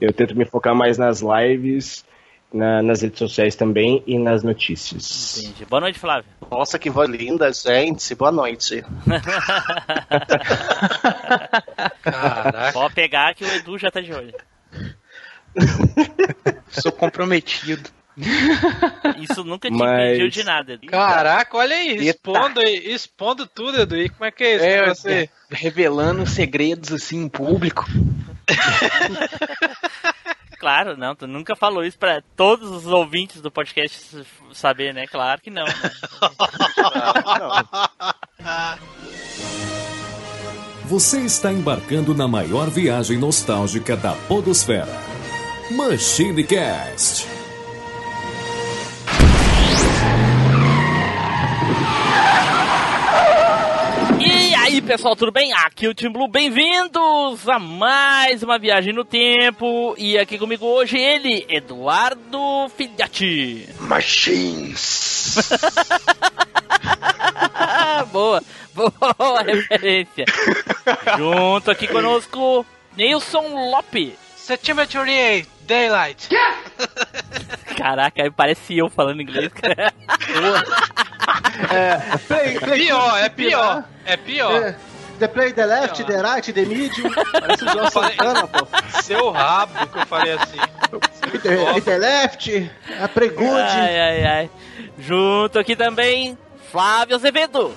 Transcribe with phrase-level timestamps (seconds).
[0.00, 2.04] Eu tento me focar mais nas lives,
[2.52, 5.38] na, nas redes sociais também e nas notícias.
[5.38, 5.66] Entendi.
[5.66, 6.30] Boa noite, Flávio.
[6.50, 8.14] Nossa, que voz linda, gente.
[8.14, 8.84] Boa noite.
[12.02, 12.72] Caraca.
[12.72, 14.34] Pode pegar que o Edu já tá de olho.
[16.68, 17.90] Sou comprometido.
[19.20, 20.08] Isso nunca te Mas...
[20.08, 20.72] impediu de nada.
[20.72, 20.86] Edu.
[20.88, 23.96] Caraca, olha aí, expondo, expondo tudo, Edu.
[23.96, 25.30] E como é que é isso é, você?
[25.50, 27.86] Revelando segredos assim em público.
[30.58, 35.06] Claro, não, tu nunca falou isso para todos os ouvintes do podcast saber, né?
[35.06, 35.64] Claro que não.
[35.64, 35.72] Né?
[40.86, 45.00] Você está embarcando na maior viagem nostálgica da Podosfera.
[45.70, 47.38] Machine Cast.
[54.88, 55.52] Pessoal, tudo bem?
[55.52, 59.94] Aqui é o Tim Blue, bem-vindos a mais uma viagem no tempo.
[59.98, 63.68] E aqui comigo hoje ele, Eduardo Filhote.
[63.80, 65.36] Machines.
[68.10, 68.42] boa,
[68.74, 70.24] boa referência.
[71.18, 72.64] Junto aqui conosco,
[72.96, 74.14] Nilson Lope.
[74.36, 76.28] September 28, Daylight.
[77.76, 79.92] Caraca, parece eu falando inglês, cara.
[81.70, 83.84] é, play, play, pior, é pior.
[84.06, 84.62] É pior.
[84.62, 84.74] É,
[85.18, 87.12] the play, the left, the right, the medium.
[87.12, 88.66] Parece o João Santana, pô.
[89.02, 90.58] Seu rabo que eu falei assim.
[91.28, 92.70] The, the left,
[93.02, 93.50] a pregude.
[93.52, 94.50] Ai, ai, ai.
[94.98, 96.38] Junto aqui também,
[96.72, 97.74] Flávio Azevedo.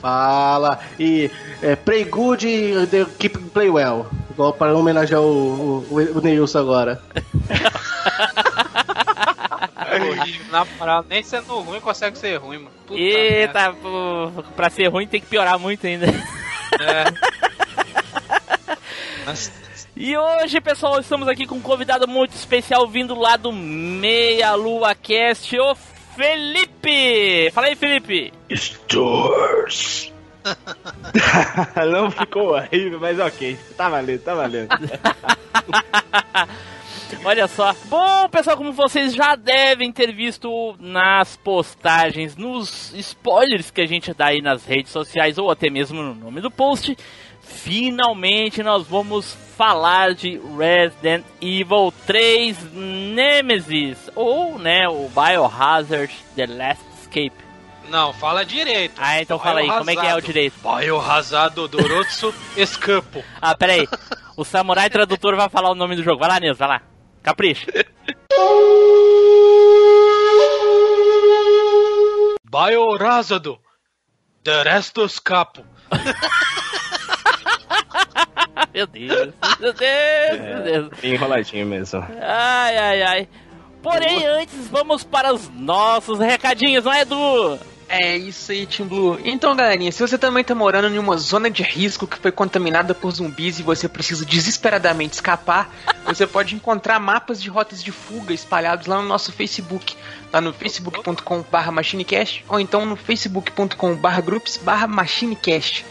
[0.00, 0.80] Fala.
[0.98, 1.30] E
[1.62, 4.10] é, Play Good e Keep Play Well.
[4.32, 7.02] Igual para homenagear o, o, o Neilson agora.
[10.50, 12.70] Na moral, nem sendo ruim consegue ser ruim, mano.
[12.86, 16.06] Puta Eita, pô, pra ser ruim tem que piorar muito ainda.
[16.06, 17.04] É.
[19.94, 24.96] E hoje, pessoal, estamos aqui com um convidado muito especial vindo lá do Meia Lua
[24.96, 25.76] Cast, o
[26.16, 27.50] Felipe!
[27.52, 28.32] Fala aí, Felipe!
[28.50, 30.11] Stores!
[31.90, 33.58] Não ficou horrível, mas ok.
[33.76, 34.68] Tá valendo, tá valendo.
[37.24, 37.74] Olha só.
[37.84, 44.12] Bom, pessoal, como vocês já devem ter visto nas postagens, nos spoilers que a gente
[44.12, 46.96] dá aí nas redes sociais ou até mesmo no nome do post,
[47.40, 56.84] finalmente nós vamos falar de Resident Evil 3 Nemesis ou, né, o Biohazard The Last
[57.00, 57.51] Escape.
[57.88, 58.94] Não, fala direito.
[58.98, 60.54] Ah, então fala aí, como é que é o direito?
[60.62, 63.24] Biohazard Dorotsu Escapo.
[63.40, 63.86] Ah, peraí.
[64.36, 66.20] O samurai tradutor vai falar o nome do jogo.
[66.20, 66.82] Vai lá, Nils, vai lá.
[67.22, 67.66] Capricha.
[72.44, 73.58] Biohazard
[74.44, 75.64] The Rest Escapo.
[78.72, 81.04] meu Deus, meu Deus, é, meu Deus.
[81.04, 82.04] Enroladinho mesmo.
[82.20, 83.28] Ai, ai, ai.
[83.82, 87.58] Porém, antes vamos para os nossos recadinhos, não é, Edu?
[87.94, 89.20] É isso aí, Team Blue.
[89.22, 92.94] Então, galerinha, se você também tá morando em uma zona de risco que foi contaminada
[92.94, 95.70] por zumbis e você precisa desesperadamente escapar,
[96.06, 99.94] você pode encontrar mapas de rotas de fuga espalhados lá no nosso Facebook,
[100.32, 105.84] lá no facebook.com/barra machinecast ou então no facebook.com/barra groups/barra machinecast.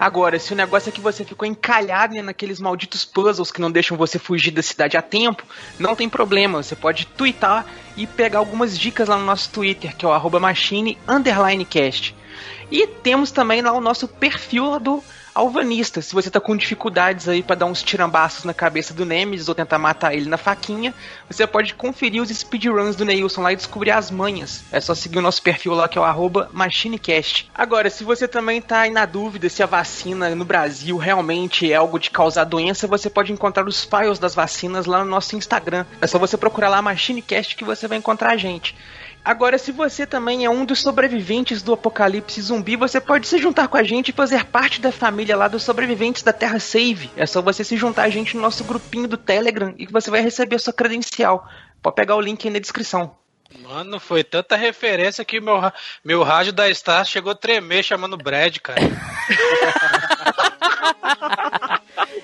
[0.00, 3.70] Agora, se o negócio é que você ficou encalhado né, naqueles malditos puzzles que não
[3.70, 5.44] deixam você fugir da cidade a tempo,
[5.78, 6.62] não tem problema.
[6.62, 7.66] Você pode twittar
[7.98, 12.16] e pegar algumas dicas lá no nosso Twitter, que é o machine_cast.
[12.70, 15.04] E temos também lá o nosso perfil do
[15.40, 16.00] alvanista.
[16.00, 19.54] Se você tá com dificuldades aí para dar uns tirambaços na cabeça do Nemesis ou
[19.54, 20.94] tentar matar ele na faquinha,
[21.28, 24.64] você pode conferir os speedruns do Neilson lá e descobrir as manhas.
[24.70, 27.50] É só seguir o nosso perfil lá que é o MachineCast.
[27.54, 31.76] Agora, se você também tá aí na dúvida se a vacina no Brasil realmente é
[31.76, 35.84] algo de causar doença, você pode encontrar os files das vacinas lá no nosso Instagram.
[36.00, 38.74] É só você procurar lá MachineCast que você vai encontrar a gente.
[39.24, 43.68] Agora, se você também é um dos sobreviventes do apocalipse zumbi, você pode se juntar
[43.68, 47.10] com a gente e fazer parte da família lá dos sobreviventes da Terra Save.
[47.16, 50.22] É só você se juntar a gente no nosso grupinho do Telegram e você vai
[50.22, 51.46] receber a sua credencial.
[51.82, 53.14] Pode pegar o link aí na descrição.
[53.58, 55.60] Mano, foi tanta referência que meu,
[56.04, 58.80] meu rádio da Star chegou a tremer chamando Brad, cara.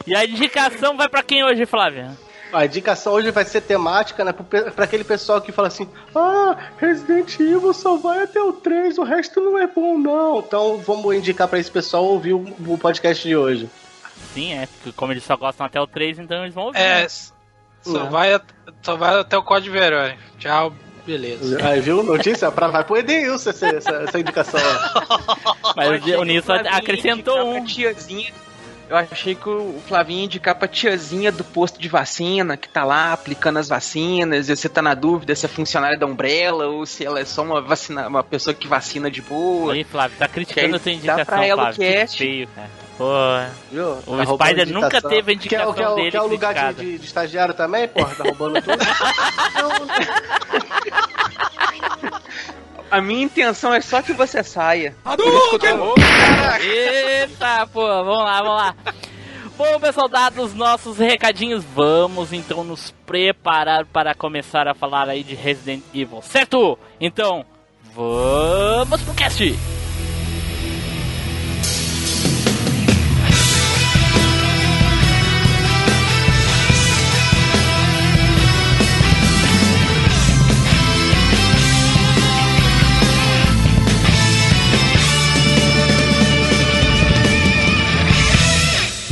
[0.06, 2.16] e a indicação vai para quem hoje, Flávia?
[2.56, 4.32] A indicação hoje vai ser temática, né?
[4.32, 9.02] Pra aquele pessoal que fala assim: Ah, Resident Evil só vai até o 3, o
[9.02, 10.38] resto não é bom, não.
[10.38, 13.68] Então vamos indicar para esse pessoal ouvir o, podcast de hoje.
[14.32, 14.66] Sim, é.
[14.96, 16.78] Como eles só gostam até o 3, então eles vão ouvir.
[16.78, 17.08] É, né?
[17.82, 18.08] só, é.
[18.08, 18.40] Vai,
[18.82, 20.18] só vai até o Código Verônica.
[20.38, 20.72] Tchau.
[21.04, 21.58] Beleza.
[21.62, 22.02] Aí, viu?
[22.02, 22.50] Notícia?
[22.50, 24.60] Pra, vai pro Edenilson essa, essa, essa indicação.
[25.76, 27.64] Mas o Nilson acrescentou um.
[27.64, 28.32] Tiazinha
[28.88, 32.84] Eu achei que o Flavinho ia indicar pra tiazinha do posto de vacina, que tá
[32.84, 36.86] lá aplicando as vacinas, e você tá na dúvida se é funcionária da Umbrella ou
[36.86, 39.72] se ela é só uma, vacina, uma pessoa que vacina de boa.
[39.72, 41.80] Aí, Flávio, tá criticando a tua Dá indicação, pra ela o Flávio.
[41.80, 42.18] Que cast.
[42.18, 42.70] feio, cara.
[42.96, 43.04] Pô,
[43.70, 43.98] Viu?
[44.06, 46.98] o Tá Spider nunca teve a Quer, indicação quer, dele quer o lugar de, de-
[46.98, 48.14] de estagiário também, porra?
[48.14, 48.78] Tá roubando tudo?
[52.90, 54.94] A minha intenção é só que você saia.
[56.60, 58.76] Eita, pô, vamos lá, vamos lá.
[59.56, 65.22] Bom, pessoal, dados os nossos recadinhos, vamos então nos preparar para começar a falar aí
[65.22, 66.78] de Resident Evil, certo?
[67.00, 67.44] Então,
[67.94, 69.85] vamos pro cast!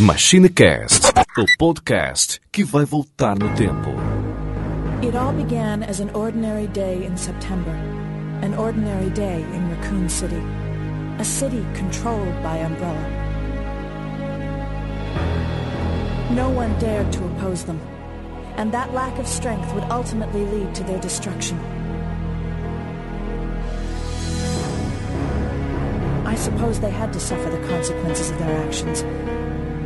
[0.04, 3.88] MachineCast, o podcast que vai voltar no tempo.
[5.00, 7.70] It all began as an ordinary day in September.
[8.42, 10.42] An ordinary day in Raccoon City.
[11.18, 13.08] A city controlled by Umbrella.
[16.32, 17.80] No one dared to oppose them.
[18.58, 21.58] And that lack of strength would ultimately lead to their destruction.
[26.26, 29.02] I suppose they had to suffer the consequences of their actions.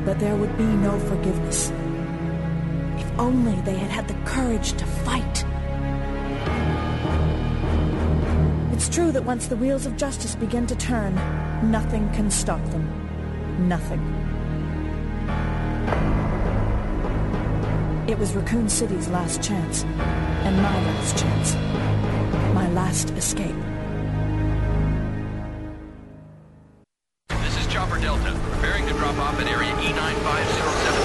[0.09, 1.69] But there would be no forgiveness.
[2.97, 5.45] If only they had had the courage to fight.
[8.73, 11.15] It's true that once the wheels of justice begin to turn,
[11.71, 13.69] nothing can stop them.
[13.69, 14.01] Nothing.
[18.09, 21.55] It was Raccoon City's last chance, and my last chance.
[22.55, 23.78] My last escape.
[27.97, 30.98] Delta, preparing to drop off at area E9507.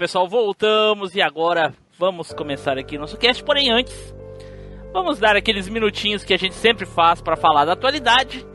[0.00, 3.44] Pessoal, voltamos e agora vamos começar aqui nosso cast.
[3.44, 4.14] Porém, antes,
[4.94, 8.46] vamos dar aqueles minutinhos que a gente sempre faz para falar da atualidade.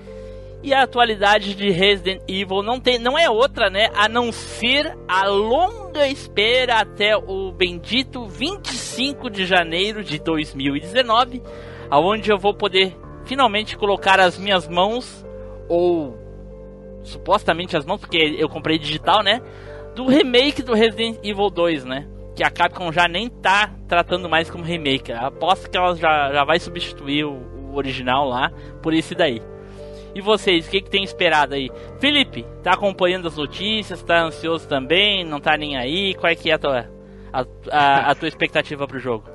[0.64, 3.92] E a atualidade de Resident Evil não, tem, não é outra, né?
[3.96, 11.44] A não ser a longa espera até o bendito 25 de janeiro de 2019,
[11.92, 15.24] aonde eu vou poder finalmente colocar as minhas mãos,
[15.70, 16.18] ou
[17.04, 19.44] supostamente as mãos, porque eu comprei digital, né?
[19.96, 22.08] Do remake do Resident Evil 2, né?
[22.36, 25.12] Que a Capcom já nem tá tratando mais como remake.
[25.12, 29.42] Aposto que ela já, já vai substituir o, o original lá por esse daí.
[30.14, 31.70] E vocês, o que, que tem esperado aí?
[32.00, 34.04] Felipe, tá acompanhando as notícias?
[34.04, 35.26] Tá ansioso também?
[35.26, 36.14] Não tá nem aí?
[36.14, 36.90] Qual é que é a tua,
[37.34, 39.26] a, a, a tua expectativa pro jogo?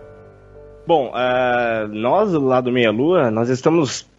[0.87, 4.10] Bom, ah, nós lá do Meia Lua, nós estamos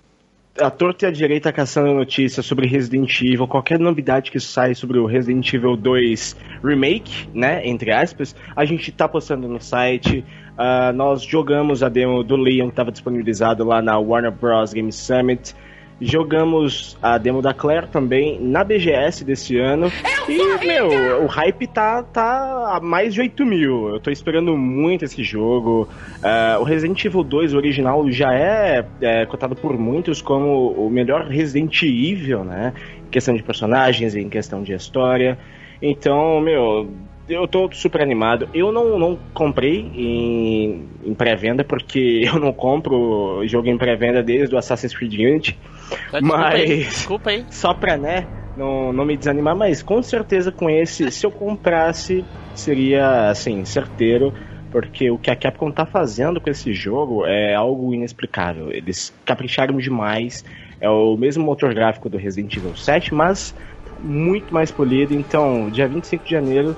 [0.59, 4.99] à torta e à direita caçando notícias sobre Resident Evil, qualquer novidade que sai sobre
[4.99, 10.25] o Resident Evil 2 Remake, né, entre aspas, a gente tá postando no site.
[10.57, 14.73] Ah, nós jogamos a demo do Leon que estava disponibilizado lá na Warner Bros.
[14.73, 15.55] Game Summit.
[16.01, 19.91] Jogamos a demo da Claire também na BGS desse ano.
[20.27, 23.89] E, meu, o hype tá, tá a mais de 8 mil.
[23.89, 25.87] Eu tô esperando muito esse jogo.
[26.23, 31.27] Ah, o Resident Evil 2 original já é, é cotado por muitos como o melhor
[31.27, 32.73] Resident Evil, né?
[33.05, 35.37] Em questão de personagens, em questão de história.
[35.79, 36.89] Então, meu,
[37.29, 38.49] eu tô super animado.
[38.53, 44.53] Eu não, não comprei em, em pré-venda, porque eu não compro jogo em pré-venda desde
[44.53, 45.57] o Assassin's Creed Unity.
[45.91, 47.45] Desculpa aí, Mas desculpa aí.
[47.49, 52.25] só pra, né, não, não me desanimar, mas com certeza com esse, se eu comprasse,
[52.53, 54.33] seria, assim, certeiro,
[54.71, 58.71] porque o que a Capcom tá fazendo com esse jogo é algo inexplicável.
[58.71, 60.43] Eles capricharam demais,
[60.79, 63.53] é o mesmo motor gráfico do Resident Evil 7, mas
[63.99, 66.75] muito mais polido, então, dia 25 de janeiro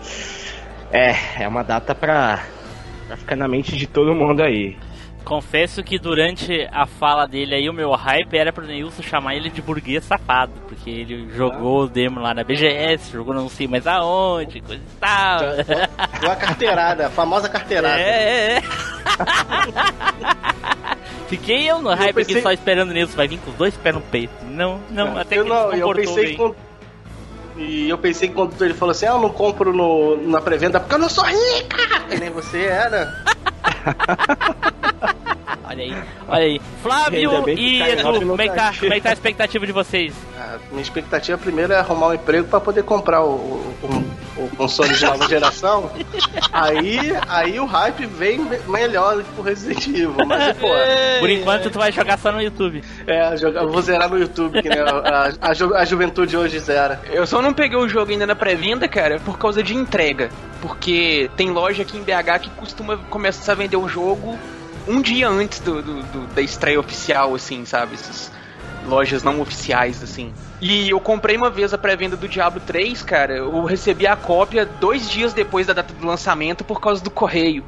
[0.91, 2.43] é, é uma data pra,
[3.07, 4.75] pra ficar na mente de todo mundo aí.
[5.23, 9.49] Confesso que durante a fala dele aí, o meu hype era pro Neilson chamar ele
[9.49, 13.87] de burguês safado, porque ele jogou o demo lá na BGS, jogou não sei mais
[13.87, 15.39] aonde, coisa e tal.
[16.19, 17.99] Deu a carteirada, a famosa carteirada.
[17.99, 18.61] É, é, é.
[21.29, 23.75] Fiquei eu no hype pensei- aqui só esperando o Neilson, vai vir com os dois
[23.77, 24.33] pés no peito.
[24.43, 26.55] Não, não, até eu que não, ele eu pensei bem.
[27.55, 30.79] E eu pensei que quando ele falou assim, ah, eu não compro no, na pré-venda
[30.79, 31.99] porque eu não sou rica!
[32.09, 33.23] Que nem você era.
[35.63, 35.95] Olha aí,
[36.27, 36.61] olha aí.
[36.81, 37.31] Flávio e Edu,
[38.19, 38.79] como é, que tá, cachê.
[38.81, 40.13] como é que tá a expectativa de vocês?
[40.37, 44.49] Ah, minha expectativa primeiro é arrumar um emprego pra poder comprar o, o, o- o
[44.57, 45.91] console de nova geração.
[46.51, 50.15] Aí, aí o hype vem me- melhor do que o Resident Evil.
[50.25, 50.67] Mas, pô,
[51.19, 52.83] Por enquanto tu vai jogar só no YouTube.
[53.05, 54.85] é, jogar- eu vou zerar no YouTube, que nem a,
[55.39, 57.01] a, a ju- a juventude hoje zera.
[57.11, 60.29] Eu só não peguei o jogo ainda na pré-venda, cara, por causa de entrega.
[60.61, 64.37] Porque tem loja aqui em BH que costuma começar a vender o jogo
[64.87, 67.95] um dia antes do, do- do- da estreia oficial, assim, sabe?
[67.95, 68.31] Essas
[68.85, 70.33] lojas não oficiais, assim.
[70.61, 73.35] E eu comprei uma vez a pré-venda do Diablo 3, cara.
[73.37, 77.63] Eu recebi a cópia dois dias depois da data do lançamento por causa do correio.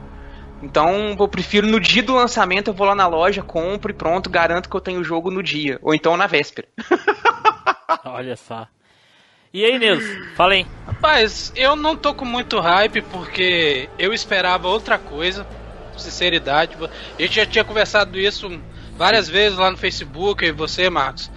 [0.63, 4.29] Então eu prefiro no dia do lançamento eu vou lá na loja, compro e pronto,
[4.29, 5.77] garanto que eu tenho o jogo no dia.
[5.81, 6.67] Ou então na véspera.
[8.05, 8.67] Olha só.
[9.53, 10.21] E aí, Nilson?
[10.35, 10.65] Fala aí.
[10.85, 15.45] Rapaz, eu não tô com muito hype porque eu esperava outra coisa.
[16.01, 16.77] Sinceridade.
[16.81, 18.59] A gente já tinha conversado isso
[18.97, 21.29] várias vezes lá no Facebook, e você, Marcos.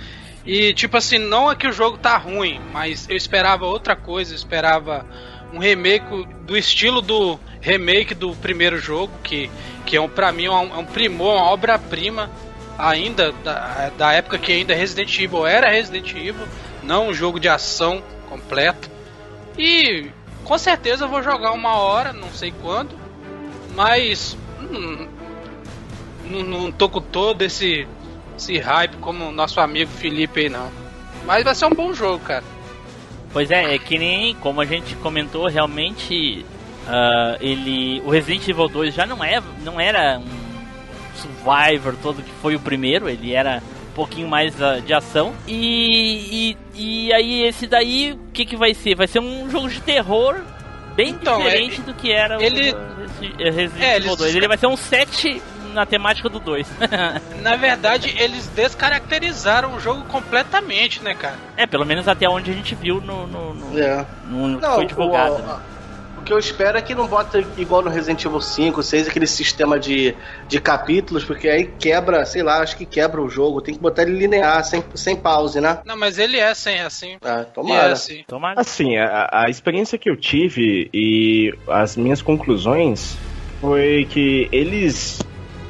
[0.45, 4.33] E tipo assim, não é que o jogo tá ruim, mas eu esperava outra coisa,
[4.33, 5.05] eu esperava
[5.53, 9.51] um remake do estilo do remake do primeiro jogo, que,
[9.85, 12.31] que é um, pra mim é um, é um primor, uma obra-prima
[12.79, 16.47] ainda da, da época que ainda Resident Evil era Resident Evil,
[16.83, 18.89] não um jogo de ação completo.
[19.59, 20.11] E
[20.45, 22.99] com certeza eu vou jogar uma hora, não sei quando,
[23.75, 24.37] mas
[26.31, 27.87] não, não tô com todo esse,
[28.37, 30.71] esse hype como nosso amigo Felipe aí não.
[31.27, 32.45] Mas vai ser um bom jogo, cara.
[33.33, 36.45] Pois é, é que nem como a gente comentou, realmente
[36.87, 38.01] ah, ele.
[38.05, 40.27] O Resident Evil 2 já não, é, não era um
[41.15, 45.35] survivor todo que foi o primeiro, ele era um pouquinho mais ah, de ação.
[45.47, 48.95] E, e, e aí esse daí, o que, que vai ser?
[48.95, 50.41] Vai ser um jogo de terror
[50.99, 54.35] bem Então, diferente é- do que era ele- o Resi- Resident É, Evil eles- 2.
[54.35, 55.41] Ele vai ser um 7
[55.73, 56.67] na temática do 2.
[57.41, 61.37] Na verdade, eles descaracterizaram o jogo completamente, né, cara?
[61.57, 64.05] é, pelo menos até onde a gente viu no, no, no, É.
[64.27, 65.35] no- Não, foi divulgado.
[65.37, 65.57] o, né?
[66.29, 69.27] O que eu espero é que não bota igual no Resident Evil 5, 6, aquele
[69.27, 70.15] sistema de,
[70.47, 73.63] de capítulos, porque aí quebra, sei lá, acho que quebra o jogo.
[73.63, 75.79] Tem que botar ele linear, sem, sem pause, né?
[75.87, 77.17] Não, mas ele é sem assim.
[77.23, 77.93] Ah, Ele é tomara.
[77.93, 78.25] assim.
[78.29, 78.61] Tomara.
[78.61, 83.17] Assim, a, a experiência que eu tive e as minhas conclusões
[83.59, 85.23] foi que eles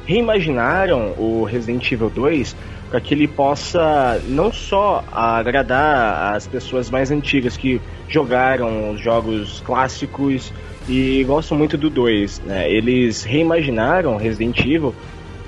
[0.05, 2.53] reimaginaram o Resident Evil 2
[2.89, 9.61] para que ele possa não só agradar as pessoas mais antigas que jogaram os jogos
[9.61, 10.51] clássicos
[10.87, 12.71] e gostam muito do 2, né?
[12.71, 14.93] Eles reimaginaram Resident Evil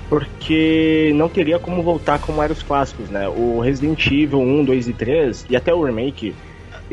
[0.08, 3.28] porque não teria como voltar como eram os clássicos, né?
[3.28, 6.34] O Resident Evil 1, 2 e 3 e até o remake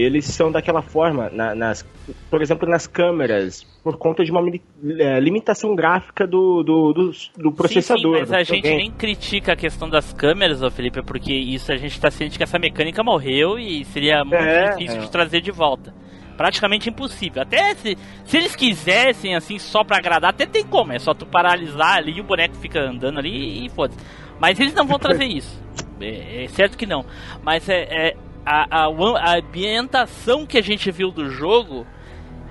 [0.02, 1.86] eles são daquela forma, na- nas,
[2.30, 7.52] por exemplo, nas câmeras, por conta de uma eh, limitação gráfica do, do, do, do
[7.52, 8.20] processador.
[8.20, 11.72] Sim, sim, mas a gente nem critica a questão das câmeras, ô Felipe, porque isso
[11.72, 15.02] a gente tá ciente que essa mecânica morreu e seria muito É, difícil é.
[15.02, 15.94] de trazer de volta.
[16.38, 17.42] Praticamente impossível.
[17.42, 20.94] Até se, se eles quisessem, assim, só pra agradar, até tem como.
[20.94, 24.00] É só tu paralisar ali e o boneco fica andando ali e foda-se.
[24.40, 25.62] Mas eles não vão trazer isso.
[26.00, 27.04] É, é certo que não.
[27.44, 28.16] Mas é, é
[28.46, 31.86] a, a, a ambientação que a gente viu do jogo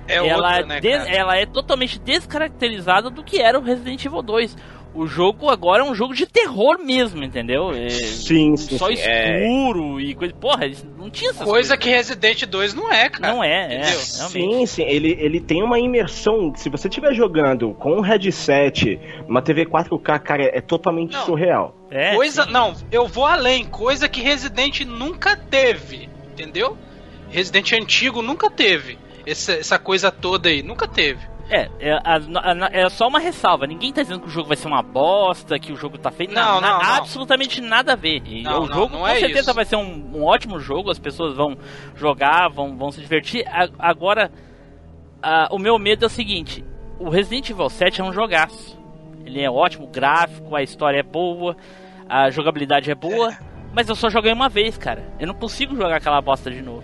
[0.07, 4.21] É ela, outra, né, des- ela é totalmente descaracterizada do que era o Resident Evil
[4.21, 4.57] 2.
[4.93, 7.71] O jogo agora é um jogo de terror mesmo, entendeu?
[7.71, 9.45] É Sim, sim, só sim, é.
[9.45, 10.33] escuro e coisa.
[10.33, 10.67] Porra,
[10.97, 11.77] não tinha essas Coisa coisas.
[11.77, 13.33] que Resident 2 não é, cara.
[13.33, 13.65] Não é, é.
[13.65, 13.99] Entendeu?
[14.17, 14.29] Realmente.
[14.31, 16.53] Sim, sim, ele, ele tem uma imersão.
[16.55, 21.25] Se você estiver jogando com um headset, uma TV 4K, cara, é totalmente Não.
[21.25, 21.75] surreal.
[21.91, 22.51] É, coisa, sim.
[22.51, 26.77] não, eu vou além, coisa que Resident nunca teve, entendeu?
[27.29, 28.97] Resident antigo nunca teve.
[29.25, 30.63] essa, essa coisa toda aí.
[30.63, 31.19] Nunca teve.
[31.49, 33.65] É, é, a- a- é só uma ressalva.
[33.65, 36.31] Ninguém tá dizendo que o jogo vai ser uma bosta, que o jogo tá feio.
[36.31, 36.93] Não, Na- não, não.
[36.95, 38.21] Absolutamente nada a ver.
[38.25, 39.53] E Não, o não, jogo não com é certeza isso.
[39.53, 40.91] vai ser um, um ótimo jogo.
[40.91, 41.57] As pessoas vão
[41.95, 43.47] jogar, vão, vão se divertir.
[43.47, 44.31] A- agora,
[45.51, 46.63] o meu medo é o seguinte:
[46.99, 48.77] o Resident Evil 7 é um jogaço.
[49.25, 51.55] Ele é ótimo, gráfico, a história é boa,
[52.07, 53.35] a jogabilidade é boa.
[53.73, 55.03] Mas eu só joguei uma vez, cara.
[55.19, 56.83] Eu não consigo jogar aquela bosta de novo.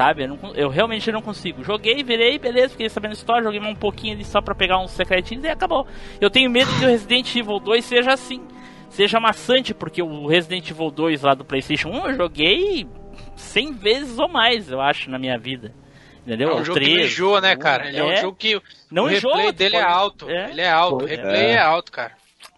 [0.00, 0.22] Sabe?
[0.24, 1.62] Eu, não eu realmente não consigo.
[1.62, 4.92] Joguei, virei, beleza, fiquei sabendo a história, joguei um pouquinho ali só pra pegar uns
[4.92, 5.86] secretinhos e acabou.
[6.18, 8.40] Eu tenho medo que o Resident Evil 2 seja assim.
[8.88, 12.86] Seja maçante, porque o Resident Evil 2 lá do PlayStation 1 eu joguei
[13.36, 15.74] 100 vezes ou mais, eu acho, na minha vida.
[16.26, 16.48] Entendeu?
[16.50, 17.12] É um jogo que não 13.
[17.12, 17.86] enjoa, né, cara?
[17.88, 18.16] Ele é, um É.
[18.22, 18.58] jogo que
[18.90, 20.30] Não o replay enjoa, dele é pode- alto.
[20.30, 20.50] é.
[20.50, 21.50] Ele é alto, o replay é.
[21.52, 22.12] é alto, cara.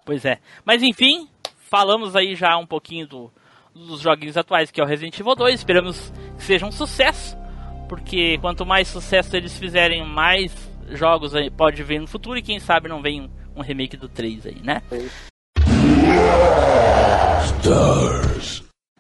[0.04, 0.38] Pois é.
[0.64, 1.28] Mas enfim,
[1.68, 3.32] falamos aí já um pouquinho do-
[3.74, 5.54] dos joguinhos atuais, que é o Resident Evil 2.
[5.54, 7.36] Esperamos que seja um sucesso,
[7.88, 10.52] porque quanto mais sucesso eles fizerem, mais
[10.90, 14.46] jogos pode vir no futuro e quem sabe não vem um, um remake do 3
[14.46, 14.82] aí, né?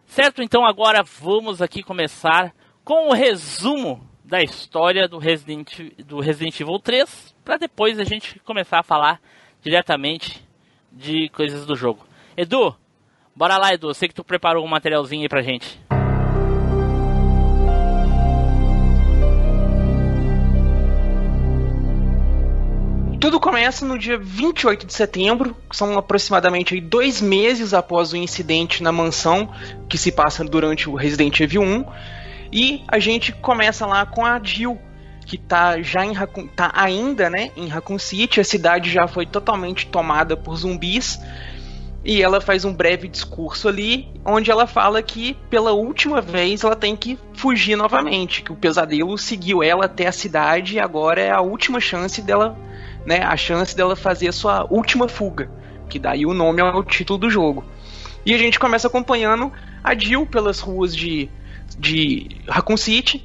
[0.06, 6.58] Certo, então agora vamos aqui começar com o resumo da história do Resident, do Resident
[6.60, 9.20] Evil 3, para depois a gente começar a falar
[9.62, 10.46] diretamente
[10.90, 12.06] de coisas do jogo.
[12.36, 12.74] Edu,
[13.34, 13.88] bora lá, Edu.
[13.88, 15.78] Eu sei que tu preparou um materialzinho aí pra gente.
[23.22, 28.90] Tudo começa no dia 28 de setembro, são aproximadamente dois meses após o incidente na
[28.90, 29.48] mansão
[29.88, 31.84] que se passa durante o Resident Evil 1.
[32.52, 34.76] E a gente começa lá com a Jill,
[35.24, 36.14] que tá já em
[36.56, 38.40] tá ainda, né, em Raccoon City.
[38.40, 41.20] A cidade já foi totalmente tomada por zumbis.
[42.04, 46.74] E ela faz um breve discurso ali, onde ela fala que pela última vez ela
[46.74, 51.30] tem que fugir novamente, que o pesadelo seguiu ela até a cidade e agora é
[51.30, 52.58] a última chance dela,
[53.06, 55.48] né, a chance dela fazer a sua última fuga,
[55.88, 57.64] que daí o nome ao título do jogo.
[58.26, 61.28] E a gente começa acompanhando a Jill pelas ruas de,
[61.78, 63.24] de Raccoon City,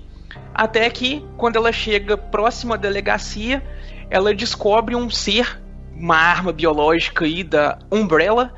[0.54, 3.64] até que quando ela chega próxima à delegacia,
[4.10, 5.60] ela descobre um ser,
[6.00, 8.54] uma arma biológica aí da Umbrella,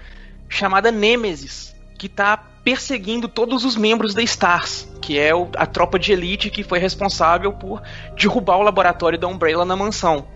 [0.48, 6.12] chamada Nemesis, que está perseguindo todos os membros da STARS, que é a tropa de
[6.12, 7.82] elite que foi responsável por
[8.18, 10.28] derrubar o laboratório da Umbrella na mansão.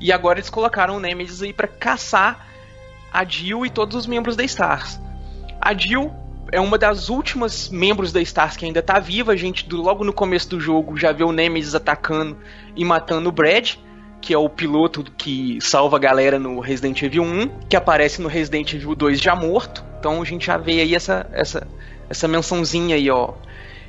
[0.00, 2.46] E agora eles colocaram o Nemesis aí para caçar
[3.12, 5.00] a Jill e todos os membros da STARS.
[5.60, 6.10] A Jill
[6.50, 9.32] é uma das últimas membros da STARS que ainda tá viva.
[9.32, 12.36] A gente, do- logo no começo do jogo, já vê o Nemesis atacando
[12.74, 13.74] e matando o Brad,
[14.22, 18.28] que é o piloto que salva a galera no Resident Evil 1, que aparece no
[18.28, 19.84] Resident Evil 2 já morto.
[19.98, 21.66] Então a gente já vê aí essa, essa,
[22.08, 23.34] essa mençãozinha aí, ó.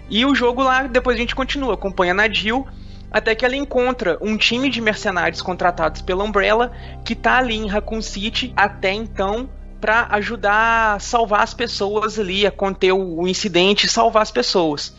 [0.09, 2.67] E o jogo lá, depois a gente continua acompanhando a Jill,
[3.11, 6.71] até que ela encontra um time de mercenários contratados pela Umbrella
[7.05, 9.47] que tá ali em Raccoon City até então
[9.79, 14.95] para ajudar a salvar as pessoas ali, a conter o, incidente e salvar as pessoas.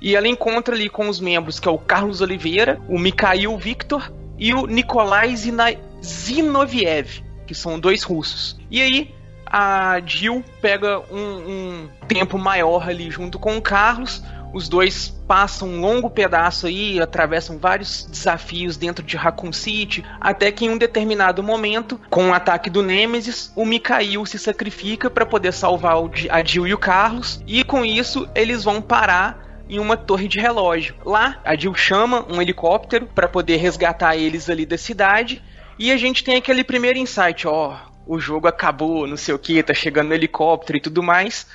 [0.00, 4.10] E ela encontra ali com os membros que é o Carlos Oliveira, o Mikhail Victor
[4.38, 8.58] e o Nikolai Zina- Zinoviev, que são dois russos.
[8.70, 9.14] E aí
[9.46, 14.22] a Jill pega um, um tempo maior ali junto com o Carlos.
[14.52, 20.50] Os dois passam um longo pedaço aí, atravessam vários desafios dentro de Raccoon City, até
[20.50, 25.26] que em um determinado momento, com o ataque do Nemesis, o Mikhail se sacrifica para
[25.26, 25.96] poder salvar
[26.30, 30.40] a Jill e o Carlos, e com isso eles vão parar em uma torre de
[30.40, 30.94] relógio.
[31.04, 35.42] Lá, a Jill chama um helicóptero para poder resgatar eles ali da cidade,
[35.78, 37.76] e a gente tem aquele primeiro insight, ó,
[38.06, 41.46] o jogo acabou, não sei o que, tá chegando no helicóptero e tudo mais.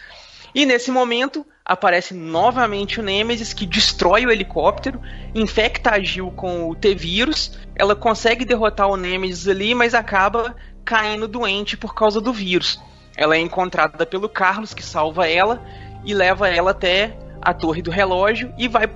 [0.54, 5.02] E nesse momento aparece novamente o Nemesis que destrói o helicóptero,
[5.34, 7.58] infecta a Jill com o T-vírus.
[7.76, 12.80] Ela consegue derrotar o Nemesis ali, mas acaba caindo doente por causa do vírus.
[13.18, 15.64] Ela é encontrada pelo Carlos que salva ela
[16.06, 18.90] e leva ela até a torre do relógio e vai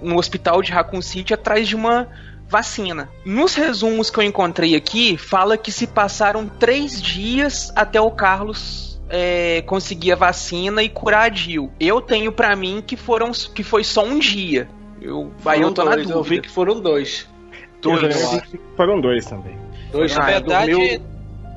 [0.00, 2.08] no hospital de Raccoon City atrás de uma
[2.48, 3.08] vacina.
[3.24, 9.00] Nos resumos que eu encontrei aqui, fala que se passaram três dias até o Carlos
[9.08, 11.70] é, conseguir a vacina e curar a Jill.
[11.80, 14.68] Eu tenho pra mim que foram que foi só um dia.
[15.00, 16.18] Eu, aí eu tô na dois, dúvida.
[16.18, 17.28] eu vi que foram dois.
[17.80, 18.02] Dois.
[18.32, 19.58] Eu que Foram dois também.
[19.90, 21.02] Dois, Na ah, verdade, dormiu-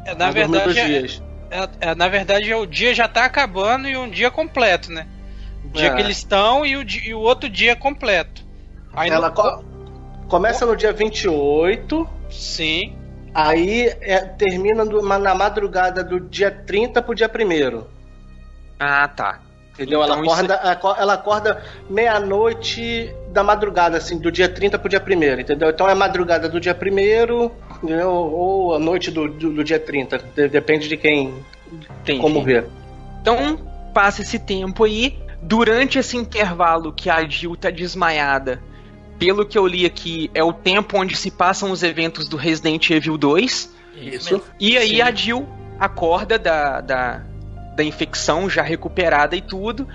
[0.06, 1.22] é, na verdade, é, dias.
[1.52, 5.06] é- é- na verdade, é o dia já tá acabando e um dia completo, né?
[5.74, 5.96] Dia É.
[5.96, 8.44] que eles estão e o, e o outro dia completo.
[8.96, 9.64] Aí Ela no- co-
[10.28, 12.96] começa no dia 28, Sim.
[13.34, 17.84] aí é, termina do- na madrugada do dia 30 pro dia 1
[18.80, 19.40] Ah, tá.
[19.74, 20.04] Entendeu?
[20.04, 24.88] Ela Então, isso- acorda, aco- ela acorda meia-noite da madrugada, assim, do dia 30 pro
[24.88, 25.70] dia 1 entendeu?
[25.72, 27.52] Então é madrugada do dia 1
[27.84, 28.10] entendeu?
[28.12, 30.20] ou a noite do, do, do dia 30.
[30.20, 31.34] de- Depende de quem.
[32.02, 32.20] Entendi.
[32.22, 32.68] Como ver.
[33.22, 33.58] Então,
[33.94, 35.18] passa esse tempo aí.
[35.44, 38.64] Durante esse intervalo que a Jill tá desmaiada,
[39.20, 42.90] pelo que eu li aqui, é o tempo onde se passam os eventos do Resident
[42.90, 43.74] Evil 2.
[43.96, 44.42] Isso.
[44.60, 45.02] E aí Sim.
[45.02, 45.48] a Jill
[45.80, 47.22] acorda da, da,
[47.76, 49.88] da infecção já recuperada e tudo.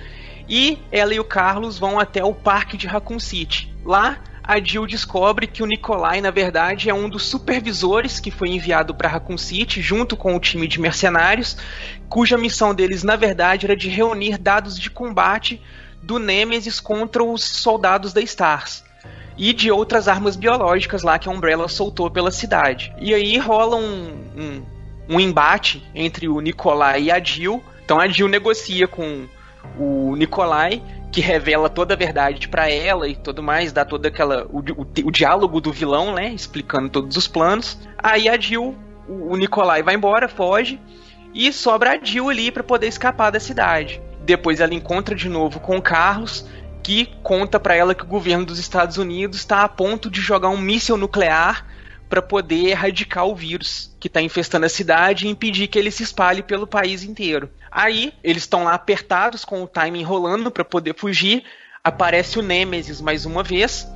[0.49, 3.75] E ela e o Carlos vão até o parque de Raccoon City.
[3.85, 8.49] Lá, a Jill descobre que o Nikolai, na verdade, é um dos supervisores que foi
[8.49, 11.59] enviado para Raccoon City junto com o time de mercenários,
[12.09, 15.61] cuja missão deles, na verdade, era de reunir dados de combate
[16.03, 18.83] do Nemesis contra os soldados da Stars
[19.37, 22.91] e de outras armas biológicas lá que a Umbrella soltou pela cidade.
[22.99, 24.63] E aí rola um, um,
[25.11, 27.63] um embate entre o Nikolai e a Jill.
[27.85, 29.29] Então a Jill negocia com
[29.79, 34.47] o Nikolai, que revela toda a verdade pra ela e tudo mais, dá toda aquela.
[34.47, 36.29] O, o, o diálogo do vilão, né?
[36.31, 37.79] Explicando todos os planos.
[37.97, 38.77] Aí a Jill,
[39.09, 40.81] o, o Nikolai vai embora, foge.
[41.35, 44.01] E sobra a Jill ali pra poder escapar da cidade.
[44.25, 46.45] Depois ela encontra de novo com o Carlos,
[46.83, 50.49] que conta pra ela que o governo dos Estados Unidos está a ponto de jogar
[50.49, 51.67] um míssil nuclear
[52.09, 56.03] para poder erradicar o vírus que está infestando a cidade e impedir que ele se
[56.03, 57.51] espalhe pelo país inteiro.
[57.71, 61.45] Aí eles estão lá apertados com o time enrolando para poder fugir.
[61.85, 63.87] Aparece o Nemesis mais uma vez.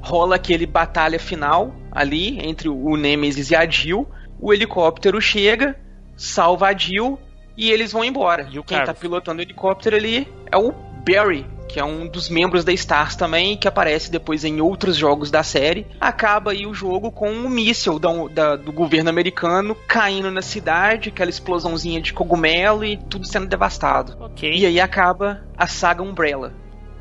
[0.00, 4.08] Rola aquele batalha final ali entre o Nemesis e a Jill.
[4.40, 5.78] O helicóptero chega,
[6.16, 7.18] salva a Jill
[7.56, 8.48] e eles vão embora.
[8.50, 9.00] E o Quem tá Carlos?
[9.00, 10.72] pilotando o helicóptero ali é o
[11.06, 15.30] Barry, que é um dos membros da Stars também, que aparece depois em outros jogos
[15.30, 15.86] da série.
[16.00, 21.08] Acaba aí o jogo com um míssil da- da- do governo americano caindo na cidade,
[21.08, 24.16] aquela explosãozinha de cogumelo e tudo sendo devastado.
[24.20, 24.50] Ok.
[24.50, 26.52] E aí acaba a saga Umbrella,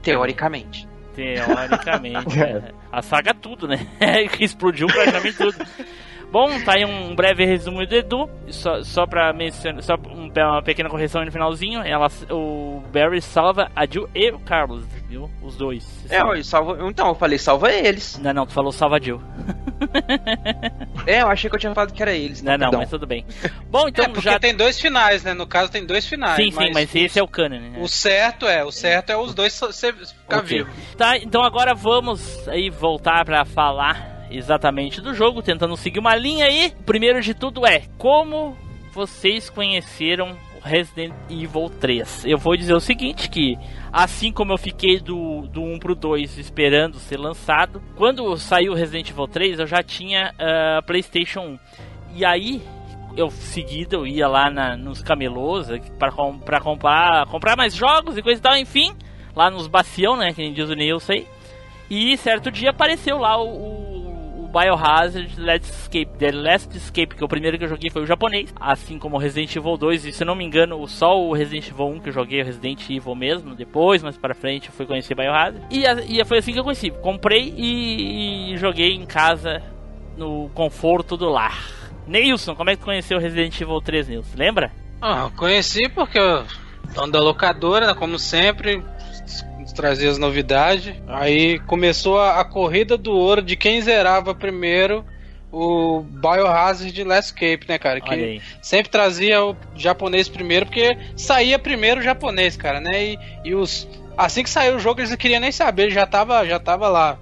[0.02, 0.88] teoricamente.
[1.16, 2.28] Teoricamente.
[2.38, 2.72] né?
[2.92, 3.88] A saga tudo, né?
[4.32, 5.56] que explodiu praticamente tudo.
[6.36, 8.30] Bom, tá aí um breve resumo do Edu.
[8.50, 11.80] Só, só pra mencionar, só um- uma pequena correção aí no finalzinho.
[11.80, 15.32] Ela, o Barry salva a Jill e o Carlos, viu?
[15.42, 15.88] Os dois.
[16.10, 18.20] É, eu salvo, então eu falei salva eles.
[18.20, 19.22] Não, não, tu falou salva a Jill.
[21.08, 22.42] É, eu achei que eu tinha falado que era eles.
[22.42, 22.80] Não, não, perdão.
[22.80, 23.24] mas tudo bem.
[23.70, 24.40] Bom, então é, porque já.
[24.40, 25.36] tem dois finais, né?
[25.36, 26.36] No caso tem dois finais.
[26.36, 27.78] Sim, sim, mas esse é o canon, né?
[27.80, 30.58] O certo é, o certo é os dois ficar Ok.
[30.58, 30.70] vivo.
[30.98, 36.46] Tá, então agora vamos aí voltar pra falar exatamente do jogo, tentando seguir uma linha
[36.46, 36.74] aí.
[36.86, 38.58] Primeiro de tudo é como
[38.94, 42.26] vocês conheceram Resident Evil 3.
[42.26, 43.56] Eu vou dizer o seguinte que
[43.94, 49.12] assim como eu fiquei do, do 1 pro 2 esperando ser lançado, quando saiu Resident
[49.12, 51.60] Evil 3 eu já tinha ah, PlayStation 1.
[52.16, 52.62] E aí
[53.16, 55.68] eu seguido eu ia lá na, nos camelôs
[56.00, 56.12] para
[56.44, 58.92] pra comprar, comprar mais jogos e coisa e tal, enfim,
[59.36, 61.28] lá nos bacião, né, que nem diz o Nilson aí.
[61.90, 64.15] E certo dia apareceu lá o, o
[64.56, 68.54] Biohazard Let's Escape, The Last Escape, que o primeiro que eu joguei foi o japonês,
[68.58, 72.00] assim como Resident Evil 2, e se não me engano, só o Resident Evil 1
[72.00, 75.62] que eu joguei, o Resident Evil mesmo, depois, mais para frente, eu fui conhecer Biohazard.
[75.70, 79.62] E, e foi assim que eu conheci, comprei e, e joguei em casa,
[80.16, 81.62] no conforto do lar.
[82.08, 84.38] Neilson, como é que tu conheceu Resident Evil 3, Nilson?
[84.38, 84.72] Lembra?
[85.02, 86.46] Ah, conheci porque eu
[86.94, 88.82] dono da locadora, como sempre,
[89.74, 90.94] trazia as novidades.
[91.08, 95.06] Aí começou a, a corrida do ouro de quem zerava primeiro
[95.52, 98.02] o Biohazard Last Escape, né, cara?
[98.02, 103.06] Que sempre trazia o japonês primeiro, porque saía primeiro o japonês, cara, né?
[103.06, 106.46] E, e os assim que saiu o jogo eles não queriam nem saber, já tava,
[106.46, 107.18] já tava lá.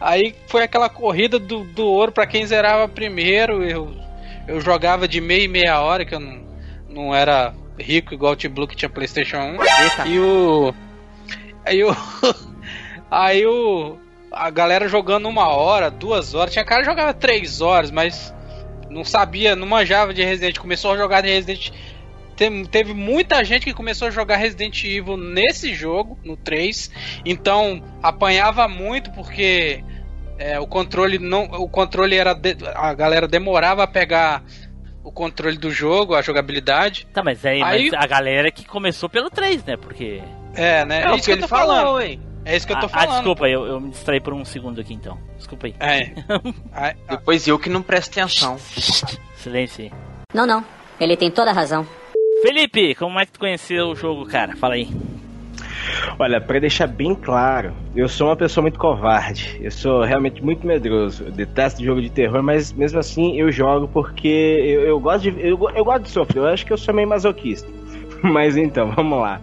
[0.00, 3.62] Aí foi aquela corrida do, do ouro pra quem zerava primeiro.
[3.62, 3.94] Eu,
[4.48, 6.42] eu jogava de meia e meia hora, que eu não,
[6.88, 9.62] não era rico igual o T-Blue que tinha PlayStation 1.
[9.62, 10.08] Eita.
[10.08, 10.74] E o.
[11.64, 11.90] Aí o.
[13.10, 13.98] Aí o.
[14.32, 16.52] A galera jogando uma hora, duas horas.
[16.52, 18.32] Tinha cara que jogava três horas, mas
[18.88, 20.56] não sabia, não manjava de Resident.
[20.58, 21.70] Começou a jogar de Resident.
[22.70, 26.90] Teve muita gente que começou a jogar Resident Evil nesse jogo, no 3.
[27.24, 29.84] Então apanhava muito porque
[30.38, 31.44] é, o controle não.
[31.44, 32.32] O controle era.
[32.32, 34.42] de- a galera demorava a pegar
[35.04, 37.06] o controle do jogo, a jogabilidade.
[37.12, 39.76] Tá, mas aí, Aí- mas a galera que começou pelo 3, né?
[39.76, 40.22] Porque.
[40.54, 41.02] É, né?
[41.02, 42.00] É, É, o isso que que eu ele tô falou, falando.
[42.02, 42.20] hein?
[42.44, 43.08] É isso que eu tô ah, falando.
[43.10, 45.18] ah, desculpa, eu, eu me distraí por um segundo aqui então.
[45.36, 45.74] Desculpa aí.
[45.78, 46.12] É.
[46.72, 48.56] Aí- Depois eu que não presto atenção.
[49.36, 49.92] Silêncio aí.
[50.34, 50.64] Não, não.
[50.98, 51.86] Ele tem toda a razão.
[52.42, 54.56] Felipe, como é que tu conheceu o jogo, cara?
[54.56, 54.88] Fala aí.
[56.18, 59.58] Olha, pra deixar bem claro, eu sou uma pessoa muito covarde.
[59.62, 61.24] Eu sou realmente muito medroso.
[61.24, 65.40] Eu detesto jogo de terror, mas mesmo assim eu jogo porque eu, eu gosto de
[65.40, 66.38] eu, eu gosto de sofrer.
[66.38, 67.68] Eu acho que eu sou meio masoquista.
[68.22, 69.40] Mas então, vamos lá.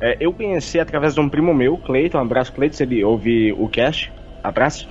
[0.00, 3.52] É, eu conheci através de um primo meu, Cleiton, um abraço Cleiton, se ele ouve
[3.52, 4.88] o cast, abraço.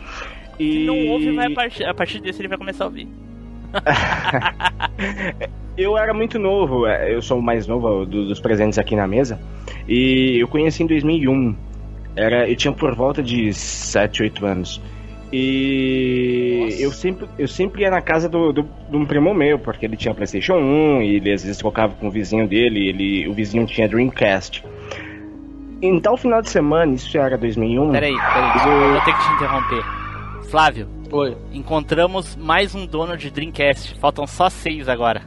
[0.60, 0.72] E...
[0.72, 3.08] Se não ouve, vai a partir, a partir desse ele vai começar a ouvir.
[5.78, 9.08] eu era muito novo, é, eu sou o mais novo do- dos presentes aqui na
[9.08, 9.40] mesa,
[9.88, 11.56] e eu conheci em 2001.
[12.16, 14.82] Era, eu tinha por volta de 7, 8 anos.
[15.36, 19.84] E eu sempre, eu sempre ia na casa do, do, de um primo meu, porque
[19.84, 23.34] ele tinha Playstation 1, e ele às vezes trocava com o vizinho dele, ele, o
[23.34, 24.64] vizinho tinha Dreamcast.
[25.86, 27.92] Em tal final de semana, isso já era 2001.
[27.92, 29.84] Peraí, peraí, eu- vou ter que te interromper.
[30.50, 31.36] Flávio, Oi.
[31.52, 34.00] encontramos mais um dono de Dreamcast.
[34.00, 35.22] Faltam só seis agora.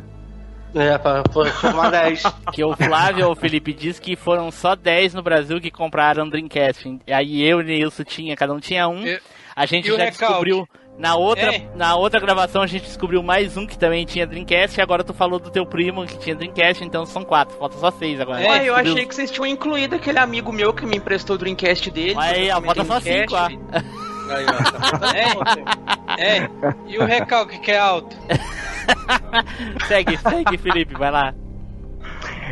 [0.75, 2.23] É, pra, pra formar 10.
[2.53, 6.29] Que o Flávio ou o Felipe diz que foram só 10 no Brasil que compraram
[6.29, 6.99] Dreamcast.
[7.07, 9.05] E aí eu e o Nilson tinha, cada um tinha um.
[9.07, 9.21] E-
[9.55, 10.19] A gente já recalque?
[10.19, 10.69] descobriu.
[10.99, 11.69] Na outra, É.
[11.75, 14.79] na outra gravação a gente descobriu mais um que também tinha Dreamcast.
[14.79, 17.57] E agora tu falou do teu primo que tinha Dreamcast, então são quatro.
[17.59, 18.41] Falta só seis agora.
[18.41, 21.91] É, eu achei que vocês tinham incluído aquele amigo meu que me emprestou o Dreamcast
[21.91, 22.15] dele.
[22.19, 23.47] Aí, ó, também falta só tenho cinco, ó.
[24.29, 25.17] Aí, ó, tá faltando
[26.19, 26.51] É, é.
[26.87, 28.17] E o recalque que é alto?
[29.87, 31.35] segue, segue, Felipe, vai lá.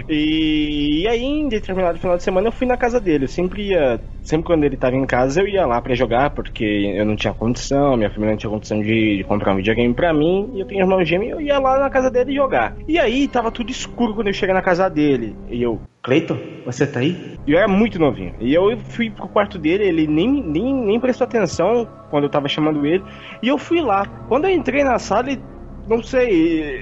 [0.09, 3.25] E, e aí, em determinado final de semana, eu fui na casa dele.
[3.25, 4.01] Eu sempre ia.
[4.23, 7.35] Sempre quando ele tava em casa, eu ia lá pra jogar, porque eu não tinha
[7.35, 10.51] condição, minha família não tinha condição de, de comprar um videogame pra mim.
[10.55, 12.75] E eu tenho irmão gêmeo, eu ia lá na casa dele jogar.
[12.89, 15.37] E aí, tava tudo escuro quando eu cheguei na casa dele.
[15.51, 17.39] E eu, Cleiton, você tá aí?
[17.47, 18.35] E eu era muito novinho.
[18.41, 22.49] E eu fui pro quarto dele, ele nem, nem, nem prestou atenção quando eu tava
[22.49, 23.05] chamando ele.
[23.43, 24.07] E eu fui lá.
[24.29, 25.43] Quando eu entrei na sala, ele,
[25.87, 26.81] não sei.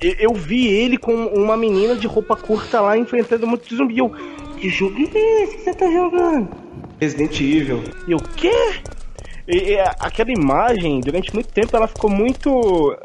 [0.00, 3.76] Eu, eu vi ele com uma menina de roupa curta lá enfrentando um monte de
[3.76, 3.98] zumbi.
[3.98, 4.10] Eu,
[4.58, 6.48] que jogo é esse que você tá jogando?
[7.00, 7.82] Resident Evil.
[8.06, 8.52] E eu, quê?
[9.46, 12.96] E, e aquela imagem, durante muito tempo, ela ficou muito.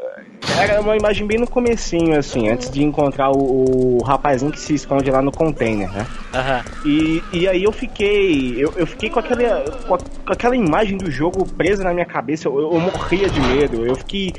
[0.58, 4.74] Era uma imagem bem no comecinho, assim, antes de encontrar o, o rapazinho que se
[4.74, 6.06] esconde lá no container, né?
[6.32, 6.64] Aham.
[6.84, 8.56] E, e aí eu fiquei.
[8.58, 12.06] Eu, eu fiquei com aquela, com, a- com aquela imagem do jogo presa na minha
[12.06, 12.48] cabeça.
[12.48, 13.86] Eu, eu morria de medo.
[13.86, 14.34] Eu fiquei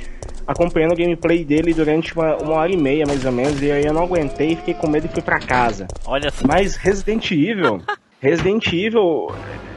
[0.52, 3.62] acompanhando o gameplay dele durante uma, uma hora e meia, mais ou menos.
[3.62, 5.88] E aí eu não aguentei, fiquei com medo e fui pra casa.
[6.06, 6.48] Olha só.
[6.48, 7.82] Mas Resident Evil.
[8.22, 9.32] Resident Evil,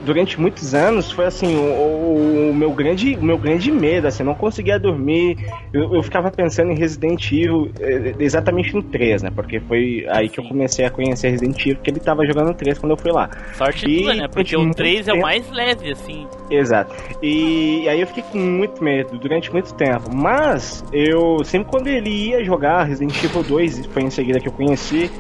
[0.05, 4.27] durante muitos anos, foi assim, o, o- meu, grande, o meu grande medo, assim, eu
[4.27, 5.37] não conseguia dormir,
[5.73, 10.29] eu, eu ficava pensando em Resident Evil eh, exatamente no 3, né, porque foi aí
[10.29, 12.97] que eu comecei a conhecer Resident Evil, porque ele tava jogando no 3 quando eu
[12.97, 13.31] fui lá.
[13.55, 14.29] Sorte E tua, né?
[14.29, 16.27] Porque o muito 3 é o tempo- mais leve, assim.
[16.51, 16.95] Exato.
[17.23, 20.11] E aí eu fiquei com muito medo durante muito tempo.
[20.15, 24.53] Mas eu sempre quando ele ia jogar Resident Evil 2, foi em seguida que eu
[24.53, 25.11] conheci,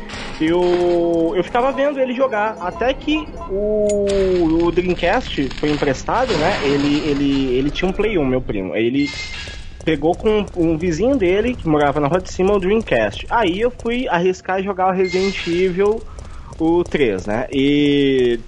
[0.41, 2.57] eu, eu ficava vendo ele jogar.
[2.61, 6.59] Até que o, o Dreamcast foi emprestado, né?
[6.63, 8.75] Ele, ele, ele tinha um Play 1, meu primo.
[8.77, 9.07] Ele
[9.85, 13.27] pegou com um vizinho dele que morava na rua de cima o Dreamcast.
[13.31, 16.03] Aí eu fui arriscar jogar o Resident Evil
[16.59, 17.47] o 3, né?
[17.51, 18.41] E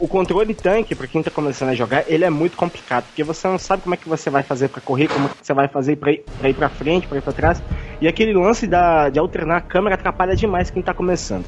[0.00, 3.46] o controle tanque, pra quem tá começando a jogar, ele é muito complicado, porque você
[3.46, 5.68] não sabe como é que você vai fazer pra correr, como é que você vai
[5.68, 7.62] fazer pra ir pra, ir pra frente, pra ir pra trás.
[8.00, 11.44] E aquele lance da, de alternar a câmera atrapalha demais quem tá começando.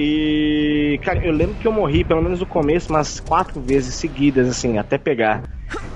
[0.00, 4.48] E, cara, eu lembro que eu morri, pelo menos no começo, umas quatro vezes seguidas,
[4.48, 5.42] assim, até pegar.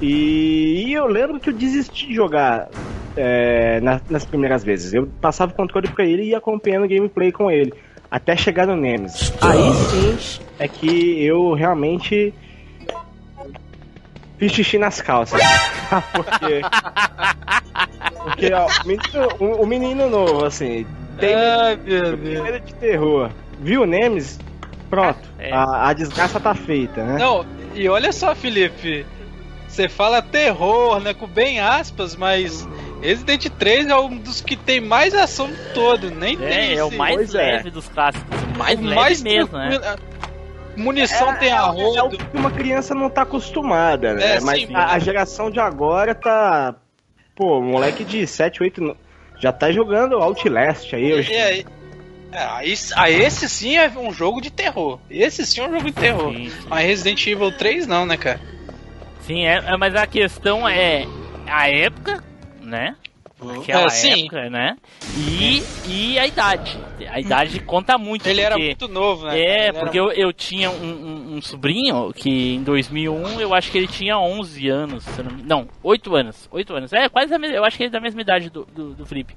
[0.01, 2.69] E, e eu lembro que eu desisti de jogar
[3.17, 4.93] é, na- nas primeiras vezes.
[4.93, 7.73] Eu passava o controle pra ele e ia acompanhando o gameplay com ele.
[8.11, 9.33] Até chegar no Nemesis.
[9.41, 12.35] Aí sim é que eu realmente
[14.38, 15.41] fiz xixi nas calças.
[16.12, 16.61] porque.
[18.25, 20.87] Porque, ó, o menino, o- o menino novo, assim,
[21.19, 22.43] tem Ai, meu Deus.
[22.43, 23.31] medo de terror.
[23.62, 24.38] Viu o Nemesis?
[24.90, 25.20] Pronto.
[25.38, 25.51] É.
[25.53, 27.16] A, a desgraça tá feita, né?
[27.18, 29.07] Não, e olha só, Felipe.
[29.68, 31.14] Você fala terror, né?
[31.14, 32.68] Com bem aspas, mas
[33.01, 36.11] Resident 3 é um dos que tem mais ação todo.
[36.11, 37.53] Nem tem É, é o mais Pois é.
[37.53, 38.29] leve dos clássicos.
[38.55, 39.96] O mais o leve mais mesmo, né?
[40.77, 42.18] Munição tem a É o rodo.
[42.18, 44.37] que uma criança não tá acostumada, né?
[44.37, 46.75] É, Mas sim, a, a geração de agora tá.
[47.35, 48.83] Pô, moleque de 7, 8.
[48.83, 48.96] no-
[49.38, 51.12] Já tá jogando Outlast aí.
[51.14, 51.33] hoje.
[51.33, 51.66] E aí,
[52.33, 54.99] é, aí, aí esse sim é um jogo de terror.
[55.11, 56.33] Esse sim é um jogo de terror.
[56.35, 56.66] Sim, sim.
[56.68, 58.40] Mas Resident Evil 3 não, né, cara?
[59.21, 61.07] Sim, é, é, mas a questão é
[61.47, 62.23] a época,
[62.61, 62.97] né?
[63.61, 64.21] Aquela É, sim.
[64.23, 64.77] época, né?
[65.16, 66.79] E, e a idade.
[67.11, 68.25] A idade conta muito.
[68.29, 69.37] Ele era porque- muito novo, né?
[69.38, 70.07] É, Ele porque era...
[70.07, 74.16] eu, eu tinha um, um- um sobrinho que em 2001 eu acho que ele tinha
[74.16, 75.05] 11 anos.
[75.45, 76.49] Não, não 8 anos.
[76.53, 76.92] 8 anos.
[76.92, 79.05] É, quase a mesma, eu acho que ele é da mesma idade do, do, do
[79.07, 79.35] Felipe.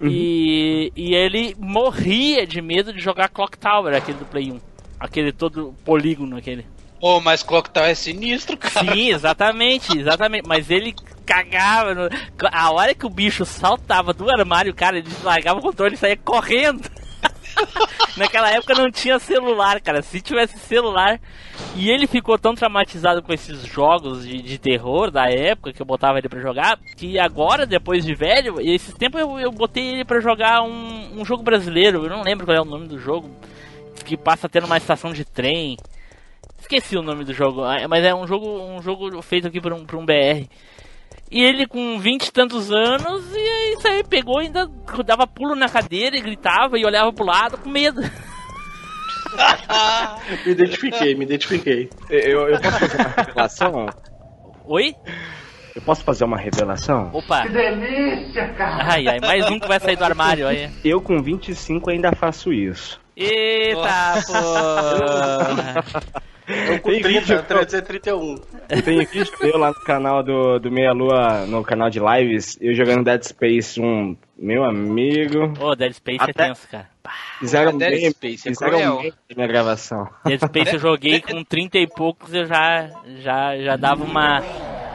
[0.00, 4.60] E, e ele morria de medo de jogar Clock Tower, aquele do Play 1.
[5.00, 6.64] Aquele todo polígono, aquele.
[7.00, 8.92] Pô, mas Clock Tower é sinistro, cara.
[8.92, 10.46] Sim, exatamente, exatamente.
[10.48, 11.94] Mas ele cagava.
[11.94, 12.08] no-
[12.52, 16.16] A hora que o bicho saltava do armário, cara, ele largava o controle e saía
[16.16, 16.88] correndo.
[18.16, 20.02] Naquela época não tinha celular, cara.
[20.02, 21.20] Se tivesse celular.
[21.74, 25.86] E ele ficou tão traumatizado com esses jogos de, de terror da época que eu
[25.86, 26.78] botava ele pra jogar.
[26.96, 31.20] Que agora, depois de velho, e esses tempos eu, eu botei ele pra jogar um,
[31.20, 32.04] um jogo brasileiro.
[32.04, 33.30] Eu não lembro qual é o nome do jogo.
[34.04, 35.76] Que passa tendo uma estação de trem.
[36.60, 39.86] Esqueci o nome do jogo, mas é um jogo, um jogo feito aqui por um,
[39.86, 40.48] por um BR.
[41.30, 44.66] E ele com vinte e tantos anos, e aí isso aí pegou e ainda
[45.04, 48.00] dava pulo na cadeira e gritava e olhava pro lado com medo.
[50.44, 51.90] Me identifiquei, me identifiquei.
[52.08, 53.86] Eu, eu posso fazer uma revelação?
[54.64, 54.94] Oi?
[55.76, 57.10] Eu posso fazer uma revelação?
[57.12, 57.42] Opa!
[57.42, 58.84] Que delícia, cara!
[58.90, 60.70] Ai, ai, mais um que vai sair do armário aí.
[60.84, 63.00] Eu com 25 ainda faço isso.
[63.16, 64.32] Eita, pô!
[66.48, 68.36] Eu com Tem 30, vídeo, 331.
[68.68, 72.74] Tem vídeo meu lá no canal do, do Meia Lua, no canal de lives, eu
[72.74, 75.52] jogando Dead Space, um meu amigo.
[75.60, 76.88] Ô, Dead Space Até- é tenso, cara.
[77.38, 80.08] Fizeram Dead bem, Space é fizeram bem na minha gravação.
[80.24, 84.42] Dead Space eu joguei com 30 e poucos, eu já, já, já dava uma,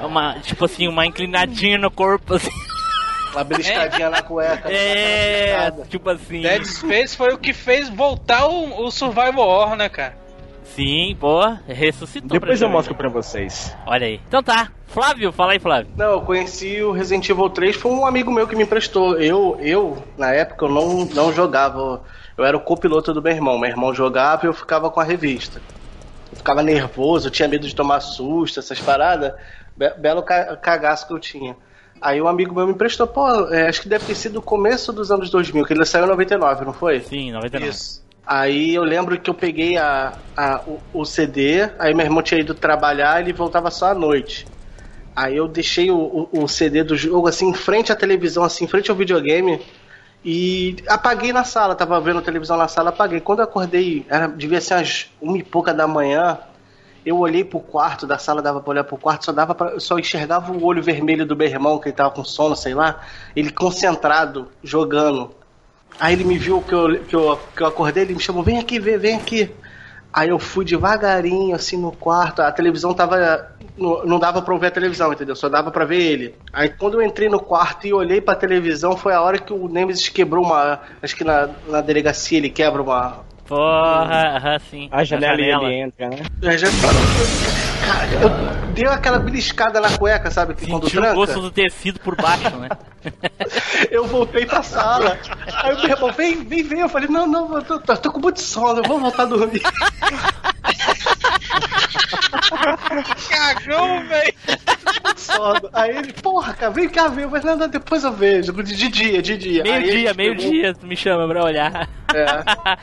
[0.01, 2.49] uma, tipo assim, uma inclinadinha no corpo, assim.
[3.31, 4.71] Uma beliscadinha na cueca.
[4.71, 6.41] É, tipo assim.
[6.41, 10.22] Dead Space foi o que fez voltar o, o Survival Horror, né, cara?
[10.75, 12.29] Sim, pô, ressuscitou.
[12.29, 13.75] Depois pra eu mostro pra vocês.
[13.85, 14.19] Olha aí.
[14.27, 14.71] Então tá.
[14.87, 15.91] Flávio, fala aí, Flávio.
[15.95, 19.17] Não, eu conheci o Resident Evil 3, foi um amigo meu que me emprestou.
[19.19, 22.01] Eu, eu na época, eu não, não jogava.
[22.37, 23.57] Eu era o copiloto do meu irmão.
[23.59, 25.61] Meu irmão jogava e eu ficava com a revista.
[26.31, 29.33] Eu ficava nervoso, eu tinha medo de tomar susto, essas paradas.
[29.77, 31.55] Be- belo ca- cagaço que eu tinha.
[32.01, 34.91] Aí um amigo meu me emprestou, pô, é, acho que deve ter sido o começo
[34.91, 36.99] dos anos 2000, que ele saiu em 99, não foi?
[37.01, 37.69] Sim, 99.
[37.69, 38.02] Isso.
[38.25, 42.39] Aí eu lembro que eu peguei a, a- o, o CD, aí meu irmão tinha
[42.39, 44.47] ido trabalhar ele voltava só à noite.
[45.15, 48.65] Aí eu deixei o, o- o CD do jogo assim em frente à televisão, assim,
[48.65, 49.61] em frente ao videogame.
[50.23, 53.21] E apaguei na sala, tava vendo televisão na sala, apaguei.
[53.21, 56.39] Quando eu acordei, era, devia ser umas uma e pouca da manhã.
[57.05, 59.99] Eu olhei pro quarto da sala, dava pra olhar pro quarto, só dava pra, só
[59.99, 63.01] enxergava o olho vermelho do meu irmão, que ele tava com sono, sei lá.
[63.35, 65.35] Ele concentrado, jogando.
[65.99, 68.59] Aí ele me viu que eu, que eu, que eu acordei, ele me chamou, vem
[68.59, 69.53] aqui ver, vem aqui.
[70.11, 72.41] Aí eu fui devagarinho, assim, no quarto.
[72.41, 73.43] A televisão tava.
[73.75, 75.35] Não, não dava pra eu ver a televisão, entendeu?
[75.35, 76.35] Só dava pra ver ele.
[76.53, 79.67] Aí quando eu entrei no quarto e olhei pra televisão, foi a hora que o
[79.67, 80.79] Nemesis quebrou uma.
[81.01, 83.21] Acho que na, na delegacia ele quebra uma.
[83.47, 84.87] Porra, aham, sim.
[84.91, 86.17] A janela, e ele entra, né?
[86.41, 86.67] Eu já-
[87.85, 90.53] Cara, eu dei aquela beliscada na cueca, sabe?
[90.55, 92.69] Que quando Sentiu o gosto do tecido por baixo, né?
[93.91, 95.19] Eu voltei pra sala.
[95.61, 96.79] Aí o meu irmão, vem, vem, vem.
[96.79, 99.25] Eu falei, não, não, eu tô, tô, tô com muito sono, eu vou voltar a
[99.25, 99.61] dormir.
[103.29, 104.33] Cagão, velho!
[105.15, 105.69] sono.
[105.73, 107.23] Aí ele, porra, cara, vem cá ver.
[107.23, 108.51] Eu falei, não, não, depois eu vejo.
[108.53, 109.63] De, de dia, de dia.
[109.63, 111.89] Aí a Meio-dia, gente pegou- meio-dia, tu me chama pra olhar.
[112.13, 112.25] É.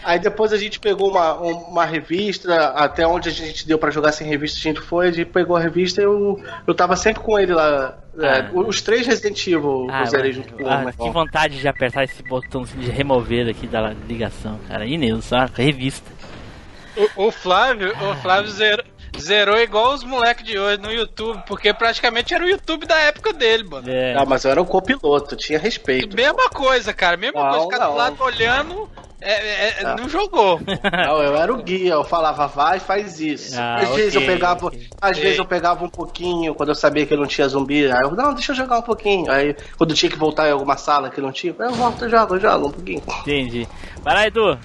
[0.03, 4.13] Aí depois a gente pegou uma, uma revista, até onde a gente deu pra jogar
[4.13, 7.23] sem revista, a gente foi, a gente pegou a revista e eu, eu tava sempre
[7.23, 7.97] com ele lá.
[8.19, 8.51] É, Ah.
[8.53, 12.21] os três Resident Evil Ah, eu zerei junto com ah, que vontade de apertar esse
[12.25, 14.85] botãozinho de remover aqui da ligação, cara.
[14.85, 15.63] Inês, saca?
[15.63, 16.11] Revista.
[17.17, 18.85] O, o Flávio, o Flávio zerou,
[19.19, 23.33] zerou igual os moleques de hoje no YouTube, porque praticamente era o YouTube da época
[23.33, 23.91] dele, mano.
[23.91, 24.15] É.
[24.17, 26.15] Ah, mas eu era um copiloto, tinha respeito.
[26.17, 27.97] Mesma coisa, cara, mesma Não, coisa, ficar do não.
[27.97, 28.89] lado olhando,
[29.21, 29.97] é, é, é, Ah.
[29.99, 30.61] não jogou.
[30.93, 33.55] Não, eu era o guia, eu falava, vai, faz isso.
[33.59, 34.89] Ah, às vezes eu pegava, ok.
[35.01, 35.23] às Ok.
[35.23, 37.91] vezes eu pegava um pouquinho quando eu sabia que não tinha zumbi.
[37.91, 39.31] Aí eu, não, deixa eu jogar um pouquinho.
[39.31, 42.37] Aí quando tinha que voltar em alguma sala que não tinha, eu volto, eu jogo,
[42.37, 43.03] eu jogo um pouquinho.
[43.21, 43.69] Entendi.
[44.03, 44.59] Vai lá, Edu.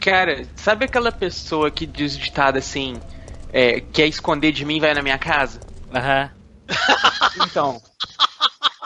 [0.00, 3.00] Cara, sabe aquela pessoa que diz o ditado assim,
[3.52, 5.60] é, quer esconder de mim vai na minha casa?
[5.94, 6.30] Aham.
[7.46, 7.80] Então.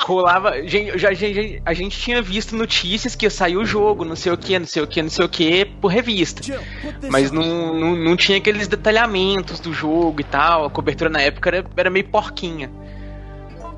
[0.05, 0.66] Rolava.
[0.66, 1.09] Gente, já,
[1.64, 4.83] a gente tinha visto notícias que saiu o jogo, não sei o que, não sei
[4.83, 6.42] o que, não sei o que, por revista.
[7.09, 10.66] Mas não, não, não tinha aqueles detalhamentos do jogo e tal.
[10.66, 12.70] A cobertura na época era, era meio porquinha.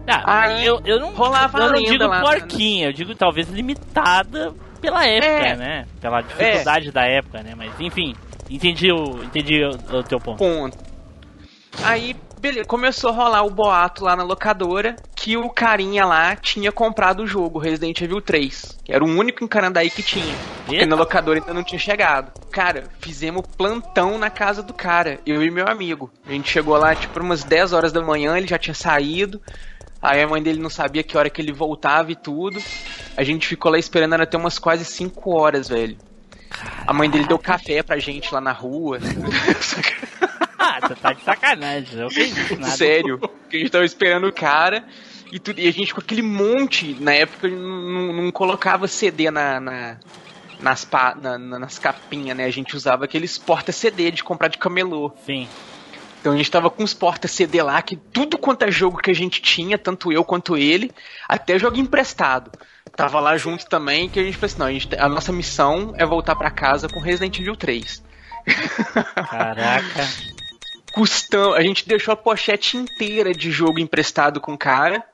[0.07, 4.53] Ah, Aí, eu, eu não, rolava eu não digo lá, porquinha, eu digo talvez limitada
[4.81, 5.57] pela época, É.
[5.57, 5.87] né?
[6.01, 7.55] Pela dificuldade da época, né?
[7.57, 8.15] Mas enfim,
[8.51, 10.39] entendi o, entendi o, o teu ponto.
[10.39, 10.95] Ponto.
[11.83, 16.71] Aí, beleza, começou a rolar o boato lá na locadora que o carinha lá tinha
[16.71, 18.79] comprado o jogo Resident Evil 3.
[18.85, 20.35] Que era o único em Carandaí que tinha.
[20.59, 20.87] Porque Eita.
[20.87, 22.33] na locadora ainda não tinha chegado.
[22.51, 26.11] Cara, fizemos plantão na casa do cara, eu e meu amigo.
[26.27, 29.41] A gente chegou lá, tipo, umas 10 horas da manhã, ele já tinha saído.
[30.01, 32.63] Aí a mãe dele não sabia que hora que ele voltava e tudo.
[33.17, 35.97] A gente ficou lá esperando, era até umas quase 5 horas, velho.
[36.87, 38.99] A mãe dele deu café pra gente lá na rua.
[40.57, 42.73] Ah, tu tá de sacanagem, eu acredito nada.
[42.75, 43.19] Sério.
[43.51, 44.83] Que a gente tava esperando o cara.
[45.31, 49.61] E, tudo, e a gente com aquele monte, na época não, não colocava CD na,
[49.61, 49.97] na,
[50.61, 52.45] nas, pa, na- na- nas capinhas, né?
[52.47, 55.13] A gente usava aqueles porta-CD de comprar de camelô.
[55.27, 55.47] Sim.
[56.21, 59.15] Então a gente tava com os porta-CD lá, que tudo quanto é jogo que a
[59.15, 60.91] gente tinha, tanto eu quanto ele,
[61.29, 62.51] até jogo emprestado.
[62.97, 65.93] Tava lá junto também, que a gente falou assim, não, a, gente- a nossa missão
[65.97, 68.03] é voltar pra casa com Resident Evil 3.
[69.31, 70.09] Caraca.
[70.93, 75.05] Custão, a gente deixou a pochete inteira de jogo emprestado com o cara,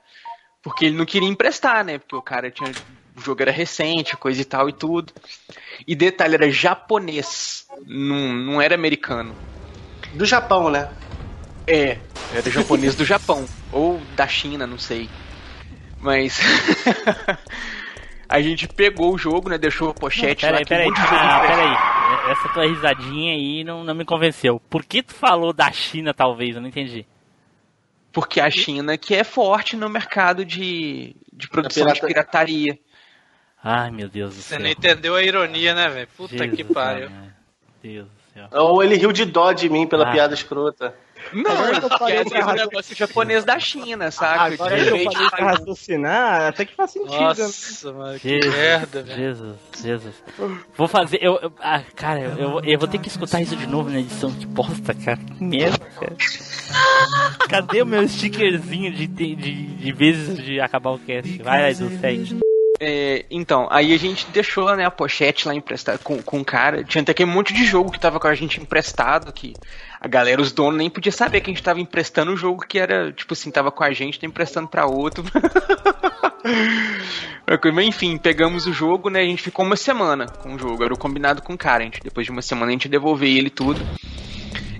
[0.62, 1.98] porque ele não queria emprestar, né?
[1.98, 2.70] Porque o cara tinha.
[3.16, 5.12] O jogo era recente, coisa e tal e tudo.
[5.86, 9.34] E detalhe, era japonês, não, não era americano.
[10.12, 10.88] Do Japão, né?
[11.66, 11.98] É,
[12.34, 13.48] era japonês do Japão.
[13.72, 15.08] Ou da China, não sei.
[16.00, 16.38] Mas.
[18.28, 19.58] a gente pegou o jogo, né?
[19.58, 20.60] Deixou a pochete lá.
[20.66, 21.18] Peraí, que um peraí.
[21.18, 22.32] jogo Ah, peraí.
[22.32, 24.60] Essa tua risadinha aí não, não me convenceu.
[24.70, 26.54] Por que tu falou da China, talvez?
[26.56, 27.06] Eu não entendi.
[28.12, 32.78] Porque a China que é forte no mercado de, de produção pirata- de pirataria.
[33.62, 34.60] Ai, meu Deus do Você céu.
[34.60, 36.08] não entendeu a ironia, né, velho?
[36.16, 37.10] Puta Jesus, que pariu.
[37.82, 38.48] Deus do céu.
[38.52, 40.12] Ou ele riu de dó de mim pela Ah.
[40.12, 40.94] piada escrota.
[41.32, 44.54] Não, Agora que eu parei é pra um negócio japonês da China, saca?
[44.54, 47.12] Agora De que eu repente, falei pra raciocinar, até que faz sentido.
[47.18, 47.24] né?
[47.26, 49.18] Nossa, mano, que Jesus, merda, velho.
[49.18, 50.14] Jesus, Jesus.
[50.76, 51.18] Vou fazer.
[51.22, 54.30] Eu, eu- ah, cara, eu, eu vou ter que escutar isso de novo na edição.
[54.32, 55.18] Que bosta, cara.
[55.18, 56.16] Que merda, cara.
[57.48, 61.42] Cadê o meu stickerzinho de, de, de, de vezes de acabar o cast?
[61.42, 62.38] Vai, Edu, segue.
[62.82, 66.82] É, então, aí a gente deixou né, a pochete lá emprestada com, com o cara.
[66.82, 69.52] Tinha até aquele monte de jogo que tava com a gente emprestado, que
[70.00, 72.78] a galera, os donos, nem podia saber que a gente tava emprestando um jogo que
[72.78, 75.22] era, tipo assim, tava com a gente, tá emprestando pra outro.
[77.82, 79.20] Enfim, pegamos o jogo, né?
[79.20, 80.82] A gente ficou uma semana com o jogo.
[80.82, 81.82] Era o combinado com o cara.
[81.82, 83.80] A gente, depois de uma semana a gente devolveu ele tudo.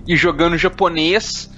[0.07, 1.51] E jogando japonês.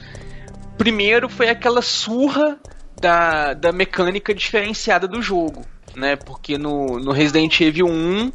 [0.78, 2.60] Primeiro foi aquela surra
[3.00, 5.66] da, da mecânica diferenciada do jogo,
[5.96, 6.16] né?
[6.16, 8.32] Porque no, no Resident Evil 1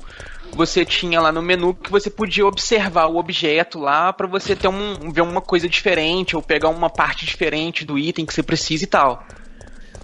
[0.53, 4.69] você tinha lá no menu que você podia observar o objeto lá pra você ter
[4.69, 8.85] um, ver uma coisa diferente ou pegar uma parte diferente do item que você precisa
[8.85, 9.23] e tal.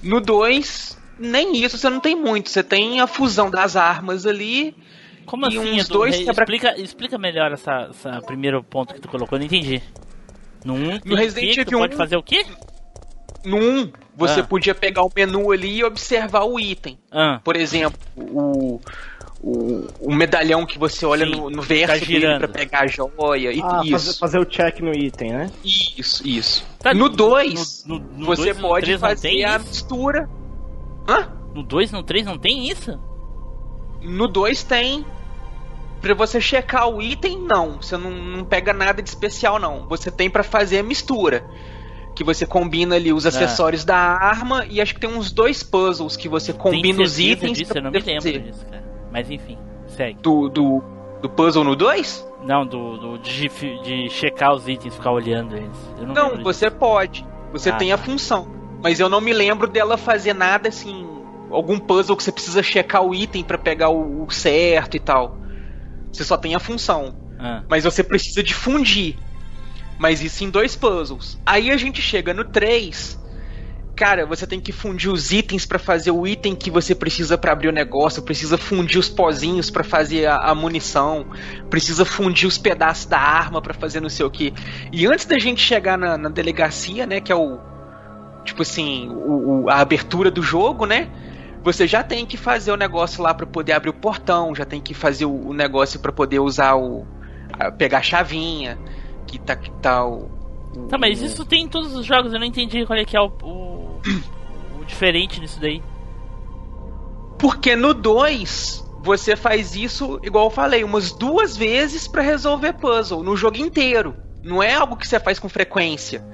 [0.03, 2.51] No 2, nem isso você não tem muito.
[2.51, 4.77] Você tem a fusão das armas ali.
[5.25, 5.95] Como E assim, uns Edu?
[5.95, 9.81] dois quebra- explica, explica melhor essa, essa primeiro ponto que tu colocou, não entendi.
[10.63, 12.45] No 1, No Resident Evil pode 1, fazer o quê?
[13.45, 14.45] No 1, você Ah.
[14.45, 16.99] podia pegar o menu ali e observar o item.
[17.13, 18.81] Ah, Por exemplo, o,
[19.43, 22.39] o, o medalhão que você olha Sim, no, no verso dele girando.
[22.39, 23.53] pra pegar a joia.
[23.53, 25.51] E, Ah, fazer, isso, fazer o check no item, né?
[25.63, 26.65] isso, isso.
[26.81, 29.67] Tá, no 2, no- no- no você dois no pode fazer a isso?
[29.69, 30.29] mistura.
[31.09, 31.29] Hã?
[31.55, 32.99] no 2, no 3 não tem isso?
[34.03, 35.05] No 2 tem.
[36.01, 37.81] Pra você checar o item, não.
[37.81, 39.87] Você não, não pega nada de especial, não.
[39.89, 41.45] Você tem pra fazer a mistura.
[42.15, 46.17] Que você combina ali os acessórios da arma e acho que tem uns dois puzzles
[46.17, 47.59] que você combina os itens.
[47.59, 47.77] disso?
[47.77, 48.39] Eu não me lembro fazer.
[48.41, 48.85] disso, cara.
[49.12, 49.59] Mas enfim,
[49.89, 50.19] segue.
[50.23, 50.83] Do, do,
[51.21, 52.29] do puzzle no 2?
[52.45, 53.49] Não, do, do de,
[53.83, 55.77] de checar os itens, ficar olhando eles.
[55.99, 57.27] Eu não, Não, você pode.
[57.53, 58.05] Você Ah, tem a tá.
[58.05, 58.47] função.
[58.83, 61.07] Mas eu não me lembro dela fazer nada assim.
[61.51, 65.39] Algum puzzle que você precisa checar o item pra pegar o, o certo e tal.
[66.12, 67.05] Você só tem a função.
[67.05, 67.17] disso.
[67.41, 69.17] Ah, Mas você precisa de fundir.
[69.99, 71.39] Mas isso em dois puzzles.
[71.47, 73.19] Aí a gente chega no 3.
[73.97, 77.53] Cara, você tem que fundir os itens pra fazer o item que você precisa pra
[77.53, 81.25] abrir o negócio, precisa fundir os pozinhos pra fazer a, a munição,
[81.71, 84.53] precisa fundir os pedaços da arma pra fazer não sei o que.
[84.93, 87.61] E antes da gente chegar na, na delegacia, né, que é o
[88.45, 91.09] tipo assim, o, o- a abertura do jogo, né?
[91.63, 94.81] Você já tem que fazer o negócio lá pra poder abrir o portão, já tem
[94.83, 97.07] que fazer o, o negócio pra poder usar o
[97.59, 98.79] a- pegar a chavinha,
[99.27, 100.29] que tá que tá o,
[100.77, 103.16] o- Tá, mas isso tem em todos os jogos, eu não entendi qual é que
[103.16, 104.01] é o, o,
[104.81, 105.83] o diferente disso daí.
[107.39, 113.22] Porque no 2 você faz isso, igual eu falei, umas duas vezes pra resolver puzzle
[113.22, 114.16] no jogo inteiro.
[114.43, 116.25] Não é algo que você faz com frequência.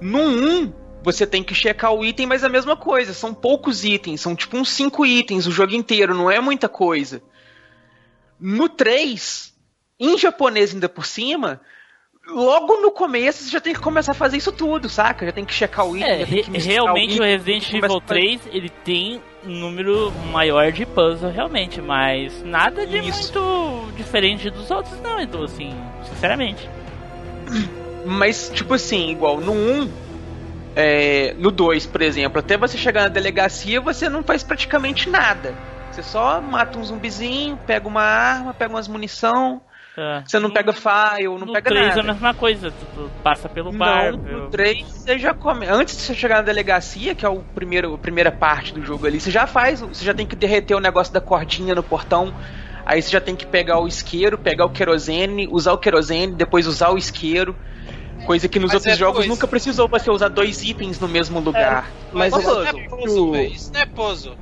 [0.00, 0.72] No 1,
[1.04, 3.12] você tem que checar o item, mas é a mesma coisa.
[3.14, 7.22] São poucos itens, são tipo uns 5 itens o jogo inteiro, não é muita coisa.
[8.40, 9.54] No 3,
[9.98, 11.60] em japonês ainda por cima,
[12.26, 15.26] logo no começo você já tem que começar a fazer isso tudo, saca?
[15.26, 18.00] Já tem que checar o item, É, re- realmente o item, Resident Evil a fazer-
[18.06, 23.32] 3 ele tem um número maior de puzzle realmente, mas nada de Isso.
[23.38, 25.74] muito diferente dos outros não, Edu, assim,
[26.08, 26.68] sinceramente.
[28.06, 29.90] Mas, tipo assim, igual no 1,
[30.76, 35.54] é, no 2, por exemplo, até você chegar na delegacia, você não faz praticamente nada.
[35.90, 39.60] Você só mata um zumbizinho, pega uma arma, pega umas munição,
[39.94, 40.24] Tá.
[40.26, 42.12] você não pega file, não no pega 3 é a nada.
[42.14, 44.10] mesma coisa, tu, tu passa pelo bar.
[44.12, 45.66] Não, no 3 você já come.
[45.66, 49.06] Antes de você chegar na delegacia, que é o primeiro, a primeira parte do jogo
[49.06, 52.34] ali, você já faz, você já tem que derreter o negócio da cordinha no portão.
[52.84, 56.66] Aí você já tem que pegar o isqueiro, pegar o querosene, usar o querosene, depois
[56.66, 57.54] usar o isqueiro.
[58.26, 59.28] Coisa que nos Mas outros é jogos coisa.
[59.28, 61.88] nunca precisou você usar dois itens no mesmo lugar.
[62.12, 63.52] Mas Mas isso é- não é puzzle, velho.
[63.52, 64.36] Isso não é puzzle.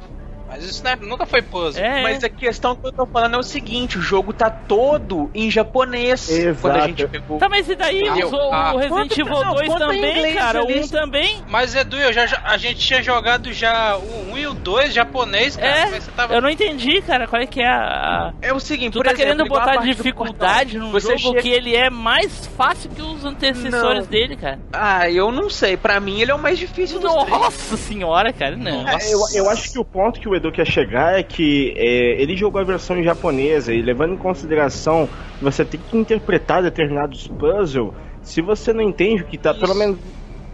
[0.53, 1.83] Mas isso não é- nunca foi puzzle.
[1.83, 5.31] É, Mas a questão que eu tô falando é o seguinte, o jogo tá todo
[5.35, 6.27] em japonês
[6.61, 6.89] quando a Exato.
[6.89, 7.39] gente pegou.
[7.39, 8.01] Tá, mas e daí?
[8.03, 8.29] Entendeu?
[8.29, 8.71] O, o Ah.
[8.73, 10.61] Resident Conta- Evil não, 2 conta em também, inglês cara.
[10.63, 10.81] O ali.
[10.81, 11.43] 1 também.
[11.49, 15.57] Mas Edu, eu já, a gente tinha jogado já o 1 e o 2 japonês,
[15.57, 15.69] cara.
[15.69, 16.35] É, Mas você tava...
[16.35, 18.33] eu não entendi, cara, qual é que é a...
[18.43, 21.75] É o seguinte, Tu por tá exemplo, querendo botar dificuldade num jogo chega- que ele
[21.75, 24.11] é mais fácil que os antecessores Não.
[24.11, 24.59] dele, cara.
[24.73, 25.77] Ah, eu não sei.
[25.77, 27.31] Pra mim ele é o mais difícil dos três.
[27.31, 28.89] Nossa senhora, cara, não.
[28.89, 32.21] É, eu, eu acho que o ponto que o Edu quer chegar é que é,
[32.21, 35.07] ele jogou a versão japonesa e levando em consideração
[35.39, 39.75] que você tem que interpretar determinados puzzles, se você não entende o que tá, pelo
[39.75, 39.99] menos,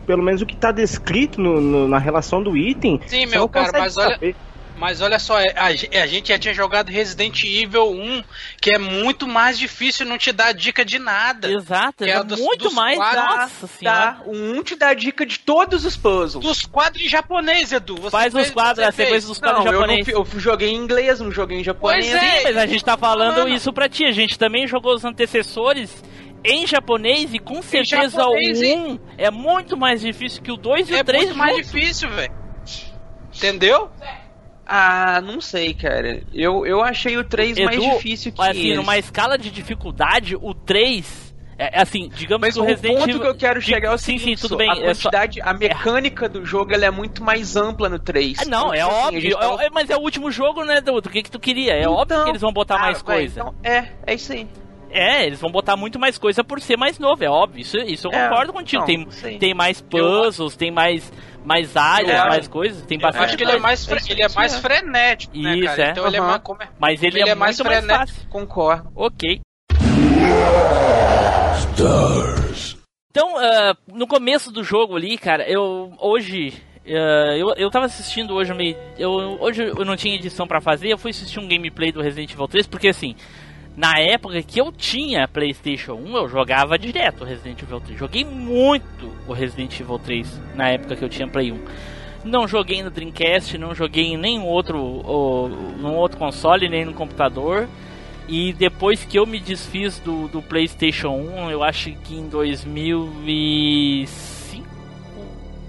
[0.06, 3.48] pelo menos o que tá descrito no- no- na relação do item, Sim, você meu
[3.48, 4.36] cara, mas olha- saber.
[4.78, 8.22] Mas olha só, é, a, ge- a gente já tinha jogado Resident Evil 1,
[8.60, 11.50] que é muito mais difícil, não te dá dica de nada.
[11.50, 12.96] Exato, é é dos- muito dos mais.
[12.96, 13.98] quadros, Nossa senhora.
[14.12, 16.44] Tá, o 1 te dá dica de todos os puzzles.
[16.44, 17.96] Dos quadros em japonês, Edu.
[17.96, 20.06] Você Faz os quadros, a sequência dos quadros Não, eu, não, japoneses.
[20.06, 22.06] fi- eu joguei em inglês, não joguei em japonês.
[22.08, 22.36] Pois é.
[22.38, 23.48] Sim, mas a gente tá falando Mano.
[23.54, 24.04] isso pra ti.
[24.04, 26.04] A gente também jogou os antecessores
[26.44, 29.00] em japonês e com certeza japonês, o hein?
[29.18, 32.08] 1 é muito mais difícil que o 2 e É o 3 muito mais difícil,
[32.10, 32.32] velho.
[33.34, 33.90] Entendeu?
[34.70, 36.22] Ah, não sei, cara.
[36.32, 38.76] Eu, eu achei o 3 mais Edu, difícil que assim, eles.
[38.76, 42.98] numa escala de dificuldade, o 3 é é assim, digamos Mas que o o Resident
[43.00, 44.70] ponto que eu quero chegar é o sim, seguinte, sim, tudo só, bem.
[44.70, 48.40] a é só- quantidade, a mecânica do jogo ela é muito mais ampla no 3.
[48.40, 49.38] Ah, não, é Então, assim, óbvio.
[49.38, 51.08] tava- é- é- mas é o último jogo, né, Dudu?
[51.08, 51.72] O que, que tu queria?
[51.72, 53.40] É óbvio Então, que eles vão botar ah, mais coisa.
[53.40, 54.46] então, é, é isso aí.
[54.90, 57.60] É, eles vão botar muito mais coisa por ser mais novo, é óbvio.
[57.60, 58.80] Isso, isso eu É, concordo contigo.
[58.80, 59.38] não, tem, sim.
[59.38, 61.12] tem mais puzzles, tem mais,
[61.44, 64.22] mais áreas, Eu mais acho- coisas, tem Eu bastante acho que ele é mais, ele
[64.22, 64.58] é mais é.
[64.60, 65.82] frenético, né, Isso, cara?
[65.82, 65.90] é.
[65.90, 66.42] Então ele é mais...
[66.42, 66.68] Como é?
[66.78, 68.14] Mas ele, ele é, é mais muito mais frenético.
[68.16, 68.28] fácil.
[68.30, 68.90] Concordo.
[68.96, 69.40] Ok.
[73.10, 76.54] Então, ah, no começo do jogo ali, cara, eu hoje.
[76.86, 78.76] ah, eu, eu tava assistindo hoje meio.
[78.98, 79.10] Eu,
[79.40, 82.48] hoje eu não tinha edição pra fazer, eu fui assistir um gameplay do Resident Evil
[82.48, 83.14] 3, porque assim,
[83.78, 87.96] na época que eu tinha PlayStation 1, eu jogava direto Resident Evil 3.
[87.96, 91.60] Joguei muito o Resident Evil 3 na época que eu tinha Play 1.
[92.24, 96.92] Não joguei no Dreamcast, não joguei em nenhum outro, ou, num outro console, nem no
[96.92, 97.68] computador.
[98.26, 104.66] E depois que eu me desfiz do, do PlayStation 1, eu acho que em 2005,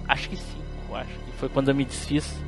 [0.07, 2.43] acho que 5, acho que foi quando eu me desfiz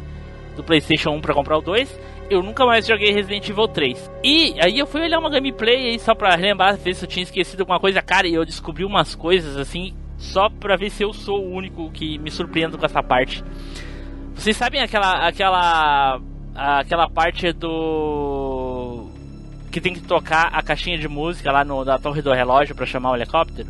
[0.55, 1.99] do PlayStation 1 para comprar o 2,
[2.31, 4.11] eu nunca mais joguei Resident Evil 3.
[4.23, 7.23] E aí eu fui olhar uma gameplay aí só pra lembrar, ver se eu tinha
[7.23, 11.13] esquecido alguma coisa, cara, e eu descobri umas coisas assim, só pra ver se eu
[11.13, 13.43] sou o único que me surpreendo com essa parte.
[14.33, 16.19] Vocês sabem aquela aquela
[16.55, 19.07] aquela parte do
[19.71, 22.85] que tem que tocar a caixinha de música lá no, na torre do relógio pra
[22.85, 23.69] chamar o helicóptero?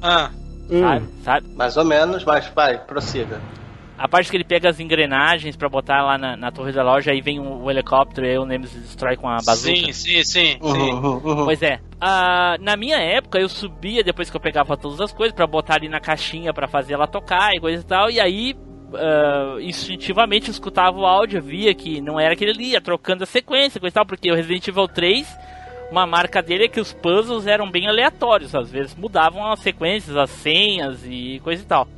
[0.00, 0.30] Ah,
[0.68, 1.06] Sabe?
[1.24, 1.48] Sabe?
[1.54, 3.40] Mais ou menos, mas vai, prossiga.
[3.98, 7.12] A parte que ele pega as engrenagens pra botar lá na, na torre do relógio,
[7.12, 9.74] aí vem o, o helicóptero e aí o Nemesis destrói com a bazuca.
[9.74, 10.58] sim, sim, sim, sim.
[10.60, 11.44] Uhum, uhum.
[11.44, 11.80] Pois é.
[12.00, 15.74] Ah, na minha época, eu subia depois que eu pegava todas as coisas pra botar
[15.74, 18.08] ali na caixinha pra fazer ela tocar e coisa e tal.
[18.08, 18.54] E aí,
[18.94, 23.26] ah, instintivamente, eu escutava o áudio, via que não era aquele ali, ia trocando a
[23.26, 25.26] sequência, coisa e tal, porque o Resident Evil 3,
[25.90, 30.16] uma marca dele é que os puzzles eram bem aleatórios, às vezes mudavam as sequências,
[30.16, 31.88] as senhas e coisa e tal.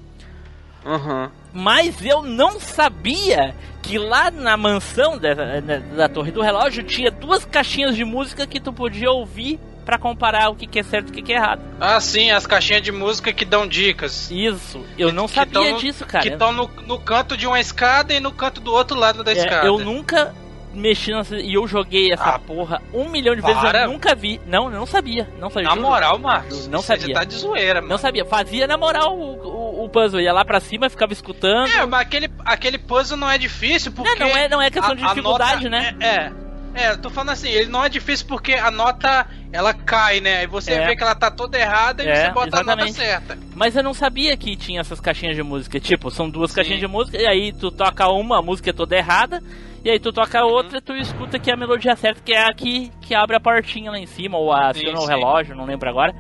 [0.87, 1.31] Aham.
[1.53, 7.11] Mas eu não sabia que lá na mansão da, da, da Torre do Relógio tinha
[7.11, 11.09] duas caixinhas de música que tu podia ouvir pra comparar o que, que é certo
[11.09, 11.63] e o que, que é errado.
[11.81, 14.31] Ah, sim, as caixinhas de música que dão dicas.
[14.31, 16.23] Isso, eu Que- não sabia no- disso, cara.
[16.23, 19.33] Que estão no, no canto de uma escada e no canto do outro lado da
[19.33, 19.67] É, escada.
[19.67, 20.33] eu nunca
[20.75, 21.37] mexi nessa.
[21.37, 23.83] E eu joguei essa Ah, porra um milhão de vezes, para.
[23.85, 24.41] eu nunca vi.
[24.47, 25.29] Não, eu não sabia.
[25.39, 25.69] Não sabia.
[25.69, 25.87] Na juro.
[25.89, 26.69] moral, Marcos.
[26.69, 27.07] Não sabia.
[27.07, 27.89] Você tá de zoeira, mano.
[27.93, 28.25] Não sabia.
[28.25, 29.37] Fazia na moral o,
[29.81, 30.21] o, o puzzle.
[30.21, 31.69] Ia lá pra cima, ficava escutando.
[31.71, 34.19] É, mas aquele, aquele puzzle não é difícil porque.
[34.19, 35.95] Não, não é- não é questão a- de dificuldade, né?
[36.01, 36.33] É, é.
[36.73, 40.45] É, eu tô falando assim, ele não é difícil porque a nota ela cai, né?
[40.45, 40.87] E você É.
[40.87, 42.93] vê que ela tá toda errada e É, você bota a nota exatamente.
[42.95, 43.39] certa.
[43.57, 45.81] Mas eu não sabia que tinha essas caixinhas de música.
[45.81, 48.97] Tipo, são duas caixinhas de música, e aí tu toca uma, a música é toda
[48.97, 49.43] errada,
[49.85, 52.33] e aí tu toca a outra e tu escuta que é a melodia certa, que
[52.33, 55.65] é a que, que abre a portinha lá em cima, ou aciona o relógio, não
[55.65, 56.15] lembro agora.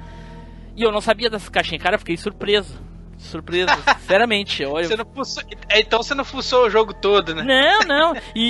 [0.77, 2.81] E eu não sabia dessas caixinhas, cara, eu fiquei surpreso.
[3.21, 4.65] Surpreso, sinceramente.
[4.65, 7.43] Olha, Você não fuçou- é, Então você não fuçou o jogo todo, né?
[7.45, 8.17] Não, não.
[8.35, 8.41] E,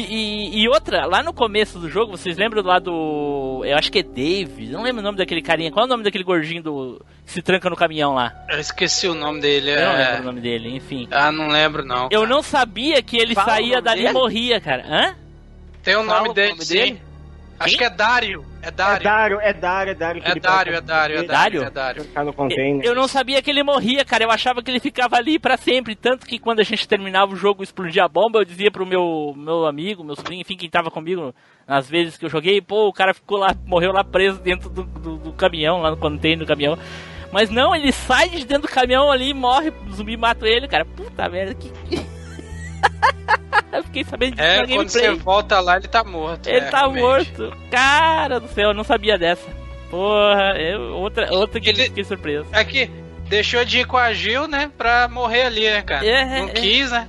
[0.55, 3.63] e- e outra, lá no começo do jogo, vocês lembram lá do.
[3.65, 5.71] Eu acho que é Dave, não lembro o nome daquele carinha.
[5.71, 7.05] Qual é o nome daquele gordinho do.
[7.27, 8.33] que se tranca no caminhão lá?
[8.49, 9.71] Eu esqueci o nome dele.
[9.73, 11.09] Eu não é- lembro o nome dele, enfim.
[11.11, 12.09] Ah, não lembro não.
[12.11, 14.85] Eu não sabia que ele Fala o saía nome dali e morria, cara.
[14.89, 15.15] Hã?
[15.83, 16.75] Tem o Fala nome o dele, nome sim.
[16.75, 17.03] dele?
[17.61, 18.45] Acho que é Dário.
[18.63, 19.05] É É Dário.
[19.05, 20.23] Dário, é Dário, é Dário.
[20.25, 21.67] É ele Dário, pega- é Dário, é ele Dário, Dário?
[21.67, 22.05] é Dário.
[22.05, 22.85] Ficar no container.
[22.85, 24.25] Eu não sabia que ele morria, cara.
[24.25, 25.95] Eu achava que ele ficava ali pra sempre.
[25.95, 28.87] Tanto que quando a gente terminava o jogo e explodia a bomba, eu dizia pro
[28.87, 31.35] meu, meu amigo, meu sobrinho, enfim, quem tava comigo
[31.69, 34.83] nas vezes que eu joguei, pô, o cara ficou lá, morreu lá preso dentro do,
[34.83, 36.79] do, do caminhão, lá no container do caminhão.
[37.31, 40.67] Mas não, ele sai de dentro do caminhão ali e morre, o zumbi mata ele,
[40.67, 40.85] cara.
[40.85, 41.71] Puta merda, que.
[43.79, 44.89] eu fiquei sabendo disso É, na quando gameplay.
[45.07, 46.49] você volta lá, ele tá morto.
[46.49, 47.03] Ele é, tá realmente.
[47.03, 47.57] morto.
[47.71, 49.49] Cara do céu, eu não sabia dessa.
[49.91, 52.47] Porra, eu, outra, outra que Ele- fiquei surpreso.
[52.53, 52.87] É que
[53.29, 54.71] deixou de ir com a Gil, né?
[54.79, 56.05] Pra morrer ali, né, cara?
[56.07, 56.53] É, não é.
[56.53, 57.09] quis, né?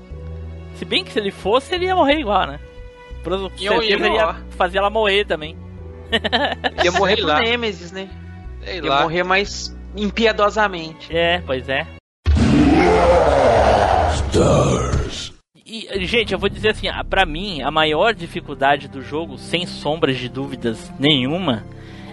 [0.76, 2.60] Se bem que se ele fosse, ele ia morrer igual, né?
[3.24, 5.56] Por certeza ia ele ia fazer ela morrer também.
[6.84, 7.40] Ia morrer lá.
[7.40, 8.10] Nemesis, né?
[8.64, 9.02] Sei Ia lá.
[9.04, 11.16] morrer mais impiedosamente.
[11.16, 11.86] É, pois é.
[15.72, 20.18] E, gente, eu vou dizer assim, pra mim, a maior dificuldade do jogo, sem sombras
[20.18, 21.64] de dúvidas nenhuma,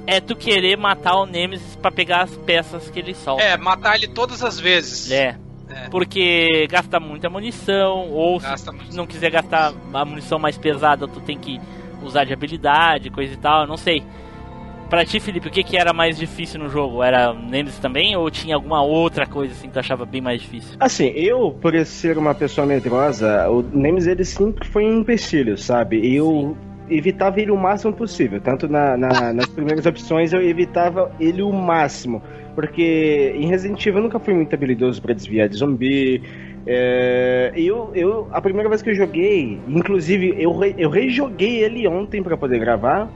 [0.07, 3.43] é tu querer matar o Nemesis pra pegar as peças que ele solta.
[3.43, 5.11] É, matar ele todas as vezes.
[5.11, 5.37] É.
[5.69, 5.89] É.
[5.91, 11.19] Porque gasta muita munição, ou Gasta se não quiser gastar a munição mais pesada, tu
[11.19, 11.61] tem que
[12.01, 14.05] usar de habilidade, coisa e tal, eu não sei.
[14.89, 17.03] Pra ti, Felipe, o que, que era mais difícil no jogo?
[17.03, 20.77] Era Nemesis também ou tinha alguma outra coisa assim que tu achava bem mais difícil?
[20.81, 26.15] Assim, eu, por ser uma pessoa medrosa, o Nemesis ele sempre foi um empecilho, sabe?
[26.15, 26.57] Eu
[26.89, 28.41] evitava ele o máximo possível.
[28.41, 32.23] Tanto na- na- nas primeiras opções eu evitava ele o máximo.
[32.55, 36.23] Porque em Resident Evil eu nunca fui muito habilidoso pra desviar de zumbi.
[36.67, 41.87] É, eu, eu, a primeira vez que eu joguei, inclusive eu, re- eu rejoguei ele
[41.89, 43.09] ontem pra poder gravar,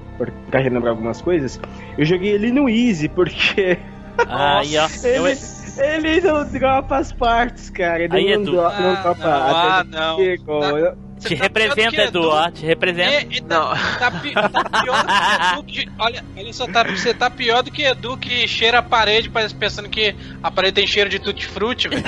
[0.50, 1.60] pra relembrar algumas coisas.
[1.98, 3.78] Eu joguei ele no Easy, porque
[4.28, 4.60] ó.
[5.06, 8.02] eu- ele, ele não dropa as partes, cara.
[8.04, 8.60] Ele Aí, não, Edu.
[8.60, 10.16] Ah, não dropa não, ah, até não.
[10.18, 12.50] Chico, Tá- te tá representa, que Edu, ó.
[12.50, 13.10] Te representa.
[13.32, 13.98] E, e tá, Não.
[13.98, 14.48] tá pi- tá
[14.82, 15.88] pior do que Edu que.
[15.98, 19.88] Olha, olha só, tá, você tá pior do que Edu que cheira a parede pensando
[19.88, 22.02] que a parede tem cheiro de tutti-frutti, velho.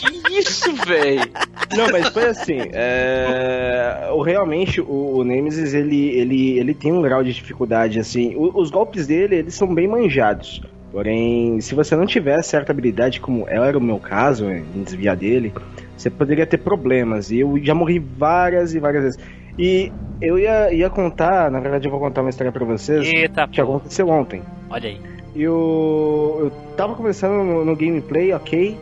[0.00, 1.30] Que isso, velho?
[1.76, 2.58] Não, mas foi assim.
[2.72, 8.34] é, o, realmente, o, o Nemesis, ele, ele, ele tem um grau de dificuldade, assim.
[8.36, 10.60] O- os golpes dele, eles são bem manjados.
[10.90, 15.52] Porém, se você não tiver certa habilidade, como era o meu caso, em desviar dele,
[15.96, 17.30] você poderia ter problemas.
[17.30, 19.18] E eu já morri várias e várias vezes.
[19.56, 23.46] E eu ia, ia contar, na verdade eu vou contar uma história pra vocês, Eita,
[23.46, 24.42] que aconteceu ontem.
[24.68, 24.98] olha aí.
[25.36, 28.76] Eu, eu tava conversando no, no gameplay, ok.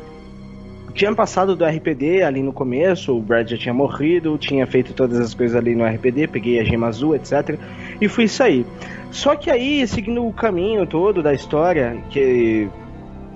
[0.99, 5.21] Tinha passado do RPD ali no começo, o Brad já tinha morrido, tinha feito todas
[5.21, 7.57] as coisas ali no RPD, peguei a gema azul, etc.
[8.01, 8.67] E fui sair.
[9.13, 12.69] Só que aí, seguindo o caminho todo da história, que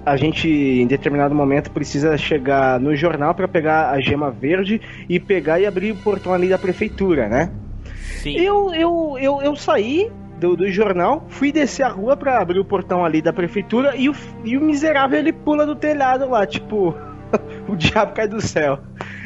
[0.05, 5.21] a gente em determinado momento precisa chegar no jornal para pegar a gema verde e
[5.21, 7.53] pegar e abrir o portão ali da prefeitura, né?
[7.95, 8.41] Sim.
[8.41, 10.11] Eu, eu, eu, eu saí
[10.41, 14.09] do, do jornal, fui descer a rua pra abrir o portão ali da prefeitura e
[14.09, 16.93] o, e o miserável ele pula do telhado lá, tipo,
[17.73, 18.79] o diabo cai do céu.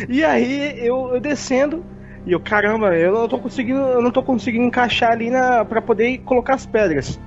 [0.08, 1.84] E aí eu, eu descendo
[2.26, 5.80] e eu, caramba, eu não tô conseguindo, eu não tô conseguindo encaixar ali na para
[5.80, 7.20] poder colocar as pedras.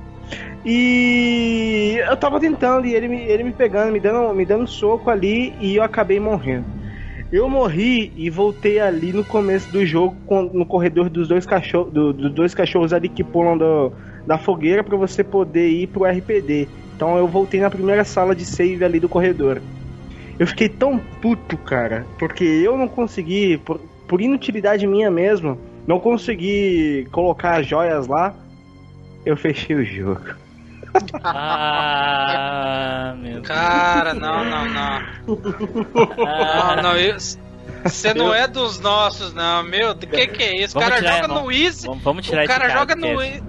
[0.66, 5.10] E eu tava tentando e ele me, ele me pegando, me dando, me dando soco
[5.10, 6.66] ali e eu acabei morrendo.
[7.32, 10.18] Eu morri e voltei ali no começo do jogo,
[10.54, 13.92] no corredor dos dois cachorros, do- dos dois cachorros ali que pulam do-
[14.28, 16.68] da fogueira para você poder ir pro RPD.
[16.96, 19.62] Então eu voltei na primeira sala de save ali do corredor.
[20.40, 23.78] Eu fiquei tão puto, cara, porque eu não consegui, por,
[24.08, 28.34] por inutilidade minha mesmo, não consegui colocar as joias lá.
[29.26, 30.22] Eu fechei o jogo.
[31.24, 33.48] Ah, meu Deus.
[33.48, 35.02] Cara, não, não, não.
[36.28, 37.38] Ah, Não, não, isso.
[37.86, 39.92] Você não é dos nossos, não, meu.
[39.92, 40.78] O que, que é isso?
[40.78, 41.88] O cara tirar, joga vamos- no Easy.
[41.88, 43.22] Vamos, vamos tirar O cara esse joga no.
[43.22, 43.44] Easy.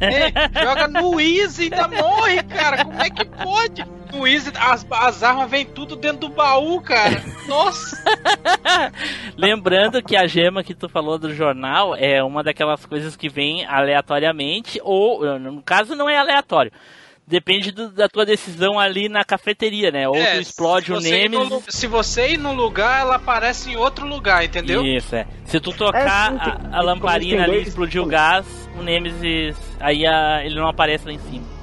[0.00, 2.84] É, joga no Easy e ainda morre, cara.
[2.84, 3.84] Como é que pode?
[4.14, 7.22] No Easy, as, as armas vêm tudo dentro do baú, cara.
[7.48, 7.96] Nossa.
[9.36, 13.64] Lembrando que a gema que tu falou do jornal é uma daquelas coisas que vem
[13.66, 16.70] aleatoriamente, ou no caso não é aleatório.
[17.26, 20.06] Depende do- da tua decisão ali na cafeteria, né?
[20.06, 21.48] Ou É, tu explode se o no Nemesis.
[21.48, 24.84] lu- Se você ir num lugar, ela aparece em outro lugar, entendeu?
[24.84, 25.26] Isso, é.
[25.46, 28.44] Se tu tocar É, sim, tem- a, a lamparina ali e explodir o gás,
[28.78, 31.53] o Nemesis, aí a- ele não aparece lá em cima.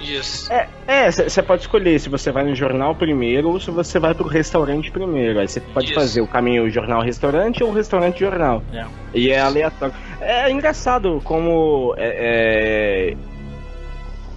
[0.00, 0.50] Isso.
[0.52, 4.26] É, você pode escolher se você vai no jornal primeiro ou se você vai pro
[4.26, 5.40] restaurante primeiro.
[5.40, 5.94] Aí você pode Isso.
[5.94, 8.62] fazer o caminho jornal-restaurante ou restaurante-jornal.
[8.72, 8.86] É.
[9.14, 9.94] E é aleatório.
[10.20, 13.16] É engraçado como é, é,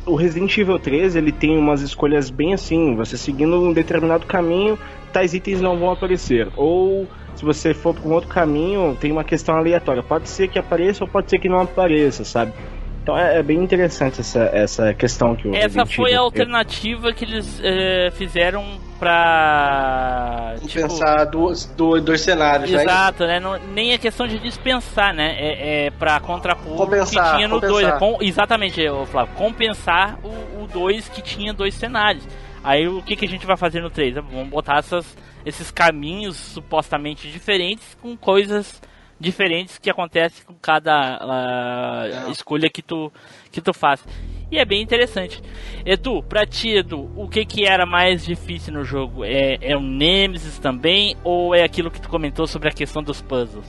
[0.06, 4.78] o Resident Evil 3 ele tem umas escolhas bem assim, você seguindo um determinado caminho,
[5.14, 6.48] tais itens não vão aparecer.
[6.56, 10.04] Ou se você for para um outro caminho, tem uma questão aleatória.
[10.04, 12.54] Pode ser que apareça ou pode ser que não apareça, sabe?
[13.02, 17.26] Então é, é bem interessante essa, essa questão que o Essa foi a alternativa que
[17.26, 18.64] eles eh, fizeram
[19.00, 20.54] pra.
[20.62, 22.84] tipo, Pensar duas, dois, dois cenários, né?
[22.84, 23.40] Exato, né?
[23.40, 25.36] Não, nem é questão de dispensar, né?
[25.40, 28.00] É, é pra contrapor Compensar, o que tinha no compensar.
[28.00, 28.00] 2.
[28.00, 29.34] Com, exatamente, ô, Flávio.
[29.34, 32.24] Compensar o 2 que tinha dois cenários.
[32.64, 34.14] Aí o que, que a gente vai fazer no 3?
[34.14, 38.80] Vamos botar essas, esses caminhos supostamente diferentes com coisas
[39.22, 43.12] diferentes que acontecem com cada ah, escolha que tu,
[43.52, 44.04] que tu faz.
[44.52, 45.42] E é bem interessante.
[45.86, 49.24] Edu, pra ti, Edu, o que que era mais difícil no jogo?
[49.24, 51.16] É, é o Nemesis também?
[51.24, 53.66] Ou é aquilo que tu comentou sobre a questão dos puzzles?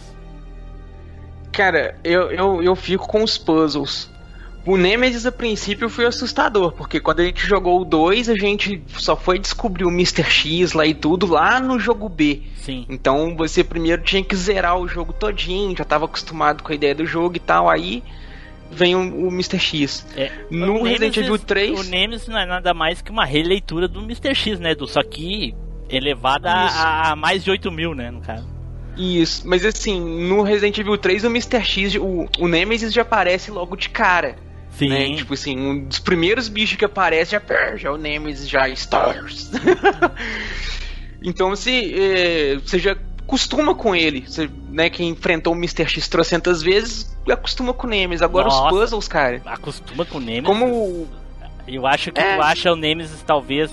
[1.53, 4.12] Cara, eu, eu, eu fico com os puzzles.
[4.65, 8.81] O Nemesis a princípio foi assustador, porque quando a gente jogou o 2, a gente
[8.97, 10.23] só foi descobrir o Mr.
[10.23, 12.43] X lá e tudo lá no jogo B.
[12.57, 12.87] Sim.
[12.89, 16.95] Então você primeiro tinha que zerar o jogo todinho, já tava acostumado com a ideia
[16.95, 18.05] do jogo e tal, aí
[18.71, 19.59] vem o, o Mr.
[19.59, 20.07] X.
[20.17, 23.89] É, No o Resident Evil 3, O Nemesis não é nada mais que uma releitura
[23.89, 24.33] do Mr.
[24.33, 24.87] X, né, Edu?
[24.87, 25.55] Só que
[25.89, 28.47] elevada a, a mais de 8 mil, né, no caso.
[28.97, 31.65] Isso, mas assim, no Resident Evil 3 o Mr.
[31.65, 34.37] X, o, o Nemesis já aparece logo de cara.
[34.73, 34.89] Sim.
[34.89, 35.15] Né?
[35.17, 38.69] Tipo assim, um dos primeiros bichos que aparece já, pá, já é o Nemesis, já
[38.69, 39.51] Stars.
[41.23, 44.25] então você, é, você já acostuma com ele.
[44.27, 45.87] Você, né, quem enfrentou o Mr.
[45.87, 48.23] X trocentas vezes, acostuma com o Nemesis.
[48.23, 48.65] Agora Nossa.
[48.65, 49.43] os puzzles, cara.
[49.45, 50.47] Acostuma com o Nemesis.
[50.47, 51.07] Como.
[51.67, 52.37] Eu acho que É.
[52.37, 53.71] tu acha o Nemesis talvez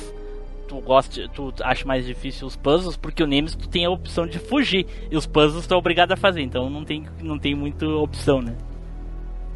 [0.67, 4.27] tu goste, tu acha mais difícil os puzzles, porque o Nemesis tu tem a opção
[4.27, 7.55] de fugir e os puzzles tu é obrigado a fazer, então não tem não tem
[7.55, 8.55] muita opção, né?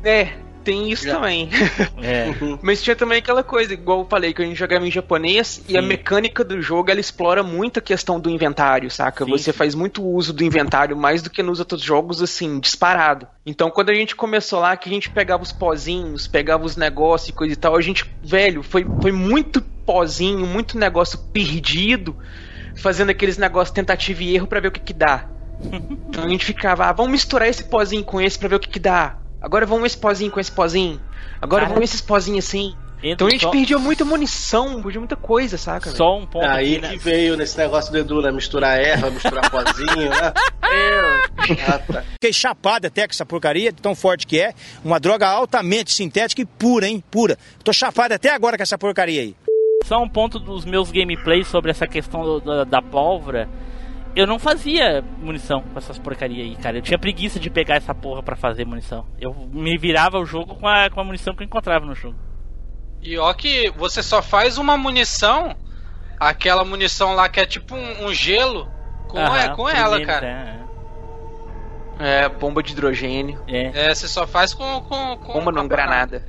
[0.03, 0.33] É,
[0.63, 1.49] tem isso também.
[2.01, 2.33] É.
[2.61, 5.77] Mas tinha também aquela coisa, igual eu falei, que a gente jogava em japonês e
[5.77, 5.87] a Sim.
[5.87, 9.23] mecânica do jogo ela explora muito a questão do inventário, saca?
[9.25, 9.57] Sim, Você sim.
[9.57, 13.27] faz muito uso do inventário mais do que nos outros jogos, assim, disparado.
[13.45, 17.29] Então quando a gente começou lá, que a gente pegava os pozinhos, pegava os negócios
[17.29, 22.15] e coisa e tal, a gente, velho, foi, foi muito pozinho, muito negócio perdido,
[22.75, 25.25] fazendo aqueles negócios tentativa e erro pra ver o que que dá.
[26.13, 28.69] Então a gente ficava, ah, vamos misturar esse pozinho com esse pra ver o que
[28.69, 29.17] que dá.
[29.43, 30.99] Agora vamos esse pozinho com esse pozinho.
[31.41, 31.73] Agora Cara.
[31.75, 32.73] vamos esses pozinhos assim.
[33.05, 35.91] Então a gente só, perdia muita munição, perdia muita coisa, saca?
[35.91, 36.89] só um ponto Aí aqui, né?
[36.91, 38.31] que veio nesse negócio do Edu, né?
[38.31, 40.33] Misturar erva, misturar pozinho, né?
[41.67, 42.01] Ah, tá.
[42.13, 44.53] Fiquei chapado até com essa porcaria, de tão forte que é.
[44.83, 47.03] Uma droga altamente sintética e pura, hein?
[47.11, 47.37] Pura.
[47.63, 49.35] Tô chapado até agora com essa porcaria aí.
[49.83, 53.49] Só um ponto dos meus gameplays sobre essa questão do- da, da pólvora.
[54.15, 56.77] Eu não fazia munição com essas porcaria aí, cara.
[56.77, 59.05] Eu tinha preguiça de pegar essa porra pra fazer munição.
[59.19, 62.15] Eu me virava o jogo com a, com a munição que eu encontrava no jogo.
[63.01, 65.55] E ó que você só faz uma munição,
[66.19, 68.69] aquela munição lá que é tipo um, um gelo,
[69.07, 70.63] com, Aham, é, com ela, cara.
[71.99, 73.41] É, bomba de hidrogênio.
[73.47, 73.85] É, é.
[73.89, 74.81] É, você só faz com.
[74.81, 76.25] com, com Bomba não, com- granada.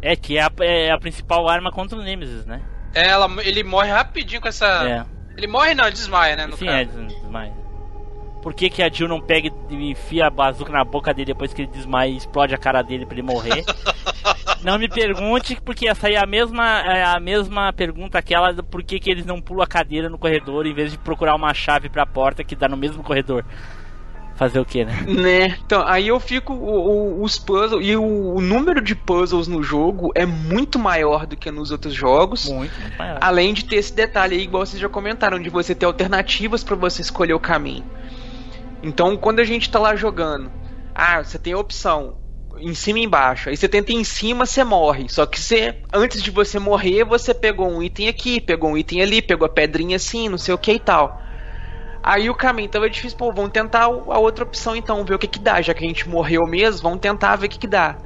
[0.00, 2.60] É, que é a, é a principal arma contra o Nemesis, né?
[2.94, 4.66] É, ela, ele morre rapidinho com essa.
[4.88, 5.04] É.
[5.36, 6.48] Ele morre não, ele desmaia, né?
[6.56, 6.78] Sim, caso.
[6.78, 7.52] é, des- desmaia.
[8.42, 11.54] Por que, que a Jill não pega e enfia a bazuca na boca dele depois
[11.54, 13.64] que ele desmaia e explode a cara dele pra ele morrer?
[14.64, 18.64] não me pergunte, porque essa aí é a mesma, é a mesma pergunta aquela do
[18.64, 21.54] por que, que eles não pulam a cadeira no corredor em vez de procurar uma
[21.54, 23.44] chave pra porta que dá no mesmo corredor.
[24.42, 25.04] Fazer o que, né?
[25.06, 25.56] Né?
[25.64, 26.52] Então, aí eu fico.
[26.52, 27.86] o- o- os puzzles.
[27.86, 31.94] E o, o número de puzzles no jogo é muito maior do que nos outros
[31.94, 32.48] jogos.
[32.48, 33.18] Muito, muito maior.
[33.20, 36.74] Além de ter esse detalhe aí, igual vocês já comentaram, de você ter alternativas pra
[36.76, 37.84] você escolher o caminho.
[38.82, 40.50] Então, quando a gente tá lá jogando,
[40.94, 42.16] ah, você tem a opção
[42.58, 43.48] em cima e embaixo.
[43.48, 45.06] Aí você tenta ir em cima, você morre.
[45.08, 49.02] Só que você, antes de você morrer, você pegou um item aqui, pegou um item
[49.02, 51.20] ali, pegou a pedrinha assim, não sei o que e tal.
[52.02, 55.28] Aí o caminho tava difícil, pô, vamos tentar a outra opção então, ver o que
[55.28, 55.62] que dá.
[55.62, 57.98] Já que a gente morreu mesmo, vamos tentar ver o que que dá.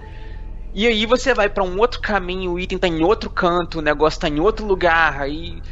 [0.74, 3.82] E aí você vai pra um outro caminho, o item tá em outro canto, o
[3.82, 5.62] negócio tá em outro lugar, aí.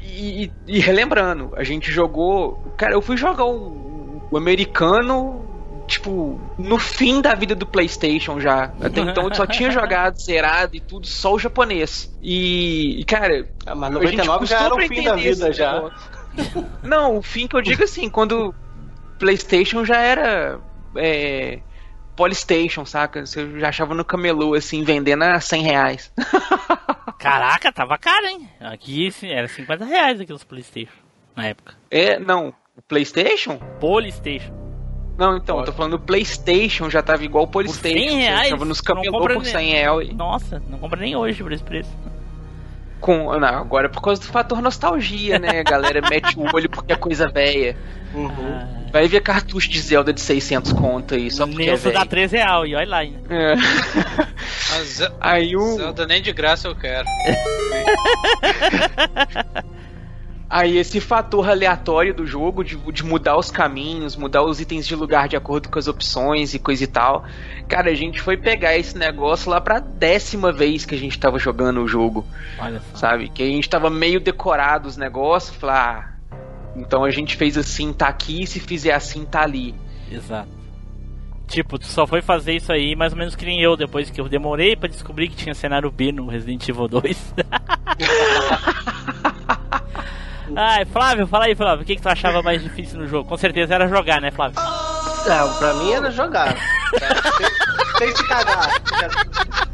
[0.00, 2.62] E, e- e relembrando, a gente jogou.
[2.76, 5.42] Cara, eu fui jogar o, o americano,
[5.88, 8.64] tipo, no fim da vida do PlayStation já.
[8.80, 12.08] Até então eu só tinha jogado, zerado e tudo, só o japonês.
[12.20, 13.48] E, e, cara.
[13.66, 15.72] Ah, mas a gente 99 já era o fim da vida já.
[15.74, 16.23] negócio.
[16.82, 18.54] Não, o fim que eu digo assim, quando
[19.18, 20.60] PlayStation já era.
[20.96, 21.60] É,
[22.16, 23.26] Polystation, saca?
[23.26, 26.12] Você já achava no camelô, assim, vendendo a 100 reais.
[27.18, 28.48] Caraca, tava caro, hein?
[28.60, 30.92] Aqui era 50 reais aqui os Playstation.
[31.34, 31.74] Na época.
[31.90, 32.54] É, não.
[32.76, 33.56] O PlayStation?
[33.80, 34.52] Polystation.
[35.18, 37.98] Não, então, eu tô falando PlayStation já tava igual o Por Polystation.
[38.10, 38.50] 100 reais?
[38.50, 40.14] Tava nos camelô por nem- 100 reais.
[40.14, 41.90] Nossa, não compra nem hoje por esse preço.
[43.04, 45.60] Com, não, agora é por causa do fator nostalgia, né?
[45.60, 47.76] A galera mete o olho porque é coisa velha.
[48.16, 51.98] Ah, Vai ver cartucho de Zelda de 600 conto aí, só porque é Nilson dá
[51.98, 52.08] velho.
[52.08, 53.20] 13 reais e olha lá ainda.
[53.28, 53.54] É.
[55.20, 55.76] Aí o...
[55.76, 57.06] Zelda nem de graça eu quero.
[60.48, 64.94] Aí esse fator aleatório do jogo, de, de mudar os caminhos, mudar os itens de
[64.94, 67.24] lugar de acordo com as opções e coisa e tal.
[67.66, 71.38] Cara, a gente foi pegar esse negócio lá pra décima vez que a gente tava
[71.38, 72.24] jogando o jogo,
[72.58, 72.98] Olha só.
[72.98, 73.28] sabe?
[73.30, 76.36] Que a gente tava meio decorado os negócios, falar, ah,
[76.76, 79.74] então a gente fez assim, tá aqui, se fizer assim, tá ali.
[80.10, 80.48] Exato.
[81.48, 84.20] Tipo, tu só foi fazer isso aí mais ou menos que nem eu, depois que
[84.20, 87.34] eu demorei pra descobrir que tinha cenário B no Resident Evil 2.
[90.56, 93.28] Ai, Flávio, fala aí, Flávio, o que, que tu achava mais difícil no jogo?
[93.28, 94.60] Com certeza era jogar, né, Flávio?
[95.26, 96.54] Não, pra mim era jogar.
[97.98, 98.68] sem, sem se cagar.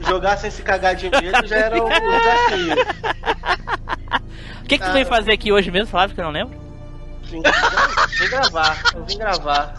[0.07, 2.75] Jogar sem se cagar de medo já era um desafio.
[4.63, 6.57] O que, que tu veio fazer aqui hoje mesmo, Flávio, que eu não lembro?
[7.25, 9.75] Vim, vim gravar, eu vim gravar.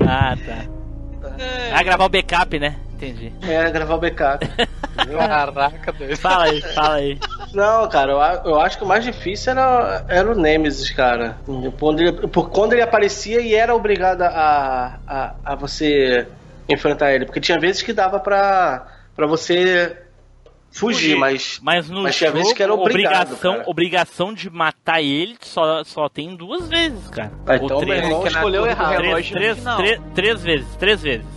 [0.00, 0.76] Ah, tá.
[1.72, 2.76] Ah, gravar o backup, né?
[2.96, 3.32] Entendi.
[3.42, 4.46] É, gravar o backup.
[4.96, 6.16] Caraca, doido.
[6.16, 7.18] Fala aí, fala aí.
[7.52, 11.36] Não, cara, eu, eu acho que o mais difícil era, era o Nemesis, cara.
[11.78, 16.26] Quando ele, por quando ele aparecia e era obrigado a, a, a você
[16.68, 17.26] enfrentar ele.
[17.26, 19.98] Porque tinha vezes que dava pra, pra você
[20.70, 21.16] fugir, Fugir.
[21.18, 21.60] mas.
[21.62, 23.70] Mas no Mas tinha jogo, vezes que era obrigado, obrigação, cara.
[23.70, 27.32] obrigação de matar ele só, só tem duas vezes, cara.
[27.46, 28.02] Ah, então Ou meu três.
[28.04, 28.96] irmão que é na escolheu errado.
[28.96, 31.35] Três, três, três, três vezes, três vezes.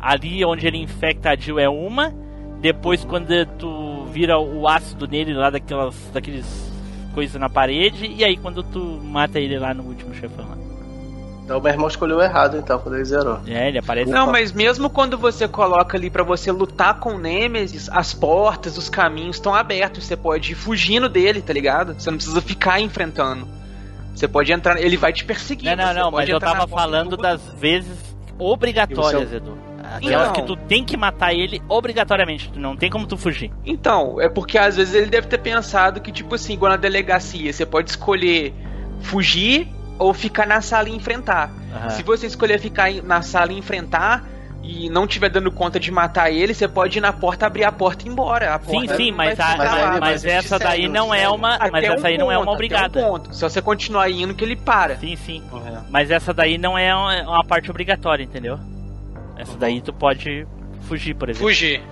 [0.00, 2.12] Ali onde ele infecta a Jill é uma,
[2.60, 3.28] depois quando
[3.58, 6.46] tu vira o ácido nele lá daquelas daqueles
[7.14, 10.56] coisas na parede, e aí quando tu mata ele lá no último chefão lá.
[11.44, 13.38] Então meu irmão escolheu errado, então, quando ele zerou.
[13.46, 14.10] É, ele aparece.
[14.10, 18.76] Não, mas mesmo quando você coloca ali pra você lutar com o Nemesis, as portas,
[18.76, 20.04] os caminhos estão abertos.
[20.04, 21.94] Você pode ir fugindo dele, tá ligado?
[21.94, 23.46] Você não precisa ficar enfrentando.
[24.12, 25.76] Você pode entrar, ele vai te perseguir.
[25.76, 27.96] Não, não, não, mas eu tava falando do- das vezes
[28.38, 29.56] obrigatórias, E você- Edu.
[29.94, 30.32] Aquelas Não.
[30.34, 33.50] que tu tem que matar ele obrigatoriamente, tu não tem como tu fugir.
[33.64, 37.52] Então, é porque às vezes ele deve ter pensado que, tipo assim, igual na delegacia,
[37.52, 38.52] você pode escolher
[39.00, 39.68] fugir
[39.98, 41.50] ou ficar na sala e enfrentar.
[41.74, 41.90] Aham.
[41.90, 44.24] Se você escolher ficar na sala e enfrentar
[44.62, 47.70] e não tiver dando conta de matar ele, você pode ir na porta, abrir a
[47.72, 48.54] porta e ir embora.
[48.54, 51.56] A Sim, porta sim, mas, a- mas mas, mas essa daí segue, não é uma,
[51.70, 52.98] mas essa um aí não é uma ponto, obrigada.
[52.98, 53.34] um ponto.
[53.34, 54.96] Se você continuar indo, que ele para.
[54.96, 55.42] Sim, sim.
[55.88, 58.58] Mas essa daí não é uma, uma parte obrigatória, entendeu?
[59.36, 60.46] Essa daí tu pode
[60.82, 61.46] fugir, por exemplo.
[61.48, 61.82] Fugir.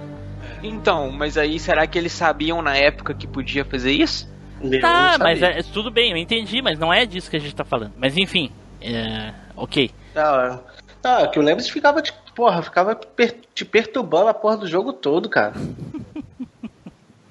[0.62, 4.32] Então, mas aí será que eles sabiam na época que podia fazer isso?
[4.62, 7.54] Eu Tá, mas é, tudo bem, eu entendi, mas não é disso que a gente
[7.54, 7.92] tá falando.
[7.98, 9.90] Mas enfim, é, ok.
[10.14, 10.60] Não, é-
[11.02, 14.66] não, é que o Nemesis ficava, te, porra, ficava per- te perturbando a porra do
[14.66, 15.52] jogo todo, cara.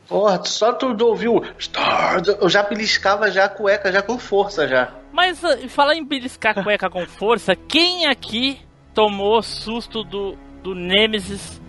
[0.08, 1.42] Porra, tu- só tu ouviu
[2.40, 4.92] eu já beliscava já a cueca, já com força já.
[5.12, 8.60] Mas uh, falar em beliscar a cueca com força, quem aqui
[8.94, 11.62] tomou susto do, do Nemesis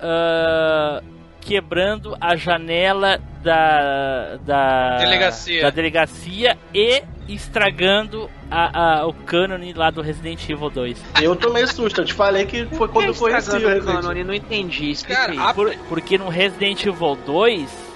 [0.00, 1.02] ah,
[1.40, 5.62] quebrando a janela da, da Delegacia.
[5.62, 11.04] da delegacia e estragando a, a- o cânone lá do Resident Evil 2?
[11.22, 14.00] Eu tomei susto, eu te falei que foi quando eu conheci o estragando o Resident
[14.02, 14.24] cânone?
[14.24, 14.90] Não entendi.
[14.90, 17.88] Explica Cara, Por- porque no Resident Evil 2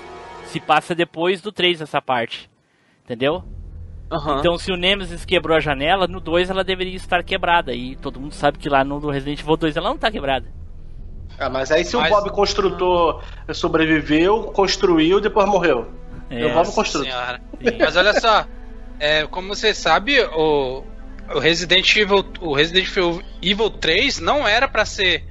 [0.47, 2.51] se passa depois do 3 essa parte.
[3.05, 3.43] Entendeu?
[4.13, 4.39] Aham.
[4.41, 7.73] Então, se o Nemesis quebrou a janela, no 2 ela deveria estar quebrada.
[7.73, 10.47] E todo mundo sabe que lá no Resident Evil 2 ela não tá quebrada.
[11.39, 15.91] Ah, mas aí se Mas- o Bob Construtor sobreviveu, construiu, depois morreu.
[16.31, 17.09] É, o Bob Construtor.
[17.11, 17.41] Senhora.
[17.81, 18.45] Mas olha só,
[19.01, 20.85] é, como você sabe, o,
[21.35, 25.25] o Resident Evil, o Resident Evil, Evil 3 não era pra ser,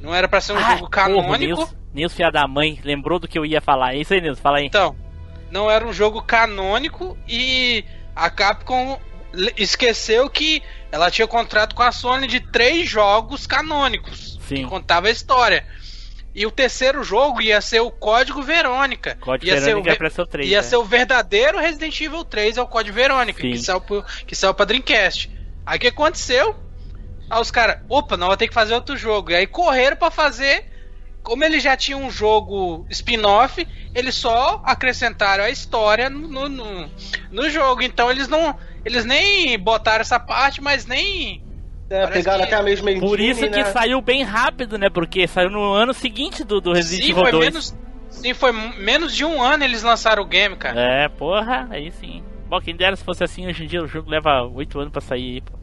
[0.00, 1.56] não era para ser um Ah, jogo canônico.
[1.56, 3.94] Porra, Nils, filha da mãe, lembrou do que eu ia falar.
[3.94, 4.66] É isso aí, Nils, fala aí.
[4.66, 4.94] Então,
[5.50, 7.84] não era um jogo canônico e
[8.18, 9.00] a Capcom
[9.56, 10.60] esqueceu que
[10.90, 14.56] ela tinha contrato com a Sony de três jogos canônicos Sim.
[14.56, 15.64] que contava a história.
[16.34, 19.16] E o terceiro jogo ia ser o Código Verônica.
[19.20, 20.48] Código ia ser Verônica o é ser o 3.
[20.50, 20.62] Ia né?
[20.62, 23.52] ser o verdadeiro Resident Evil 3, é o Código Verônica, Sim.
[23.52, 25.30] que saiu, pro, que saiu pra Dreamcast.
[25.64, 26.56] Aí o que aconteceu?
[27.30, 29.30] Aí os caras, opa, não, vou ter que fazer outro jogo.
[29.30, 30.64] E aí correram pra fazer.
[31.28, 36.88] Como eles já tinham um jogo spin-off, eles só acrescentaram a história no, no,
[37.30, 37.82] no- jogo.
[37.82, 38.56] Então eles não.
[38.82, 41.42] Eles nem botaram essa parte, mas nem.
[41.90, 43.64] É, pegaram que- até a mesma engine, Por isso que né?
[43.66, 44.88] saiu bem rápido, né?
[44.88, 47.44] Porque saiu no ano seguinte do, do Resident Sim, Evil foi 2.
[47.44, 47.76] menos.
[48.08, 50.80] Sim, foi menos de um ano eles lançaram o game, cara.
[50.80, 52.22] É, porra, aí sim.
[52.48, 55.02] Bom, quem dera se fosse assim, hoje em dia o jogo leva 8 anos pra
[55.02, 55.57] sair aí, pô.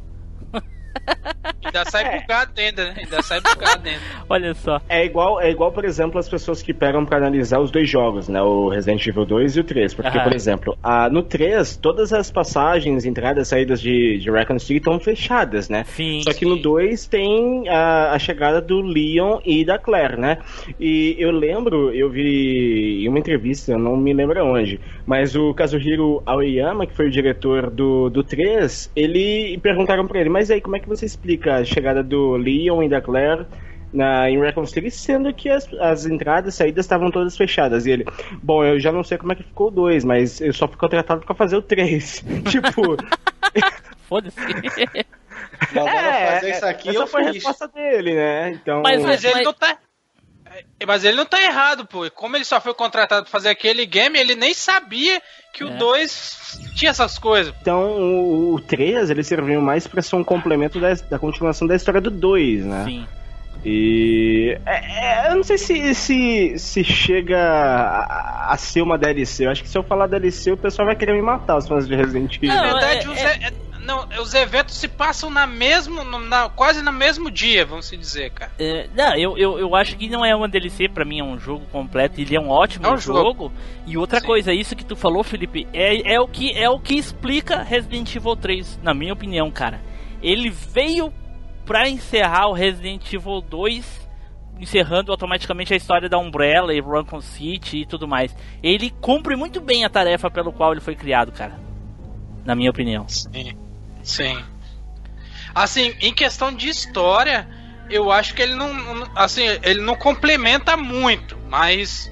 [1.63, 2.93] Ainda sai bugado ainda, né?
[2.97, 4.01] Ainda sai bugado ainda.
[4.29, 4.81] Olha só.
[4.87, 8.29] É igual, é igual, por exemplo, as pessoas que pegam pra analisar os dois jogos,
[8.29, 8.41] né?
[8.41, 9.93] O Resident Evil 2 e o 3.
[9.93, 10.23] Porque, Aham.
[10.23, 14.77] por exemplo, a, no 3, todas as passagens, entradas e saídas de, de Raccoon City
[14.77, 15.83] estão fechadas, né?
[15.85, 16.21] Sim.
[16.23, 20.37] Só que no 2 tem a, a chegada do Leon e da Claire, né?
[20.79, 25.53] E eu lembro, eu vi em uma entrevista, eu não me lembro onde, mas o
[25.53, 30.61] Kazuhiro Aoyama, que foi o diretor do, do 3, ele perguntaram pra ele, mas aí
[30.61, 33.45] como é que você explica a chegada do Leon e da Claire
[33.93, 37.85] na, em Raccoon City, sendo que as, as entradas e saídas estavam todas fechadas.
[37.85, 38.05] E ele,
[38.43, 40.77] bom, eu já não sei como é que ficou o 2, mas eu só fui
[40.77, 42.23] contratado pra fazer o 3.
[42.51, 42.97] tipo,
[44.09, 44.37] Foda-se.
[45.73, 47.35] Mandaram fazer isso aqui, essa eu foi a fiz.
[47.35, 48.51] resposta dele, né?
[48.51, 49.77] Então, Mas- Mas ele mas- não tá.
[50.79, 52.09] É, Mas ele não tá errado, pô.
[52.11, 55.21] Como ele só foi contratado pra fazer aquele game, ele nem sabia
[55.53, 55.77] que o É.
[55.77, 57.53] 2 tinha essas coisas.
[57.61, 61.75] Então, o, o 3, ele serviu mais pra ser um complemento da, da continuação da
[61.75, 62.83] história do 2, né?
[62.85, 63.07] Sim.
[63.67, 64.57] E.
[64.65, 69.45] é- é, eu não sei se, se, se chega a, a ser uma DLC.
[69.45, 71.87] Eu acho que se eu falar DLC, o pessoal vai querer me matar, os fãs
[71.87, 72.49] de Resident Evil.
[72.49, 73.53] Não, Na verdade, é- é- é-
[73.85, 78.31] não, os eventos se passam na mesmo, na, quase no mesmo dia, vamos se dizer,
[78.31, 78.51] cara.
[78.59, 81.39] É, não, eu, eu, eu acho que não é uma DLC, pra mim é um
[81.39, 83.19] jogo completo, ele é um ótimo É um jogo.
[83.19, 83.51] jogo.
[83.85, 84.25] E outra Sim.
[84.25, 88.13] coisa, isso que tu falou, Felipe, é, é, o que, é o que explica Resident
[88.15, 89.79] Evil 3, na minha opinião, cara.
[90.21, 91.13] Ele veio
[91.65, 94.07] pra encerrar o Resident Evil 2,
[94.59, 98.35] encerrando automaticamente a história da Umbrella e Raccoon City e tudo mais.
[98.63, 101.59] Ele cumpre muito bem a tarefa pelo qual ele foi criado, cara.
[102.45, 103.07] Na minha opinião.
[103.07, 103.57] Sim.
[104.05, 104.41] Sim.
[105.53, 107.47] Assim, em questão de história,
[107.89, 108.71] eu acho que ele não.
[109.15, 112.11] Assim, ele não complementa muito, mas.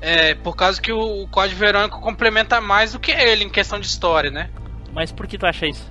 [0.00, 3.80] É, por causa que o, o Código Verônica complementa mais do que ele em questão
[3.80, 4.50] de história, né?
[4.92, 5.90] Mas por que tu acha isso?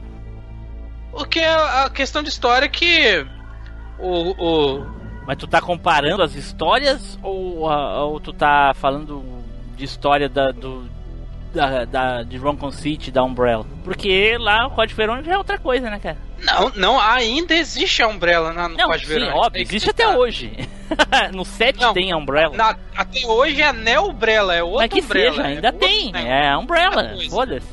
[1.10, 3.26] Porque a a questão de história é que.
[3.98, 4.86] O, o,
[5.26, 9.24] Mas tu tá comparando as histórias ou, ou tu tá falando
[9.76, 10.90] de história da, do,
[11.54, 13.66] da, da, de Roncon City, da Umbrella?
[13.84, 16.18] Porque lá o Código Verônica já é outra coisa, né, cara?
[16.44, 19.38] Não, não, ainda existe a Umbrella na, no Não, Código sim, Verônica.
[19.38, 20.52] óbvio, É existe até hoje.
[21.34, 22.56] no 7 Não, tem a Umbrella.
[22.58, 25.36] Na- até hoje é a Neo Umbrella, é outra Mas que Umbrella.
[25.36, 26.06] seja, é ainda outro tem.
[26.12, 26.28] negócio.
[26.28, 27.68] É a Umbrella, foda-se.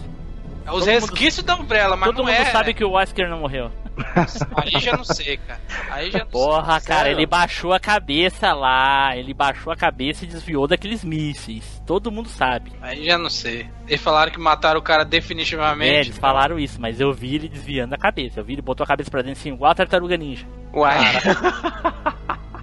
[0.66, 2.44] É os todo mundo- resquícios da Umbrella, mas Todo não mundo é.
[2.46, 3.70] sabe que o Wesker não morreu.
[4.56, 5.60] Aí já não sei, cara.
[5.90, 6.88] Aí já não Porra, sei.
[6.88, 7.18] cara, Sério?
[7.18, 11.82] ele baixou a cabeça lá, ele baixou a cabeça e desviou daqueles mísseis.
[11.86, 12.72] Todo mundo sabe.
[12.80, 13.66] Aí já não sei.
[13.88, 15.92] Eles falaram que mataram o cara definitivamente.
[15.94, 18.40] É, eles falaram isso, mas eu vi ele desviando a cabeça.
[18.40, 20.46] Eu vi ele botou a cabeça pra dentro assim, igual a tartaruga ninja.
[20.72, 20.98] Uai.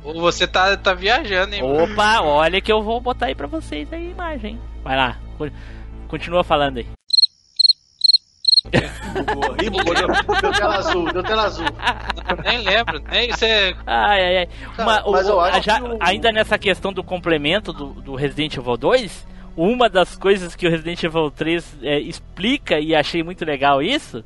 [0.04, 1.62] Ou você tá, tá viajando, hein?
[1.62, 1.84] mano?
[1.94, 4.52] Opa, olha que eu vou botar aí pra vocês aí a imagem.
[4.52, 4.60] hein?
[4.84, 5.50] Vai lá, co-
[6.08, 6.88] continua falando aí.
[9.64, 10.08] Ih, bugou, deu,
[10.42, 11.66] deu tela azul, deu tela azul.
[12.44, 13.02] Nem lembro.
[13.10, 13.76] Nem você.
[13.86, 14.48] Ai, ai, ai.
[14.78, 17.88] Uma- Cara, mas o- eu acho já- que o- Ainda nessa questão do complemento do,
[17.94, 22.94] do Resident Evil 2, uma das coisas que o Resident Evil 3 é, explica, e
[22.96, 24.24] achei muito legal isso,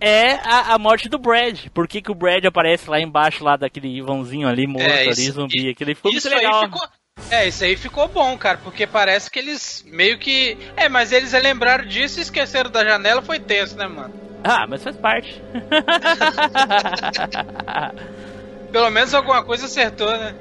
[0.00, 1.66] é a, a morte do Brad.
[1.74, 5.10] Por que, que o Brad aparece lá embaixo, lá daquele vãozinho ali, morto É, ali,
[5.10, 5.68] isso- zumbi.
[5.70, 6.60] Aquele ficou Isso muito legal.
[6.62, 6.88] aí ficou.
[7.30, 10.56] É, isso aí ficou bom, cara, porque parece que eles meio que.
[10.76, 14.10] É, mas eles lembraram disso e esqueceram da janela, foi tenso, né, mano?
[14.44, 15.42] Ah, mas faz parte.
[18.70, 20.34] Pelo menos alguma coisa acertou, né?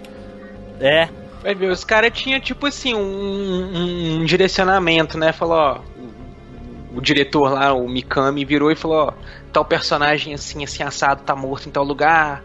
[0.80, 1.10] é.
[1.42, 5.32] Vai ver, os caras tinham tipo assim um, um- um direcionamento, né?
[5.32, 5.80] Falou, ó.
[5.96, 9.14] O, o diretor lá, o Mikami, virou e falou, ó,
[9.52, 12.44] tal personagem assim, assim, assado, tá morto em tal lugar,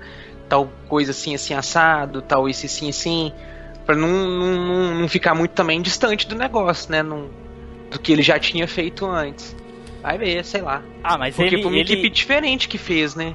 [0.49, 3.33] tal coisa assim, assim, assado, tal esse assim, assim.
[3.33, 7.03] Pra não, não, não- não ficar muito também distante do negócio, né?
[7.03, 7.29] Não-
[7.91, 9.57] do que ele já tinha feito antes.
[10.03, 10.83] Vai ver, sei lá.
[11.03, 13.35] Ah, mas Porque ele, foi uma ele, equipe diferente que fez, né?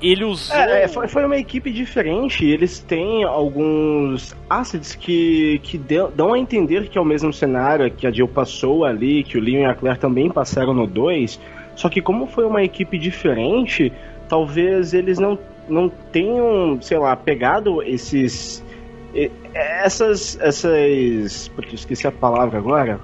[0.00, 0.56] ele usou.
[0.56, 2.44] É, é, foi, foi uma equipe diferente.
[2.44, 7.90] Eles têm alguns assets que, que deu- dão a entender que é o mesmo cenário
[7.90, 11.38] que a Jill passou ali, que o Leon e a Claire também passaram no 2.
[11.76, 13.92] Só que como foi uma equipe diferente,
[14.28, 18.63] talvez eles não, não tenham, sei lá, pegado esses.
[19.54, 20.38] Essas.
[20.40, 21.50] essas.
[21.56, 23.00] Eu esqueci a palavra agora.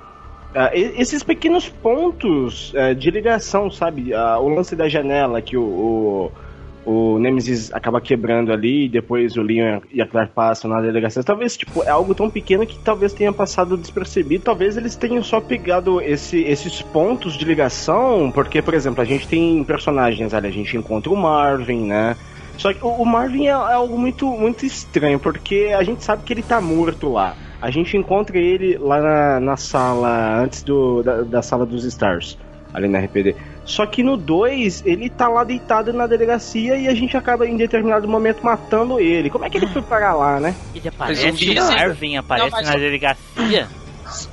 [0.74, 4.12] E- esses pequenos pontos ah, de ligação, sabe?
[4.12, 9.36] Ah, o lance da janela que o, o, o Nemesis acaba quebrando ali, e depois
[9.36, 11.22] o Leon e a Claire passam na delegacia.
[11.22, 14.44] Talvez, tipo, é algo tão pequeno que talvez tenha passado despercebido.
[14.44, 19.28] Talvez eles tenham só pegado esse, esses pontos de ligação, porque, por exemplo, a gente
[19.28, 22.16] tem personagens ali, a gente encontra o Marvin, né?
[22.60, 26.32] Só que o Marvin é, é algo muito, muito estranho, porque a gente sabe que
[26.34, 27.34] ele tá morto lá.
[27.58, 32.36] A gente encontra ele lá na, na sala, antes do, da, da sala dos Stars.
[32.74, 33.34] ali na RPD.
[33.64, 37.56] Só que no 2, ele tá lá deitado na delegacia e a gente acaba em
[37.56, 39.30] determinado momento matando ele.
[39.30, 40.54] Como é que ele foi parar lá, né?
[40.74, 41.22] Ele aparece,
[41.54, 43.68] Mas o Marvin aparece Não, na delegacia.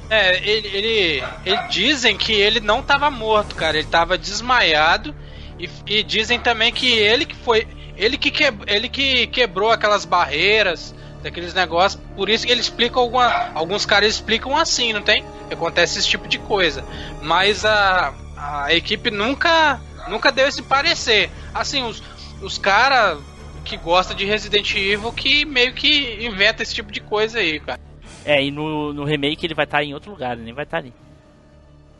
[0.09, 3.77] É, ele, ele, ele- dizem que ele não tava morto, cara.
[3.77, 5.15] Ele tava desmaiado.
[5.59, 7.65] E, e dizem também que ele que foi.
[7.97, 12.01] Ele que, que, ele que quebrou aquelas barreiras, daqueles negócios.
[12.15, 13.51] Por isso que ele explica alguma.
[13.53, 15.23] Alguns caras explicam assim, não tem?
[15.51, 16.83] Acontece esse tipo de coisa.
[17.21, 19.79] Mas a, a equipe nunca.
[20.07, 21.29] Nunca deu esse parecer.
[21.53, 22.01] Assim, os,
[22.41, 23.19] os caras
[23.65, 27.79] que gostam de Resident Evil que meio que inventa esse tipo de coisa aí, cara.
[28.23, 30.93] É, e no, no remake ele vai estar em outro lugar, nem vai estar ali.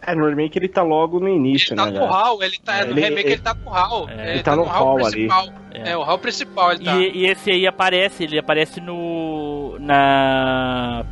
[0.08, 2.12] É, no remake ele tá logo no início, Tá né, no cara?
[2.12, 2.78] hall, ele tá.
[2.78, 4.10] É, no ele- remake ele, ele- tá no hall.
[4.10, 5.28] É, ele tá no hall ali.
[5.28, 5.48] principal.
[5.74, 5.90] É.
[5.92, 5.98] É.
[5.98, 6.96] o hall principal ele tá.
[6.96, 9.78] E, e esse aí aparece, ele aparece no.
[9.80, 11.06] na.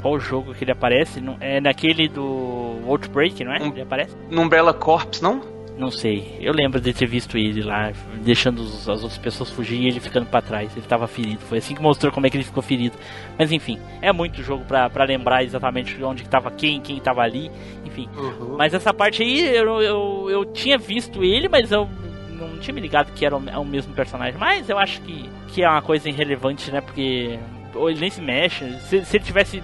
[0.00, 1.20] Qual jogo que ele aparece?
[1.20, 3.62] No- É naquele do Outbreak, não é?
[3.62, 4.16] Um- Ele aparece?
[4.30, 5.52] No Umbrella Corps, não?
[5.78, 6.36] Não sei.
[6.40, 10.00] Eu lembro de ter visto ele lá, deixando os- as outras pessoas fugirem e ele
[10.00, 10.76] ficando pra trás.
[10.76, 11.40] Ele tava ferido.
[11.40, 12.96] Foi assim que mostrou como é que ele ficou ferido.
[13.38, 17.22] Mas enfim, é muito jogo pra, pra lembrar exatamente onde que tava quem, quem tava
[17.22, 17.50] ali.
[17.92, 18.08] Enfim.
[18.16, 18.56] Uhum.
[18.56, 21.88] Mas essa parte aí eu, eu, eu tinha visto ele, mas eu
[22.30, 24.34] não tinha me ligado que era o, é o mesmo personagem.
[24.38, 26.80] Mas eu acho que, que é uma coisa irrelevante, né?
[26.80, 27.38] Porque
[27.74, 28.64] ele nem se mexe.
[28.80, 29.62] Se, se ele tivesse,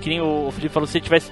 [0.00, 1.30] que nem o Felipe falou, se ele tivesse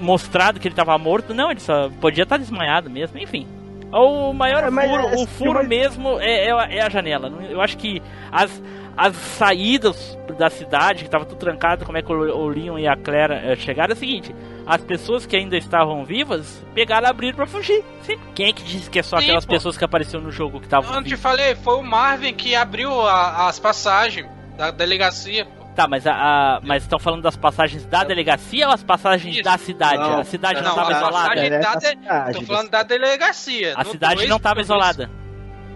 [0.00, 3.46] mostrado que ele tava morto, não, ele só podia estar desmaiado mesmo, enfim.
[3.92, 7.32] O maior É, furo, é- o furo mas- mesmo é, é, é a janela.
[7.48, 8.62] Eu acho que as,
[8.96, 12.96] as saídas da cidade, que tava tudo trancado, como é que o, Leon e a
[12.96, 14.34] Claire eh, chegaram, é o seguinte:
[14.66, 17.84] as pessoas que ainda estavam vivas pegaram e abriram pra fugir.
[18.02, 18.18] Sim.
[18.34, 19.52] Quem é que disse que é só Sim, aquelas pô.
[19.52, 22.54] pessoas que apareceram no jogo que estavam Eu não te falei, foi o Marvin que
[22.54, 25.46] abriu a- as passagens da delegacia.
[25.76, 29.44] Tá, mas a, a- mas estão falando das passagens da delegacia ou as passagens Isso.
[29.44, 29.98] da cidade?
[29.98, 30.20] Não.
[30.20, 31.28] a cidade não estava isolada?
[31.28, 33.74] passagem- É de- falando da delegacia.
[33.76, 35.10] A cidade dois, não estava isolada.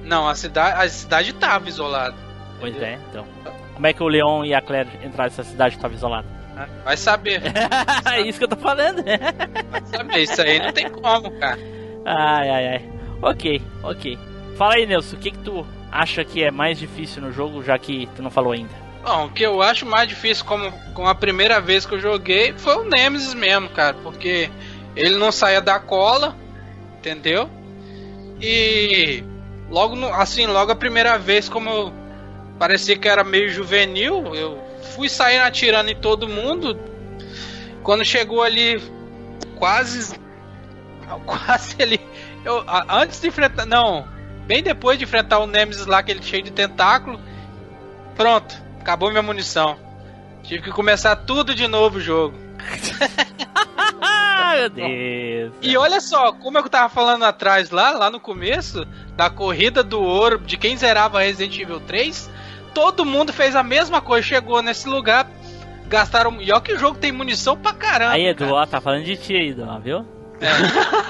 [0.02, 2.16] Não, a cidade, a cidade tava isolada.
[2.58, 3.26] Pois é, então.
[3.74, 6.26] Como é que o Leon e a Claire entraram nessa cidade que estava isolada?
[6.84, 7.42] Vai saber.
[8.12, 9.02] é isso que eu tô falando.
[9.70, 10.18] Vai saber.
[10.22, 11.58] Isso aí não tem como, cara.
[12.04, 12.90] Ai, ai, ai.
[13.22, 14.18] Ok, ok.
[14.56, 17.78] Fala aí, Nelson, o que, que tu acha que é mais difícil no jogo, já
[17.78, 18.70] que tu não falou ainda?
[19.04, 22.52] Bom, o que eu acho mais difícil como, como a primeira vez que eu joguei
[22.56, 23.94] foi o Nemesis mesmo, cara.
[24.02, 24.50] Porque
[24.94, 26.36] ele não saía da cola,
[26.98, 27.48] entendeu?
[28.40, 29.22] E
[29.70, 31.92] logo no- assim, logo a primeira vez, como eu
[32.58, 34.58] parecia que era meio juvenil, eu
[34.90, 36.78] fui saindo atirando em todo mundo.
[37.82, 38.80] Quando chegou ali
[39.56, 40.18] quase
[41.26, 42.00] quase ele
[42.44, 44.06] eu antes de enfrentar, não,
[44.46, 47.20] bem depois de enfrentar o Nemesis lá aquele cheio de tentáculo,
[48.16, 49.78] pronto, acabou minha munição.
[50.42, 52.36] Tive que começar tudo de novo o jogo.
[54.56, 55.52] Meu Deus.
[55.62, 58.86] E olha só, como eu tava falando atrás lá, lá no começo,
[59.16, 62.30] da corrida do ouro, de quem zerava Resident Evil 3,
[62.74, 65.28] todo mundo fez a mesma coisa, chegou nesse lugar,
[65.88, 66.40] gastaram.
[66.40, 68.12] E olha que o jogo tem munição pra caramba.
[68.12, 68.54] Aí, Edu, cara.
[68.54, 70.06] ó, tá falando de ti, ó, viu?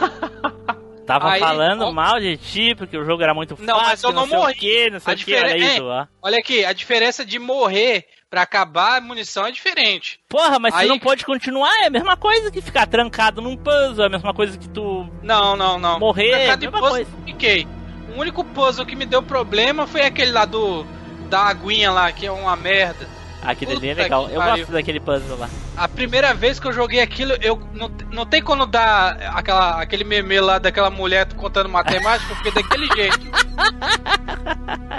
[1.07, 1.93] Tava Aí, falando ó.
[1.93, 4.53] mal de ti, porque o jogo era muito fácil, Não, mas eu não sei morri.
[4.53, 6.07] o que, não sei A que, olha diferen- isso, ó.
[6.23, 10.21] Olha aqui, a diferença de morrer pra acabar a munição é diferente.
[10.29, 13.57] Porra, mas Aí- você não pode continuar, é a mesma coisa que ficar trancado num
[13.57, 15.05] puzzle, é a mesma coisa que tu...
[15.21, 15.99] Não, não, não.
[15.99, 17.11] Morrer, Trancado em mesma puzzle, coisa.
[17.27, 17.67] fiquei.
[18.15, 20.87] O único puzzle que me deu problema foi aquele lá do.
[21.31, 23.09] Da aguinha lá, que é uma merda.
[23.43, 24.59] Aquele ali é legal, eu pariu.
[24.59, 25.49] gosto daquele puzzle lá.
[25.77, 30.05] A primeira vez que eu joguei aquilo, eu não, não tem como dar aquela, aquele
[30.05, 33.21] meme lá daquela mulher contando matemática, eu fiquei daquele jeito.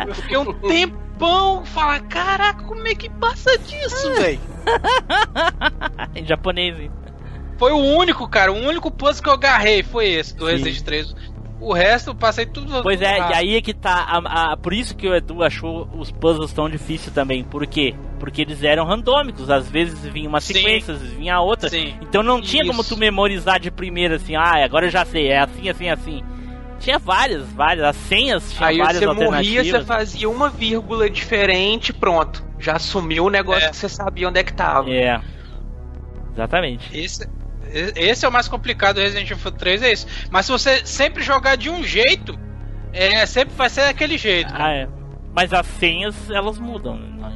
[0.08, 4.40] Eu fiquei um tempão falar, caraca, como é que passa disso, velho?
[6.16, 6.92] em japonês, hein?
[7.60, 10.54] Foi o único, cara, o único puzzle que eu agarrei foi esse, do Sim.
[10.54, 11.16] Resident 3.
[11.62, 12.82] O resto eu passei tudo.
[12.82, 13.94] Pois é, e aí é que tá.
[14.10, 17.44] a- a- por isso que o Edu achou os puzzles tão difíceis também.
[17.44, 17.94] Por quê?
[18.20, 19.48] Porque eles eram randômicos.
[19.50, 20.56] Às vezes vinha uma Sim.
[20.56, 21.70] sequência, às vezes vinha outra.
[21.70, 21.94] Sim.
[22.02, 22.96] Então não tinha como Isso.
[22.96, 26.24] tu memorizar de primeira assim, ah, agora eu já sei, é assim, assim, assim.
[26.80, 27.86] Tinha várias, várias.
[27.86, 32.44] As senhas tinham Aí várias você morria, você fazia uma vírgula diferente, pronto.
[32.58, 33.70] Já sumiu o negócio É.
[33.70, 34.90] que você sabia onde é que tava.
[34.90, 35.22] É.
[36.34, 36.98] Exatamente.
[36.98, 37.28] Esse,
[37.96, 40.08] esse é o mais complicado do Resident Evil 3, é isso.
[40.30, 42.38] Mas se você sempre jogar de um jeito,
[42.94, 44.54] é, sempre vai ser daquele jeito.
[44.56, 44.88] Ah, é.
[45.34, 46.98] Mas as senhas, elas mudam.
[46.98, 47.32] Não-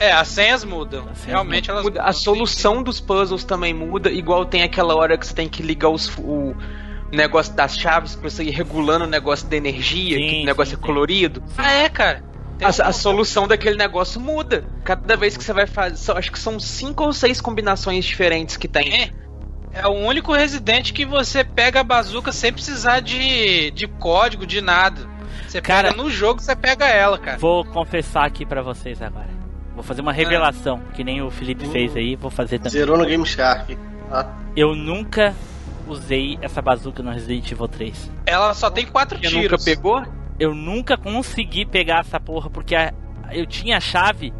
[0.00, 1.02] É, as senhas mudam.
[1.02, 2.08] As senhas Realmente elas Muda- mudam.
[2.10, 5.90] a solução dos puzzles também muda, igual tem aquela hora que você tem que ligar
[5.90, 6.56] os, o
[7.12, 10.74] negócio das chaves pra você ir regulando o negócio da energia, Sim, que o negócio
[10.76, 10.82] sim.
[10.82, 11.42] é colorido.
[11.58, 12.24] Ah, é, cara.
[12.62, 14.64] A, a solução daquele negócio muda.
[14.84, 15.96] Cada vez que você vai fazer.
[15.96, 18.92] só- Acho que são cinco ou seis combinações diferentes que tem.
[19.02, 19.10] É.
[19.74, 24.60] É o único Resident que você pega a bazuca sem precisar de, de código, de
[24.60, 25.00] nada.
[25.48, 27.38] Você Cara- pega no jogo, você pega ela, cara.
[27.38, 29.30] Vou confessar aqui pra vocês agora.
[29.74, 32.72] Vou fazer uma revelação, que nem o Felipe fez aí, vou fazer também.
[32.72, 33.76] Zerou no Game Shark.
[34.10, 35.34] Ah, Eu nunca
[35.88, 38.10] usei essa bazuca no Resident Evil 3.
[38.26, 39.50] Ela só tem quatro Você tiros.
[39.50, 40.02] nunca pegou?
[40.38, 42.92] Eu nunca consegui pegar essa porra, porque a-
[43.32, 44.32] eu tinha a chave,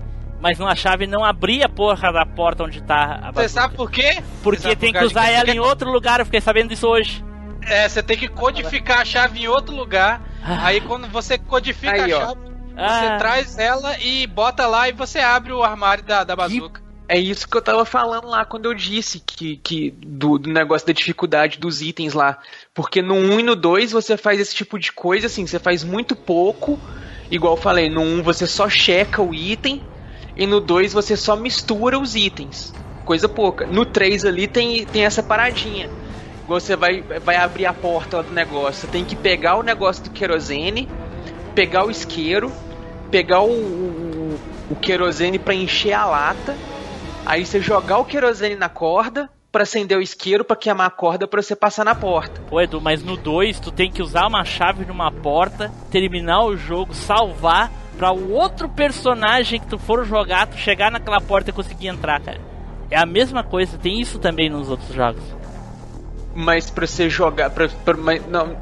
[0.43, 3.77] mas não, a chave não abria a porra da porta onde tá a Você sabe
[3.77, 4.23] por quê?
[4.43, 6.89] Porque Você sabe tem por que usar ela em outro lugar, eu fiquei sabendo disso
[6.89, 7.25] hoje.
[7.65, 10.21] É, você tem que codificar a chave em outro lugar.
[10.43, 12.41] Aí quando você codifica Aí, a chave,
[12.75, 13.17] você Ah.
[13.19, 16.83] traz ela e bota lá e você abre o armário da, da bazuca.
[17.09, 20.87] É isso que eu tava falando lá quando eu disse que, que do, do negócio
[20.87, 22.39] da dificuldade dos itens lá.
[22.75, 25.85] Porque no 1 e no 2 você faz esse tipo de coisa, assim, você faz
[25.85, 26.81] muito pouco.
[27.31, 29.83] Igual eu falei, no 1 você só checa o item.
[30.37, 32.73] E no 2 você só mistura os itens.
[33.05, 33.67] Coisa pouca.
[33.67, 35.91] No 3 ali tem, tem essa paradinha.
[36.47, 38.83] Você vai, vai abrir a porta do negócio.
[38.83, 40.89] Você tem que pegar o negócio do querosene,
[41.55, 42.53] pegar o isqueiro,
[43.11, 44.39] pegar o, o,
[44.71, 46.57] o querosene pra encher a lata.
[47.25, 51.29] Aí você jogar o querosene na corda pra acender o isqueiro pra queimar a corda
[51.29, 52.41] pra você passar na porta.
[52.49, 56.57] Pô, Edu, mas no 2 tu tem que usar uma chave numa porta, terminar o
[56.57, 57.71] jogo, salvar,
[58.03, 62.21] pra o outro personagem que tu for jogar, tu chegar naquela porta e conseguir entrar,
[62.21, 62.41] cara.
[62.91, 65.23] É a mesma coisa, tem isso também nos outros jogos.
[66.35, 67.51] Mas pra você jogar.
[67.51, 68.57] Pra, pra- mas não,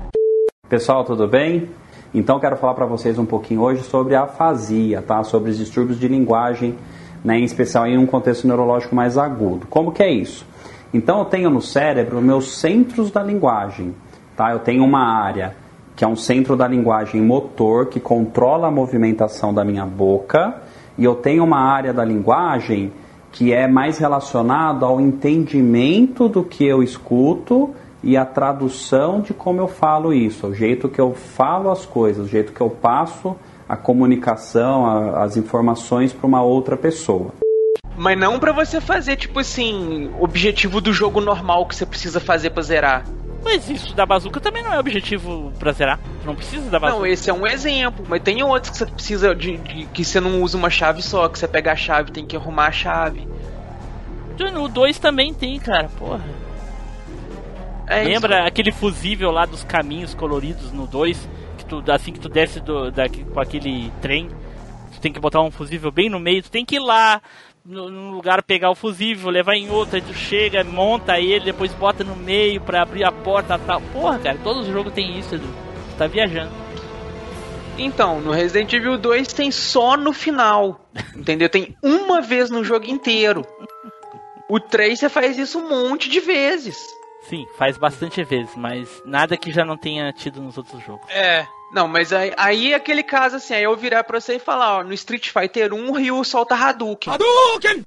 [0.68, 1.70] Pessoal, tudo bem?
[2.12, 5.24] Então quero falar para vocês um pouquinho hoje sobre a afasia, tá?
[5.24, 6.76] Sobre os distúrbios de linguagem,
[7.24, 7.38] né?
[7.38, 9.66] em especial em um contexto neurológico mais agudo.
[9.68, 10.44] Como que é isso?
[10.92, 13.94] Então eu tenho no cérebro meus centros da linguagem,
[14.36, 14.50] tá?
[14.50, 15.56] Eu tenho uma área
[16.00, 20.54] que é um centro da linguagem motor que controla a movimentação da minha boca
[20.96, 22.90] e eu tenho uma área da linguagem
[23.30, 29.60] que é mais relacionado ao entendimento do que eu escuto e a tradução de como
[29.60, 33.36] eu falo isso, o jeito que eu falo as coisas, o jeito que eu passo
[33.68, 37.26] a comunicação, a- as informações para uma outra pessoa.
[37.94, 42.48] mas não pra você fazer, tipo assim, objetivo do jogo normal que você precisa fazer
[42.48, 43.04] pra zerar.
[43.42, 45.98] Mas isso da bazuca também não é objetivo pra zerar.
[46.20, 46.98] Tu não precisa da bazuca.
[47.00, 50.20] Não, esse é um exemplo, mas tem outros que você precisa de, de- que você
[50.20, 53.26] não usa uma chave só, que você pega a chave, tem que arrumar a chave.
[54.52, 56.24] No 2 também tem, cara, porra.
[57.86, 61.28] É Lembra aquele fusível lá dos caminhos coloridos no 2?
[61.58, 64.28] Que tu, assim que tu desce do, daqui, com aquele trem,
[64.92, 67.20] tu tem que botar um fusível bem no meio, tu tem que ir lá
[67.64, 72.02] num lugar pegar o fusível, levar em outro, aí tu chega, monta ele, depois bota
[72.02, 73.80] no meio pra abrir a porta e tal.
[73.92, 75.46] Porra, cara, todos os jogos tem isso, Edu.
[75.46, 76.52] Tu tá viajando.
[77.78, 80.80] Então, no Resident Evil 2 tem só no final.
[81.16, 81.48] Entendeu?
[81.48, 83.46] Tem uma vez no jogo inteiro.
[84.48, 86.76] O 3 você faz isso um monte de vezes.
[87.22, 91.08] Sim, faz bastante vezes, mas nada que já não tenha tido nos outros jogos.
[91.10, 91.46] É.
[91.72, 94.78] Não, mas aí, aí é aquele caso assim, aí eu virar pra você e falar,
[94.78, 97.12] ó, no Street Fighter 1 o Ryu solta Hadouken.
[97.14, 97.84] Hadouken!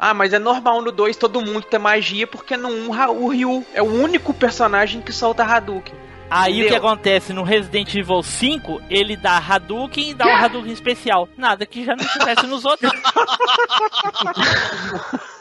[0.00, 3.28] Ah, mas é normal no 2 todo mundo ter magia, porque no 1 Ra- o
[3.28, 5.94] Ryu é o único personagem que solta Hadouken.
[6.28, 10.72] Aí o que acontece no Resident Evil 5, ele dá Hadouken e dá um Hadouken
[10.72, 11.28] especial.
[11.36, 12.90] Nada que já não tivesse nos outros.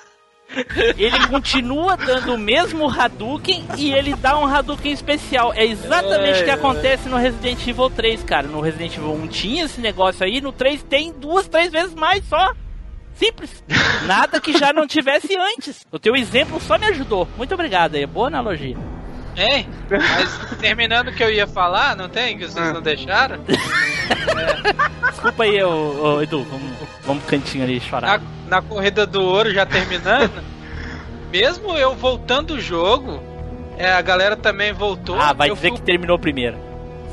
[0.98, 5.54] ele continua dando o mesmo Hadouken e ele dá um Hadouken especial.
[5.54, 8.48] É exatamente o que Ai, acontece no Resident Evil 3, cara.
[8.48, 12.24] No Resident Evil 1 tinha esse negócio aí, no 3 tem duas, três vezes mais
[12.26, 12.54] só.
[13.16, 13.64] Simples.
[14.06, 15.86] Nada que já não tivesse antes.
[15.92, 17.28] O teu exemplo só me ajudou.
[17.38, 18.06] Muito obrigado aí.
[18.06, 18.76] Boa analogia.
[19.36, 19.68] Hein?
[19.90, 22.38] Mas terminando o que eu ia falar, não tem?
[22.38, 23.40] Que vocês não deixaram?
[25.24, 26.44] Desculpa aí, ô, ô, Edu.
[26.44, 26.72] Vamos,
[27.06, 28.20] vamos pro cantinho ali chorar.
[28.20, 30.44] Na, na corrida do ouro já terminando,
[31.32, 33.22] mesmo eu voltando o jogo,
[33.78, 35.16] é, a galera também voltou.
[35.20, 36.58] Ah, vai eu dizer fui que terminou primeiro.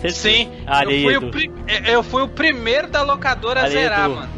[0.01, 0.15] Certeza.
[0.28, 1.27] Sim, Olha eu aí, fui, Edu.
[1.27, 4.15] o pri- é, eu fui o primeiro da locadora a Olha aí, zerar, Edu.
[4.16, 4.28] mano.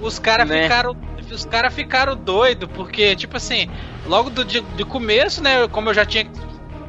[0.00, 0.62] Os caras Né?
[0.62, 0.96] ficaram.
[1.30, 3.70] Os caras ficaram doidos, porque, tipo assim,
[4.06, 5.68] logo do de, de começo, né?
[5.68, 6.26] Como eu já tinha.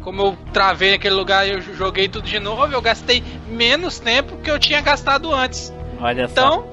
[0.01, 4.37] Como eu travei naquele lugar e eu joguei tudo de novo, eu gastei menos tempo
[4.37, 5.71] que eu tinha gastado antes.
[6.01, 6.31] Olha só.
[6.33, 6.65] Então,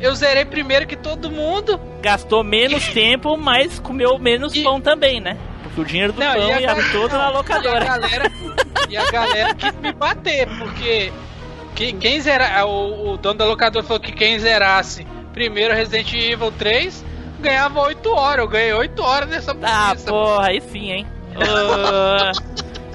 [0.00, 1.80] eu zerei primeiro que todo mundo.
[2.02, 5.36] Gastou menos tempo, mas comeu menos pão também, né?
[5.62, 7.84] Porque o dinheiro do Não, pão e ia ga- todo na locadora.
[7.84, 8.32] E a galera,
[8.88, 11.12] e a galera quis me bater, porque
[11.74, 12.66] quem, quem zerar.
[12.66, 17.04] O, o dono da locadora falou que quem zerasse primeiro Resident Evil 3
[17.40, 18.44] ganhava 8 horas.
[18.44, 21.06] Eu ganhei 8 horas nessa Ah, nessa- porra, aí sim, hein?
[21.36, 22.32] Ah,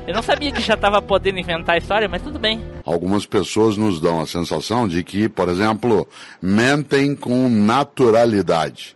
[0.08, 2.62] eu não sabia que já tava podendo inventar a história, mas tudo bem.
[2.86, 6.08] Algumas pessoas nos dão a sensação de que, por exemplo,
[6.42, 8.95] mentem com naturalidade.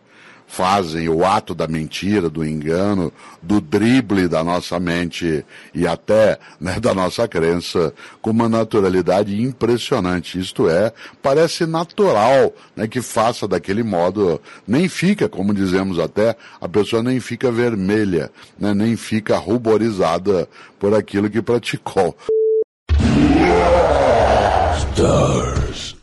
[0.49, 6.79] Fazem o ato da mentira, do engano, do drible da nossa mente e até né,
[6.79, 10.39] da nossa crença com uma naturalidade impressionante.
[10.39, 16.67] Isto é, parece natural né, que faça daquele modo, nem fica, como dizemos até, a
[16.67, 20.49] pessoa nem fica vermelha, né, nem fica ruborizada
[20.79, 22.17] por aquilo que praticou.
[24.95, 25.98] Stars.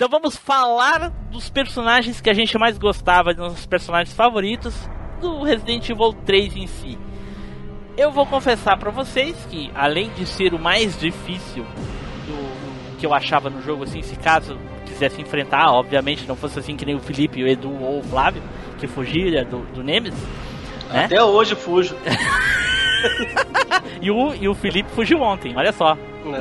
[0.00, 4.74] Então vamos falar dos personagens que a gente mais gostava, dos nossos personagens favoritos
[5.20, 6.98] do Resident Evil 3 em si.
[7.98, 11.66] Eu vou confessar para vocês que, além de ser o mais difícil
[12.24, 14.56] do que eu achava no jogo, assim, se caso
[14.86, 18.42] quisesse enfrentar, obviamente não fosse assim que nem o Felipe, o Edu ou o Flávio,
[18.78, 20.18] que fugia do, do Nemesis.
[20.88, 21.04] Né?
[21.04, 21.94] Até hoje fujo.
[24.00, 25.94] e, o, e o Felipe fugiu ontem, olha só.
[26.24, 26.40] É.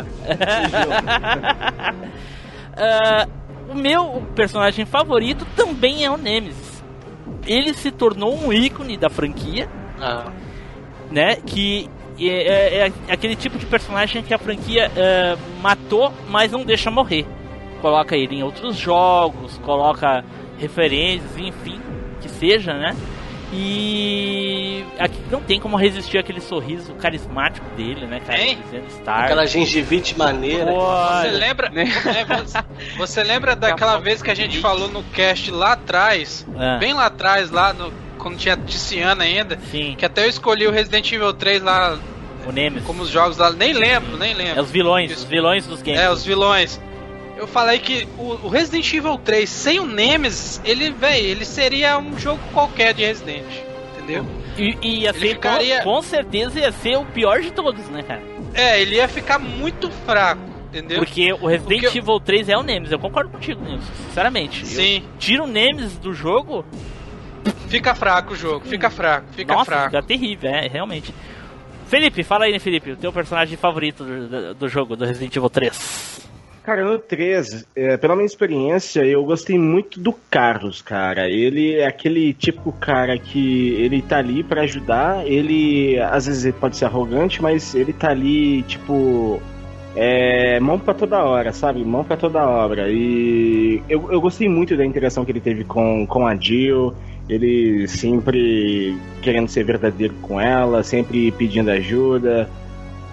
[3.28, 3.40] uh,
[3.70, 6.84] o meu personagem favorito também é o Nemesis.
[7.46, 9.70] Ele se tornou um ícone da franquia,
[10.00, 10.32] Ah.
[11.12, 11.36] né?
[11.38, 11.90] Que
[12.20, 12.26] é,
[12.88, 17.26] é- é aquele tipo de personagem que a franquia é, matou, mas não deixa morrer.
[17.82, 20.24] Coloca ele em outros jogos, coloca
[20.58, 21.80] referências, enfim,
[22.22, 22.96] que seja, né?
[23.52, 28.38] E aqui não tem como resistir aquele sorriso carismático dele, né, cara?
[28.40, 29.24] Dizendo Star.
[29.26, 30.72] Aquela gengivite maneira.
[30.72, 32.64] Você lembra, é, você-
[32.98, 36.78] você lembra daquela vez que a gente falou no cast lá atrás, É.
[36.80, 39.96] bem lá atrás, lá no, quando tinha Tiziana ainda, Sim.
[39.98, 41.98] que até eu escolhi o Resident Evil 3 lá
[42.48, 42.86] O Nemesis.
[42.86, 44.60] como os jogos lá, nem lembro, nem lembro.
[44.60, 46.00] É os vilões, os vilões dos games.
[46.00, 46.80] É, os vilões.
[47.40, 51.98] Eu falei que o, o Resident Evil 3 sem o Nemesis, ele, véi, ele seria
[51.98, 53.46] um jogo qualquer de Resident,
[53.98, 54.26] entendeu?
[54.58, 58.04] E, e ia ser, ficaria- com, com certeza ia ser o pior de todos, né,
[58.04, 58.22] cara?
[58.54, 60.98] É, ele ia ficar muito fraco, entendeu?
[61.00, 64.68] Porque o Resident Porque- Evil 3 é o Nemesis, eu concordo contigo nisso, sinceramente.
[64.68, 64.98] Sim.
[64.98, 66.66] Eu tiro o Nemesis do jogo,
[67.70, 69.86] Fica fraco o jogo, fica fraco, fica nossa, fraco.
[69.92, 71.14] fica terrível, é, realmente.
[71.88, 75.34] Felipe, fala aí, né, Felipe, o teu personagem favorito do, do- do jogo, do Resident
[75.36, 76.20] Evil 3.
[76.70, 81.28] Cara, no 3, é, pela minha experiência, eu gostei muito do Carlos, cara.
[81.28, 85.26] Ele é aquele típico cara que ele tá ali pra ajudar.
[85.26, 89.42] Ele, às vezes, pode ser arrogante, mas ele tá ali, tipo,
[89.96, 91.84] é, mão pra toda hora, sabe?
[91.84, 92.88] Mão pra toda obra.
[92.88, 96.94] E eu, eu gostei muito da interação que ele teve com, com a Jill.
[97.28, 102.48] Ele sempre querendo ser verdadeiro com ela, sempre pedindo ajuda.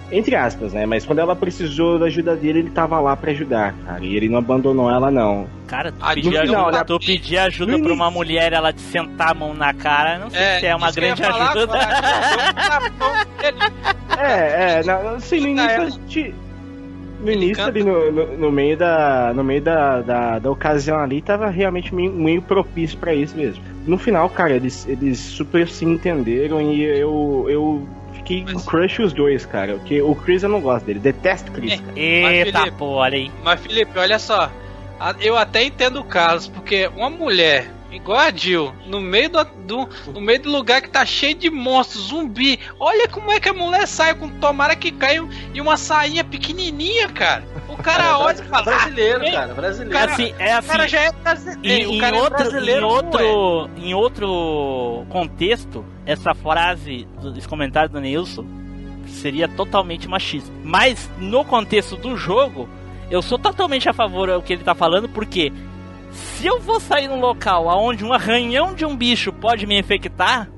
[0.09, 0.85] Entre aspas, né?
[0.85, 4.03] Mas quando ela precisou da ajuda dele, ele tava lá pra ajudar, cara.
[4.03, 5.47] E ele não abandonou ela, não.
[5.67, 6.83] Cara, tu pedir no ajuda, final, né?
[6.85, 8.11] tu pedir ajuda pra uma início.
[8.11, 11.21] mulher, ela te sentar a mão na cara, não sei É, se é uma grande
[11.21, 11.77] falar ajuda.
[14.17, 16.35] É, é, na- assim, no início a gente.
[17.19, 21.19] No início, ali no, no, no meio, da, no meio da, da, da ocasião ali,
[21.21, 23.61] tava realmente meio, meio propício pra isso mesmo.
[23.87, 27.87] No final, cara, eles, eles super se entenderam e eu, eu
[28.27, 29.73] fiquei com crush os dois, cara.
[29.75, 31.79] Porque o Chris eu não gosto dele, detesto o Chris.
[31.79, 31.93] cara.
[31.99, 33.31] Eita, Felipe, pô, olha aí.
[33.43, 34.51] Mas Felipe, olha só.
[35.21, 39.89] Eu até entendo o Carlos, porque uma mulher igual a Jill, no meio do, do-
[40.13, 42.59] no meio do lugar que tá cheio de monstros, zumbi.
[42.79, 47.07] Olha como é que a mulher sai com tomara que caiu e uma sainha pequenininha,
[47.09, 47.43] cara.
[47.87, 49.91] O cara olha e fala, Brasileiro, "Ah, cara, brasileiro.
[49.99, 51.91] Cara, assim, é O cara assim, já é Em, brasileiro.
[51.91, 52.93] em o cara é outro, brasileiro, em, não é.
[52.93, 58.45] outro, em outro contexto, essa frase, do- esse comentário do Nilson
[59.07, 60.51] seria totalmente machista.
[60.63, 62.67] Mas no contexto do jogo,
[63.09, 65.51] eu sou totalmente a favor do que ele tá falando, porque
[66.11, 70.49] se eu vou sair num local onde um arranhão de um bicho pode me infectar,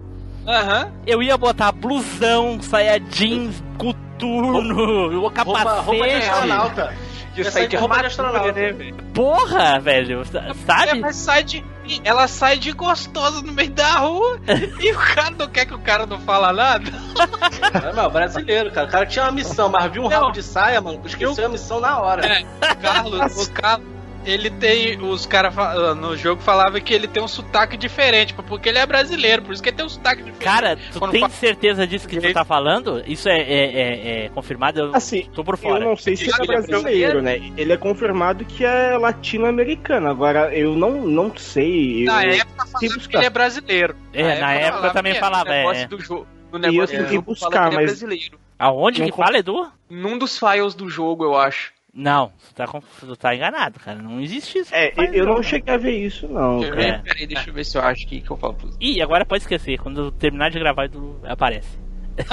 [0.48, 0.92] Aham.
[1.06, 5.64] eu ia botar blusão, saia jeans, coturno, o capacete.
[5.66, 7.09] Roupa, roupa de astronauta.
[7.44, 8.52] De sair de roupa de armadura, astronauta.
[8.60, 8.95] né, velho?
[9.14, 10.99] Porra, velho, É, sabe?
[10.99, 11.64] mas sai de,
[12.03, 14.40] ela sai de gostosa no meio da rua
[14.80, 16.90] e o cara não quer que o cara não fala nada.
[17.88, 18.88] É, meu, brasileiro, cara.
[18.88, 21.80] O cara tinha uma missão, mas viu um rabo de saia, mano, esqueceu a missão
[21.80, 22.26] na hora.
[22.26, 23.88] É, o Carlos, o Carlos,
[24.26, 25.00] ele tem.
[25.02, 25.54] Os caras
[25.98, 29.62] no jogo falavam que ele tem um sotaque diferente, porque ele é brasileiro, por isso
[29.64, 30.44] que ele tem um sotaque diferente.
[30.44, 33.04] Cara, tu Quando tem fala- certeza disso que tu tá falando?
[33.06, 34.80] Isso é, é- é- é confirmado?
[34.80, 35.84] Eu Assim, tô por fora.
[35.84, 37.52] Eu não sei se ele é é brasileiro, né?
[37.58, 40.08] Ele é confirmado que é latino-americano.
[40.10, 42.04] Agora, eu não, não sei.
[42.06, 43.96] Na eu época fui falava que ele é brasileiro.
[44.14, 45.22] É, na época eu também que é.
[45.22, 45.88] falava, No negócio é.
[45.88, 46.28] do jogo.
[46.52, 48.32] No E eu negócio tentei buscar, que é mas-.
[48.58, 49.72] Aonde Não que com- fala, Edu?
[49.90, 51.72] Num dos files do jogo, eu acho.
[51.94, 52.66] Não, tu tá,
[52.99, 53.99] tu tá enganado, cara.
[53.99, 54.74] Não existe isso.
[54.74, 55.44] É, Faz eu não não.
[55.44, 56.60] cheguei a ver isso, não.
[56.60, 56.82] Quer cara.
[56.82, 57.02] ver?
[57.03, 58.78] Peraí, deixa eu ver se eu acho aqui que eu falo você.
[58.80, 59.80] Ih, agora pode esquecer.
[59.80, 60.88] Quando eu terminar de gravar,
[61.26, 61.78] aparece.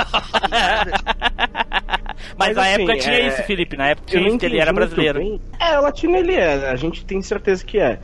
[2.36, 3.76] Mas, Mas, na assim, época tinha é, isso, Felipe.
[3.76, 5.18] Na época tinha isso que ele era brasileiro.
[5.18, 5.40] bem.
[5.60, 7.98] É, latino ele é, a gente tem certeza que é.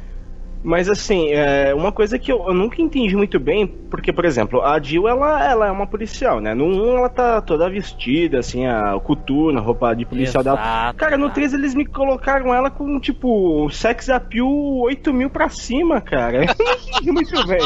[0.63, 4.63] Mas assim, é, uma coisa que eu, eu nunca entendi muito bem, porque, por exemplo,
[4.63, 6.55] a Jill, ela, ela é uma policial, né?
[6.55, 10.61] No 1 ela tá toda vestida, assim, a coturna, roupa de policial dela.
[10.61, 11.35] Exato, Cara, no exato.
[11.35, 16.45] 3 eles me colocaram ela com, tipo, sex appeal 8 mil pra cima, cara.
[16.45, 17.61] Eu não entendi muito bem.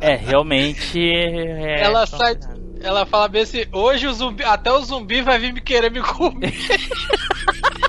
[0.00, 0.98] É, realmente.
[1.00, 2.36] é ela sai.
[2.80, 6.00] Ela fala bem assim, hoje o zumbi, até o zumbi vai vir me querer me
[6.00, 6.54] comer.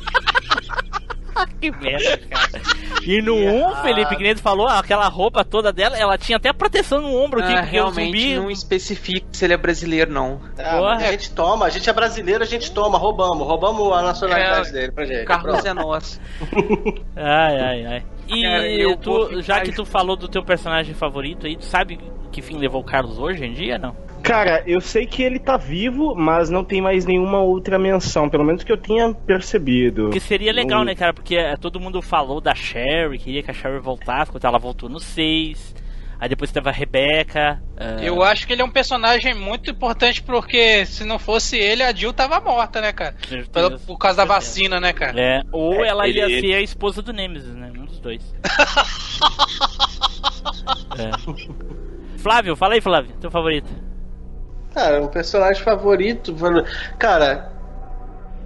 [1.62, 2.62] que merda, cara.
[3.06, 6.52] E no 1, Felipe, que nem tu falou, aquela roupa toda dela, ela tinha até
[6.54, 8.36] proteção no ombro aqui, Ah, porque o realmente zumbi.
[8.36, 10.42] não especifica se ele é brasileiro, não.
[10.58, 14.70] Ah, a gente toma, a gente é brasileiro, a gente toma, roubamos, roubamos a nacionalidade
[14.70, 15.26] É, dele pra gente.
[15.26, 15.68] Carlos Pronto.
[15.68, 16.20] é nosso.
[17.16, 18.04] Ai, ai, ai.
[18.28, 22.00] E Cara, eu tu, já que tu falou do teu personagem favorito aí, tu sabe
[22.32, 23.96] que fim levou o Carlos hoje em dia, não?
[24.24, 28.44] Cara, eu sei que ele tá vivo, mas não tem mais nenhuma outra menção, pelo
[28.44, 30.04] menos que eu tenha percebido.
[30.04, 31.14] Porque seria legal, né, cara?
[31.14, 34.88] Porque eh, todo mundo falou da Sherry, queria que a Sherry voltasse, quando ela voltou
[34.90, 35.76] no 6.
[36.22, 37.62] Aí depois teve a Rebecca.
[37.78, 41.82] eh, Eu acho que ele é um personagem muito importante porque se não fosse ele,
[41.82, 43.16] a Jill tava morta, né, cara?
[43.54, 45.18] Pela- por causa da vacina, né, cara?
[45.20, 47.72] É, ou É, ela ele- ia ser a esposa do Nemesis, né?
[47.76, 48.22] Um dos dois.
[50.98, 52.18] É.
[52.18, 53.70] Flávio, fala aí, Flávio, teu favorito.
[54.74, 56.36] Cara, o personagem favorito.
[56.98, 57.52] Cara,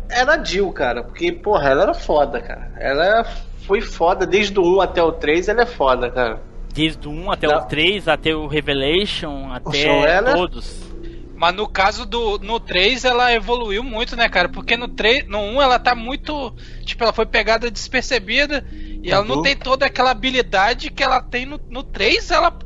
[0.10, 1.04] era a Jill, cara.
[1.04, 2.72] Porque, porra, ela era foda, cara.
[2.80, 3.26] Ela
[3.68, 6.42] foi foda desde o 1 até o 3, ela é foda, cara.
[6.74, 7.58] Desde o 1 até Não.
[7.58, 10.92] o 3, até o Revelation, até show, ela- todos.
[11.36, 14.48] Mas no caso do no 3 ela evoluiu muito, né, cara?
[14.48, 16.52] Porque no 3, no 1 ela tá muito,
[16.86, 19.42] tipo, ela foi pegada despercebida e ela não Uhum.
[19.42, 22.58] tem toda aquela habilidade que ela tem no, no 3, ela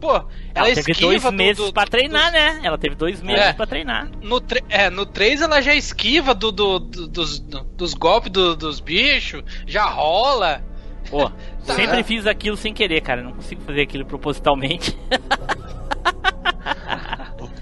[0.00, 0.24] pô, ela,
[0.54, 2.60] Ela teve esquiva dois do- meses do- pra do- treinar, dos- né?
[2.62, 3.52] Ela teve dois meses É.
[3.52, 4.08] pra treinar.
[4.22, 8.30] No, tre- é, no 3 ela já esquiva do, do- do- dos, do- dos golpes
[8.30, 10.62] do- dos bichos, já rola.
[11.10, 11.30] Pô,
[11.66, 11.74] Tá.
[11.74, 13.22] sempre fiz aquilo sem querer, cara.
[13.22, 14.96] Não consigo fazer aquilo propositalmente.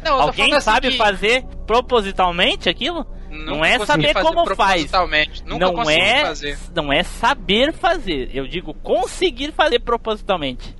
[0.04, 3.06] Não, Alguém assim sabe que fazer propositalmente aquilo?
[3.30, 4.90] nunca não é saber como faz.
[4.90, 6.58] Não é, fazer.
[6.74, 8.30] não é saber fazer.
[8.32, 10.74] Eu digo conseguir fazer propositalmente.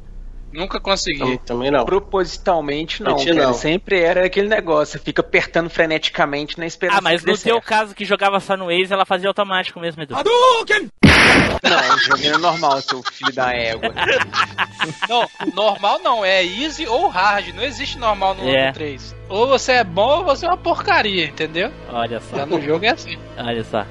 [0.52, 1.18] Nunca consegui.
[1.18, 1.84] Também, também não.
[1.84, 3.52] Propositalmente não, não.
[3.54, 7.60] Sempre era aquele negócio, fica apertando freneticamente na esperança Ah, mas no certo.
[7.64, 10.14] caso que jogava só no Waze, ela fazia automático mesmo, Edu.
[10.14, 13.92] Não, o jogo é normal, seu filho da égua.
[15.08, 18.68] Não, normal não, é easy ou hard, não existe normal no, É.
[18.68, 19.14] no 3.
[19.28, 21.70] Ou você é bom ou você é uma porcaria, entendeu?
[21.90, 23.16] Olha só, Já no jogo é assim.
[23.36, 23.84] olha só.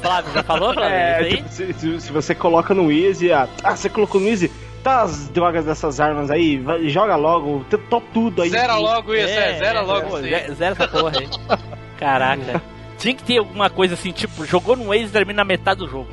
[0.00, 0.94] Flávio, já falou, Flávio?
[0.94, 4.50] É, tipo, se, se- se você coloca no Easy, ah, ah, você colocou no Easy,
[4.86, 8.50] tá as drogas dessas armas aí, vai- joga logo, t- top tudo aí.
[8.50, 10.28] Zera logo isso, é, zera logo pô, isso.
[10.28, 11.28] ze- Zera essa porra aí.
[11.98, 12.62] Caraca.
[12.98, 15.88] Tinha que ter alguma coisa assim, tipo, jogou no Waze e termina na metade do
[15.88, 16.08] jogo.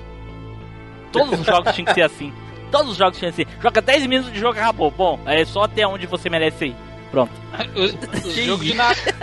[1.12, 2.34] Todos os jogos tinham que ser assim.
[2.72, 3.48] Todos os jogos tinham que ser.
[3.62, 4.90] Joga 10 minutos de jogo acabou.
[4.90, 6.76] Bom, é só até onde você merece ir.
[7.14, 7.32] Pronto.
[7.76, 7.84] O,
[8.28, 9.14] o jogo de navio.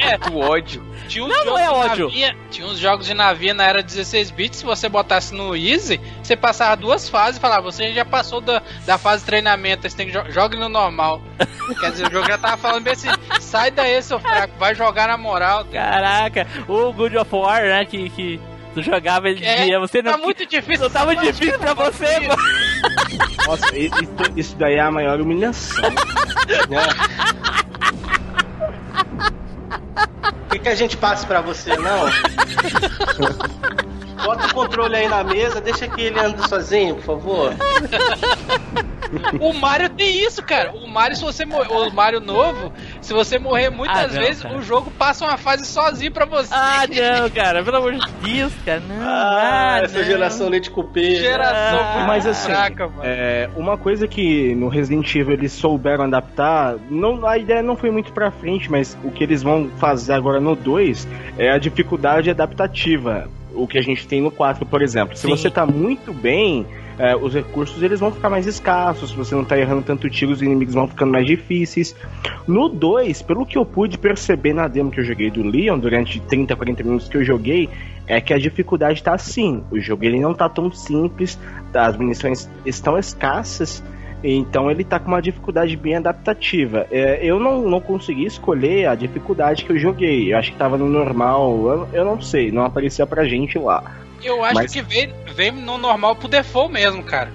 [0.00, 0.82] É, O ódio.
[1.06, 2.06] tinha uns Não, não jogos é de ódio.
[2.06, 6.00] navinha- tinha uns jogos de navio na era 16 bits, se você botasse no Easy,
[6.22, 9.90] você passava duas fases e falava, você já passou da, da fase de treinamento, aí
[9.90, 11.20] você tem que jo joga no normal.
[11.78, 13.08] Quer dizer, o jogo já tava falando bem assim,
[13.38, 15.66] sai daí, seu fraco, vai jogar na moral.
[15.66, 17.84] Caraca, o Good of War, né?
[17.84, 18.40] Que, que
[18.76, 20.12] tu jogava ele É, dizia, você não.
[20.12, 20.90] tá muito difícil.
[20.90, 22.42] Não, difícil pra você, mano.
[23.46, 23.94] Nossa, isso,
[24.36, 25.82] isso daí é a maior humilhação.
[30.50, 32.04] Quer que a gente passe pra você, não?
[34.24, 37.52] Bota o controle aí na mesa, deixa que ele ande sozinho, por favor.
[39.40, 40.72] O Mario tem isso, cara.
[40.72, 44.42] O Mario, se você morrer, o Mario novo, se você morrer muitas Ah, não, vezes,
[44.42, 44.56] cara.
[44.56, 46.52] o jogo passa uma fase sozinho pra você.
[46.52, 48.96] Ah, não, cara, pelo amor de Deus, cara, não.
[49.00, 50.04] Ah, ah, essa não.
[50.04, 51.16] geração leite cupê.
[51.16, 53.02] Geração Ah, Mas assim, fraca, mano.
[53.04, 57.90] é, uma coisa que no Resident Evil eles souberam adaptar, não, a ideia não foi
[57.92, 61.06] muito pra frente, mas o que eles vão fazer agora no 2
[61.38, 63.28] é a dificuldade adaptativa.
[63.56, 65.16] O que a gente tem no 4, por exemplo.
[65.16, 65.30] Se Sim.
[65.30, 66.66] você tá muito bem,
[66.98, 70.32] é, os recursos eles vão ficar mais escassos, se você não tá errando tanto tiro,
[70.32, 71.94] os inimigos vão ficando mais difíceis.
[72.46, 76.20] No 2, pelo que eu pude perceber na demo que eu joguei do Leon, durante
[76.20, 77.68] 30, 40 minutos que eu joguei,
[78.06, 79.62] é que a dificuldade tá assim.
[79.70, 81.38] O jogo ele não tá tão simples,
[81.74, 83.82] as munições estão escassas,
[84.24, 86.86] então ele tá com uma dificuldade bem adaptativa.
[86.90, 90.32] É, eu não, não consegui escolher a dificuldade que eu joguei.
[90.32, 93.82] Eu acho que tava no normal, eu, eu não sei, não aparecia pra gente lá.
[94.22, 97.30] Eu acho mas- que vem, vem no normal pro default mesmo, cara.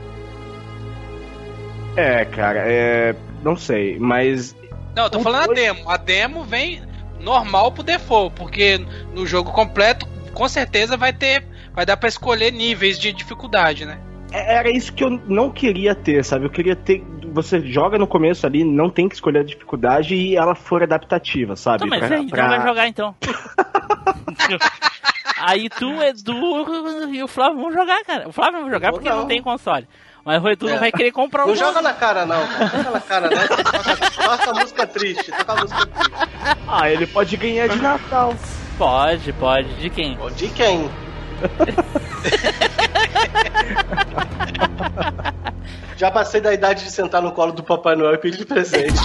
[1.95, 3.16] É, cara, é.
[3.44, 4.56] Não sei, mas.
[4.95, 5.90] Não, eu tô falando a dois- demo.
[5.90, 6.82] A demo vem
[7.20, 8.80] normal pro default, porque
[9.14, 11.44] no jogo completo, com certeza vai ter.
[11.74, 13.98] Vai dar pra escolher níveis de dificuldade, né?
[14.32, 16.45] É- era isso que eu não queria ter, sabe?
[16.45, 17.03] Eu queria ter.
[17.34, 21.56] Você joga no começo ali, não tem que escolher a dificuldade e ela for adaptativa,
[21.56, 21.86] sabe?
[21.86, 23.16] Então, mas Pra- aí, pra- então vai jogar então.
[25.38, 28.28] aí tu, Edu e o Flávio vão jogar, cara.
[28.28, 29.18] O Flávio não vai jogar porque não.
[29.20, 29.88] não tem console.
[30.24, 30.78] Mas o Edu É.
[30.78, 31.70] vai querer comprar o Não jogo.
[31.70, 32.45] joga na cara, não.
[32.45, 32.68] Cara.
[32.78, 33.48] Joga na cara, não.
[33.48, 35.32] Toca, toca a música triste.
[35.32, 36.12] Toca a música triste.
[36.68, 38.36] Ah, ele pode ganhar de Natal.
[38.78, 39.74] Pode, pode.
[39.76, 40.18] De quem?
[40.36, 40.90] De quem?
[45.98, 48.94] Já passei da idade de sentar no colo do Papai Noel e pedir presente.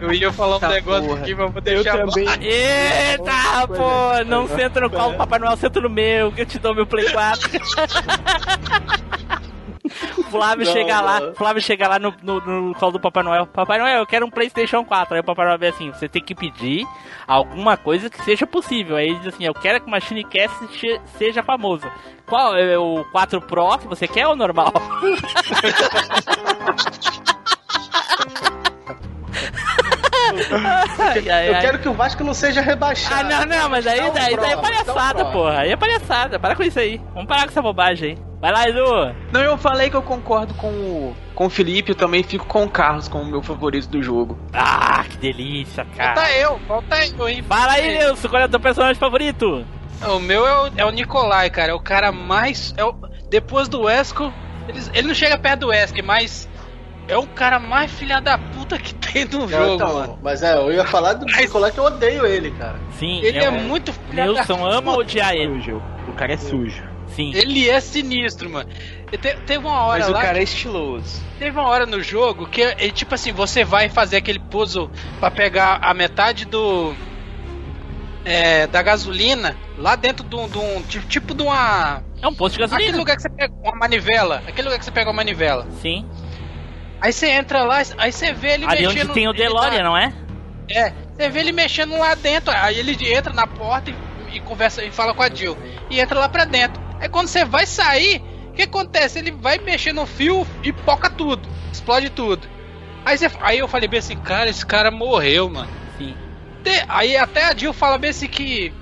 [0.00, 1.20] Eu ia falar um Tá negócio porra.
[1.20, 2.28] aqui, mas vou Eu deixar também.
[2.40, 6.58] Eita, pô, não senta no colo do Papai Noel, senta no meu, que eu te
[6.58, 7.50] dou meu Play 4.
[10.30, 11.34] Flávio Não, chega lá, não.
[11.34, 13.46] Flávio chega lá no, no, no colo do Papai Noel.
[13.46, 15.14] Papai Noel, eu quero um Playstation 4.
[15.14, 16.86] Aí o Papai Noel vê assim, você tem que pedir
[17.26, 18.96] alguma coisa que seja possível.
[18.96, 21.86] Aí ele diz assim, eu quero que o Machine Cast se- seja famoso.
[22.26, 24.72] Qual é o 4 Pro que você quer ou normal?
[30.98, 31.60] Ai, ai, Eu ai.
[31.60, 33.32] quero que o Vasco não seja rebaixado.
[33.32, 35.58] Ah, não, não, mas aí, Dá um daí, daí é palhaçada, um porra.
[35.60, 36.38] Aí é palhaçada.
[36.38, 37.00] Para com isso aí.
[37.14, 38.18] Vamos parar com essa bobagem aí.
[38.40, 39.14] Vai lá, Edu.
[39.32, 42.64] Não, eu falei que eu concordo com o, com o Felipe, eu também fico com
[42.64, 44.38] o Carlos como meu favorito do jogo.
[44.52, 46.14] Ah, que delícia, cara.
[46.14, 47.42] Falta eu, falta eu, hein?
[47.48, 49.64] Fala aí, Nilson, qual é o teu personagem favorito?
[50.06, 51.72] O meu é o, é o Nikolai, cara.
[51.72, 52.74] É o cara mais.
[52.76, 52.94] É o,
[53.30, 54.30] depois do Esco.
[54.68, 56.46] Ele, ele não chega perto do Esk, mas.
[57.08, 60.18] É o cara mais filha da puta que tem no Não, jogo, então, mano.
[60.22, 62.78] Mas é, eu ia falar do Nicolás que eu odeio ele, cara.
[62.98, 65.54] Sim, Ele é, é- muito filha Nilson da ama odiar ele.
[65.62, 65.82] Sujo.
[66.08, 66.82] O cara é sujo.
[67.08, 67.32] Sim.
[67.34, 68.68] Ele é sinistro, mano.
[69.12, 70.20] Te- teve uma hora Mas o lá.
[70.20, 71.22] cara que- é estiloso.
[71.38, 75.30] Teve uma hora no jogo que é tipo assim, você vai fazer aquele puzzle pra
[75.30, 76.92] pegar a metade do.
[78.24, 80.48] é, da gasolina lá dentro de um.
[80.48, 82.02] de um- tipo, tipo de uma.
[82.20, 82.98] É um posto de Aquele gasolina.
[82.98, 84.42] lugar que você pega uma manivela.
[84.48, 85.66] Aquele lugar que você pega uma manivela.
[85.80, 86.04] Sim.
[87.00, 89.04] Aí você entra lá, aí você vê ele Ali mexendo.
[89.04, 90.12] onde tem o DeLorean, tá- não é?
[90.70, 92.52] É, você vê ele mexendo lá dentro.
[92.56, 95.56] Aí ele entra na porta e, e conversa e fala com a Jill.
[95.90, 96.80] E entra lá pra dentro.
[97.00, 99.18] Aí quando você vai sair, o que acontece?
[99.18, 101.48] Ele vai mexer no fio e poca tudo.
[101.72, 102.48] Explode tudo.
[103.04, 105.70] Aí, você- aí eu falei bem assim, cara, esse cara morreu, mano.
[105.96, 106.16] Sim.
[106.64, 108.72] Te- aí até a Jill fala bem assim que.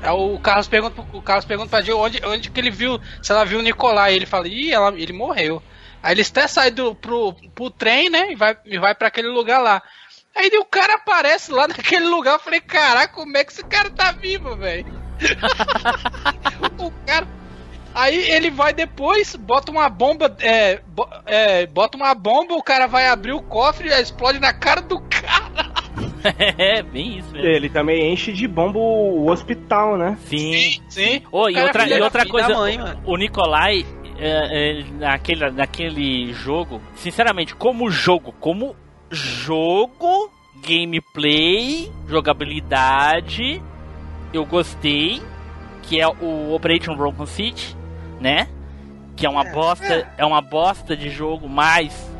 [0.00, 3.32] é, O Carlos pergunta, o Carlos pergunta pra Jill onde, onde que ele viu, se
[3.32, 4.14] ela viu o Nicolai.
[4.14, 5.62] Ele fala, ih, ela, ele morreu.
[6.06, 8.30] Aí eles até saem do, pro, pro trem, né?
[8.30, 9.82] E vai, e vai pra aquele lugar lá.
[10.36, 12.34] Aí o cara aparece lá naquele lugar.
[12.34, 14.86] Eu falei, caraca, como é que esse cara tá vivo, velho?
[16.78, 17.26] o cara.
[17.92, 22.86] Aí ele vai depois, bota uma bomba, é, bo- é, bota uma bomba, o cara
[22.86, 25.72] vai abrir o cofre e explode na cara do cara.
[26.56, 27.48] é, bem isso mesmo.
[27.48, 30.16] Ele também enche de bomba o hospital, né?
[30.26, 30.80] Sim.
[30.88, 31.22] Sim.
[31.32, 33.02] Oh, e outra, e outra coisa, mãe, mano.
[33.06, 33.84] o Nikolai,
[34.18, 38.74] é, é, naquele, naquele jogo, sinceramente, como jogo, como
[39.10, 40.30] jogo,
[40.66, 43.62] gameplay, jogabilidade,
[44.32, 45.22] eu gostei,
[45.82, 47.76] que é o Operation Raccoon City,
[48.20, 48.48] né?
[49.16, 52.10] Que é uma bosta, é uma bosta de jogo, mas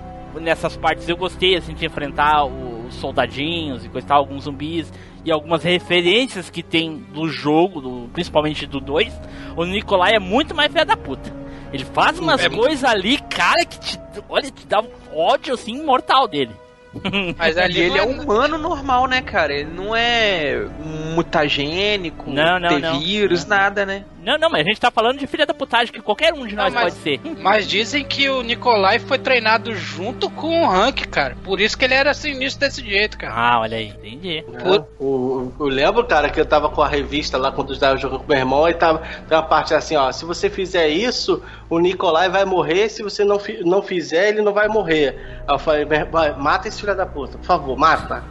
[0.40, 4.92] nessas partes eu gostei assim de enfrentar os soldadinhos e coisa tal, alguns zumbis
[5.24, 9.12] e algumas referências que tem do jogo, do- principalmente do 2,
[9.56, 11.34] o Nikolai é muito mais filha da puta.
[11.72, 15.82] Ele faz umas É coisas ali, cara, que te, olha, te dá um ódio assim
[15.82, 16.54] mortal dele.
[17.36, 19.52] Mas ali ele não é humano normal, né, cara?
[19.52, 20.66] Ele não é
[21.14, 23.00] mutagênico, Não, não, não.
[23.00, 24.04] vírus, nada, né?
[24.22, 26.56] Não, não, mas a gente tá falando de filha da putagem que qualquer um de
[26.56, 27.20] nós Não, mas- pode ser.
[27.40, 31.36] Mas dizem que o Nikolai foi treinado junto com o Hank, cara.
[31.44, 33.32] Por isso que ele era sinistro desse jeito, cara.
[33.36, 34.44] Ah, olha aí, entendi.
[34.60, 37.96] Por- o- eu lembro, cara, que eu tava com a revista lá quando eu estava
[37.96, 38.98] jogando com meu irmão e tava,
[39.28, 43.24] tem uma parte assim, ó, se você fizer isso, o Nicolai vai morrer, se você
[43.24, 45.40] não, fi- não fizer, ele não vai morrer.
[45.48, 48.22] Aí eu falei, "Vai, mata esse filho da puta, por favor, mata.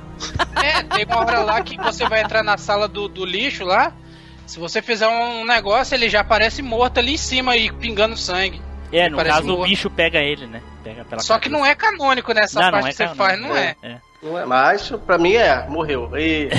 [0.63, 3.91] É, tem uma hora lá que você vai entrar na sala do, do lixo lá.
[4.45, 8.61] Se você fizer um negócio, ele já aparece morto ali em cima e pingando sangue.
[8.91, 9.69] É, no Parece caso o morto.
[9.69, 10.61] bicho pega ele, né?
[10.83, 13.17] Pega pela Só que não é canônico nessa Não, não parte é que você canônico,
[13.17, 13.75] faz, não é.
[13.83, 13.97] é.
[14.23, 16.09] Não é, mas pra mim é, morreu.
[16.17, 16.49] E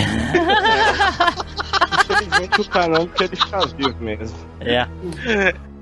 [2.04, 4.36] Infelizmente o canal quer deixar vivo mesmo.
[4.60, 4.86] É.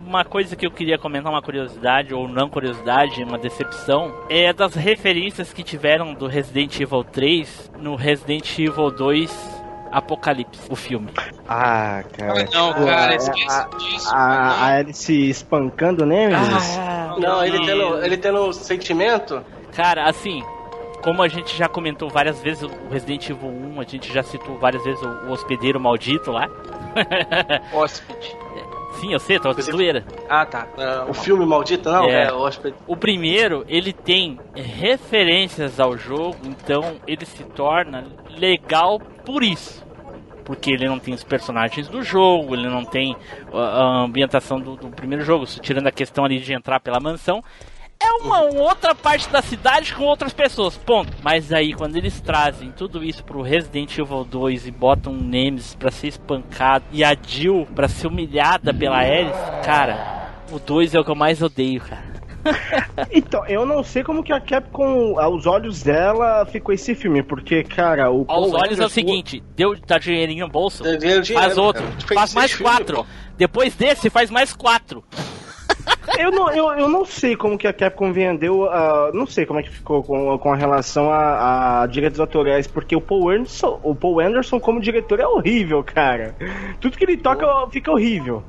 [0.00, 4.74] Uma coisa que eu queria comentar, uma curiosidade, ou não curiosidade, uma decepção, é das
[4.74, 11.08] referências que tiveram do Resident Evil 3 no Resident Evil 2 Apocalipse, o filme.
[11.48, 12.46] Ah, cara.
[12.52, 14.10] Não, cara, a- esquece disso.
[14.14, 14.18] a,
[14.50, 16.78] a Alice espancando Nemesis.
[16.78, 19.42] Ah, não, ele tendo, ele tendo sentimento,
[19.74, 20.42] Cara, assim,
[21.02, 24.58] como a gente já comentou várias vezes o Resident Evil 1, a gente já citou
[24.58, 26.48] várias vezes o, o hospedeiro maldito lá.
[27.72, 28.36] Hóspede.
[29.00, 30.04] Sim, eu sei, tô de zoeira.
[30.28, 30.68] Ah, tá.
[31.08, 32.24] o filme maldito, não, É.
[32.26, 32.76] é, o hóspede.
[32.86, 38.04] O primeiro, ele tem referências ao jogo, então ele se torna
[38.38, 39.84] legal por isso.
[40.44, 43.16] Porque ele não tem os personagens do jogo, ele não tem
[43.52, 47.42] uh, a ambientação do, do primeiro jogo, tirando a questão ali de entrar pela mansão.
[48.04, 51.12] É uma outra parte da cidade com outras pessoas, ponto.
[51.22, 55.76] Mas aí, quando eles trazem tudo isso pro Resident Evil 2 e botam um Nemesis
[55.76, 59.32] pra ser espancado e a Jill pra ser humilhada pela Alice,
[59.64, 62.12] cara, o 2 é o que eu mais odeio, cara.
[63.12, 67.62] Então, eu não sei como que a Capcom, aos olhos dela, ficou esse filme, porque,
[67.62, 71.26] cara, o Aos Paul olhos é o seguinte, deu tá dinheirinho no bolso, Deu dinheiro,
[71.26, 72.14] faz outro, cara.
[72.14, 72.96] Faz mais quatro.
[72.96, 73.06] pô.
[73.36, 75.04] Depois desse, faz mais quatro.
[76.18, 79.60] Eu não, eu, eu não sei como que a Capcom vendeu, ah, não sei como
[79.60, 83.78] é que ficou com, com a relação a, a direitos autorais, porque o Paul Anderson,
[83.82, 86.34] o Paul Anderson como diretor é horrível, cara.
[86.80, 88.42] Tudo que ele toca fica horrível.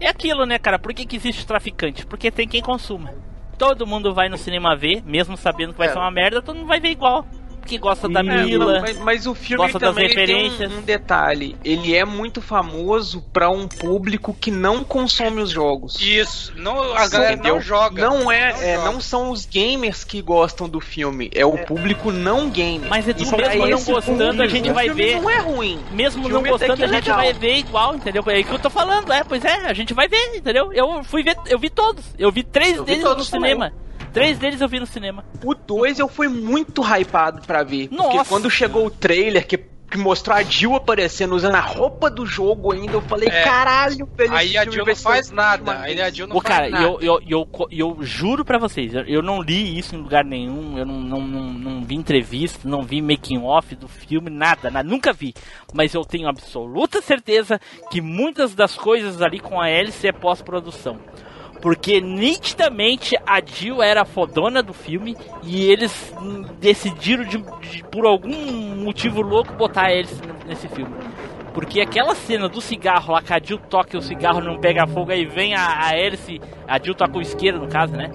[0.00, 0.78] É aquilo, né, cara?
[0.78, 2.04] Por que, que existe traficante?
[2.06, 3.12] Porque tem quem consuma.
[3.58, 5.92] Todo mundo vai no cinema ver, mesmo sabendo que vai É.
[5.92, 7.26] ser uma merda, todo mundo vai ver igual.
[7.60, 8.80] Porque gosta da É, Mila.
[8.80, 10.72] mas, mas o filme gosta das também tem referências.
[10.72, 11.56] um, um detalhe.
[11.64, 16.00] Ele é muito famoso pra um público que não consome os jogos.
[16.00, 17.54] Isso, não, a galera Entendeu?
[17.56, 18.02] não joga.
[18.02, 18.92] Não é, Não é, joga.
[18.92, 22.88] não são os gamers que gostam do filme, é o público não gamer.
[22.88, 25.20] Mas é E pra mesmo não gostando, público, a gente o vai ver.
[25.20, 25.78] Não é ruim.
[25.92, 27.16] Mesmo não gostando, que a é gente legal.
[27.16, 28.22] vai ver igual, entendeu?
[28.26, 30.72] É isso que eu tô falando, é, pois é, a gente vai ver, entendeu?
[30.72, 32.04] Eu fui ver, eu vi todos.
[32.18, 33.50] Eu vi três Eu vi deles no todos também.
[33.50, 33.72] cinema.
[34.12, 35.24] Três deles eu vi no cinema.
[35.44, 37.88] O 2 eu fui muito hypado pra ver.
[37.88, 38.28] Porque Nossa.
[38.28, 42.72] quando chegou o trailer que, que mostrou a Jill aparecendo usando a roupa do jogo
[42.72, 43.42] ainda, eu falei, É.
[43.44, 44.32] caralho, velho.
[44.34, 45.62] Aí a Jill não faz nada.
[45.64, 46.84] maneiro." Aí a Jill não Ô, faz cara, nada.
[46.84, 50.76] eu, eu, eu, eu juro pra vocês, eu, eu não li isso em lugar nenhum,
[50.78, 54.88] eu não, não, não, não vi entrevista, não vi making off do filme, nada, nada,
[54.88, 55.34] nunca vi.
[55.72, 57.60] Mas eu tenho absoluta certeza
[57.90, 60.98] que muitas das coisas ali com a hélice é pós-produção.
[61.60, 66.14] Porque nitidamente a Jill era a fodona do filme e eles
[66.58, 68.34] decidiram de, de- por algum
[68.76, 70.06] motivo louco botar n-
[70.46, 70.92] nesse filme.
[71.52, 74.86] Porque aquela cena do cigarro lá que a Jill toca e o cigarro não pega
[74.86, 78.10] fogo, aí vem a, a hélice, a Jill toca o isqueiro no caso, né?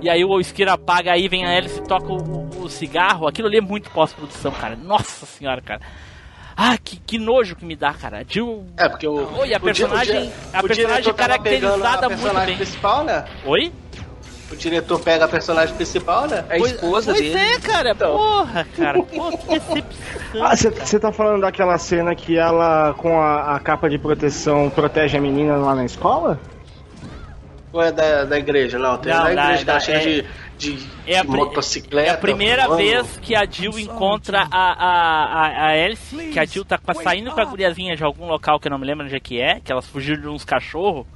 [0.00, 3.26] E aí o isqueiro apaga, aí vem a hélice e toca o, o- o cigarro.
[3.26, 4.76] Aquilo ali é muito pós-produção, cara.
[4.76, 5.80] Nossa senhora, cara.
[6.56, 8.24] Ah, que, que nojo que me dá, cara.
[8.26, 8.64] Jill.
[8.78, 9.38] É, porque o.
[9.40, 12.56] Oi, a personagem- a personagem caracterizada a muito personagem bem.
[12.56, 13.24] principal, né?
[13.44, 13.72] Oi?
[14.50, 16.44] O diretor pega a personagem principal, né?
[16.48, 17.36] É a esposa pois dele.
[17.38, 17.90] é, cara.
[17.90, 18.16] Então.
[18.16, 19.02] Porra, cara.
[19.02, 20.44] Pô, que decepção.
[20.46, 25.18] Ah, você tá falando daquela cena que ela, com a, a capa de proteção, protege
[25.18, 26.38] a menina lá na escola?
[27.72, 28.78] Ou é da, da igreja?
[28.78, 30.26] Não, tem Não, da da- igreja que ela da- chega é- de,
[30.56, 32.08] de, É a, motocicleta.
[32.10, 32.82] é a primeira voando.
[32.82, 37.30] vez que a Jill encontra a, a, a, a Alice, que a Jill tá saindo
[37.32, 39.60] com a guriazinha de algum local que eu não me lembro onde é que é,
[39.60, 41.06] que elas fugiram de uns cachorros.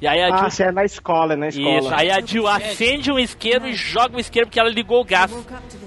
[0.00, 0.50] E aí a Ah, Jill.
[0.50, 1.78] você é na escola, é na escola.
[1.78, 5.04] Isso, aí a Jill acende um isqueiro e joga o isqueiro porque ela ligou o
[5.04, 5.32] gás.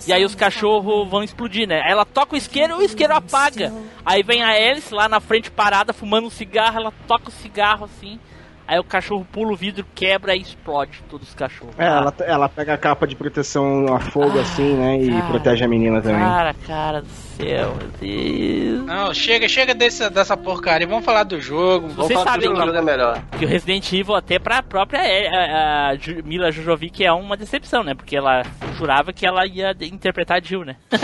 [0.08, 1.82] E aí os cachorros vão explodir, né?
[1.84, 3.72] Aí ela toca o isqueiro e o isqueiro apaga.
[4.06, 7.86] Aí vem a Alice lá na frente parada, fumando um cigarro, ela toca o cigarro
[7.86, 8.18] assim.
[8.68, 11.74] Aí o cachorro pula o vidro, quebra e explode todos os cachorros.
[11.78, 14.98] É, ela, ela pega a capa de proteção a fogo assim, né?
[14.98, 15.28] E cara.
[15.28, 16.20] protege a menina também.
[16.20, 18.86] Cara, cara do céu, meu Deus.
[18.86, 20.88] Não, chega, chega desse, dessa porcaria.
[20.88, 21.88] Vamos falar do jogo.
[21.88, 23.22] Vamos Vocês falar sabem que jogo é melhor.
[23.38, 27.38] Que o Resident Evil, até pra própria é, a, a Ju- Mila Jojovic, é uma
[27.38, 27.94] decepção, né?
[27.94, 28.44] Porque ela
[28.78, 30.76] jurava que ela ia interpretar a Jill, né?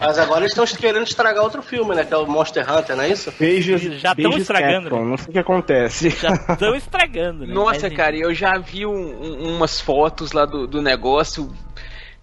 [0.00, 2.04] Mas agora eles estão querendo estragar outro filme, né?
[2.04, 3.32] Que é o Monster Hunter, não é isso?
[3.38, 6.10] Beijos, Já tão beijos estragando, Capcom, Não sei o que acontece.
[6.10, 7.54] Já estão estragando, né?
[7.54, 11.50] Nossa, Mas, cara, eu já vi um- um- umas fotos lá do, do negócio.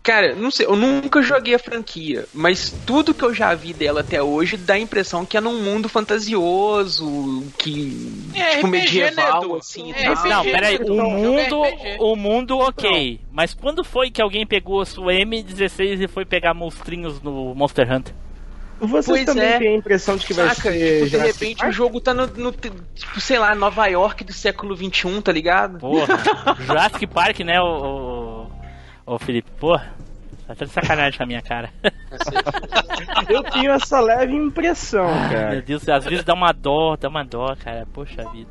[0.03, 4.01] Cara, não sei, eu nunca joguei a franquia, mas tudo que eu já vi dela
[4.01, 9.11] até hoje dá a impressão que é num mundo fantasioso, que É tipo RPG, né,
[9.11, 9.55] medieval Edu?
[9.57, 9.89] assim.
[9.89, 10.13] e É tal.
[10.15, 10.29] RPG.
[10.29, 11.61] Não, peraí, o é mundo,
[11.99, 13.19] o mundo ok.
[13.31, 17.91] Mas quando foi que alguém pegou a sua M16 e foi pegar monstrinhos no Monster
[17.91, 18.13] Hunter?
[18.79, 19.59] Vocês Pois também é.
[19.59, 21.69] têm a impressão de que vai Saca, ser tipo, de repente Park?
[21.69, 25.77] o jogo tá no, no, tipo, sei lá, Nova York do século XXI, tá ligado?
[25.77, 26.07] Porra,
[26.65, 28.40] Jurassic Park, né, o, o,
[29.05, 29.49] o Felipe?
[29.59, 29.93] Porra,
[30.47, 31.69] tá de sacanagem com a minha cara.
[33.29, 35.61] Eu tenho essa leve impressão, Meu cara.
[35.61, 37.85] Deus, às vezes dá uma dó, dá uma dó, cara.
[37.93, 38.49] Poxa vida.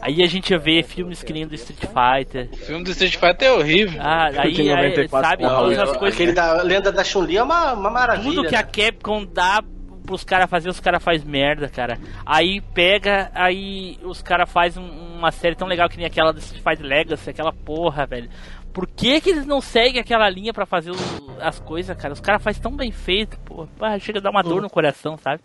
[0.00, 2.48] Aí a gente vê filmes que nem o do Street Fighter.
[2.52, 4.00] O filme do Street Fighter é horrível.
[4.02, 6.34] Ah, aí, de aí 94 sabe, não, todas as Aquele coisas.
[6.34, 8.34] da lenda da Chun-Li é uma, uma maravilha.
[8.34, 8.68] Tudo que a né?
[8.70, 9.62] Capcom dá
[10.04, 11.98] pros caras fazer, os caras faz merda, cara.
[12.26, 16.38] Aí pega, aí os caras fazem um- uma série tão legal que nem aquela do
[16.38, 18.28] Street Fighter Legacy, aquela porra, velho.
[18.74, 20.96] Por que, que eles não seguem aquela linha pra fazer o-
[21.40, 22.12] as coisas, cara?
[22.12, 23.66] Os caras fazem tão bem feito, pô.
[24.00, 25.40] Chega a dar uma dor no coração, sabe?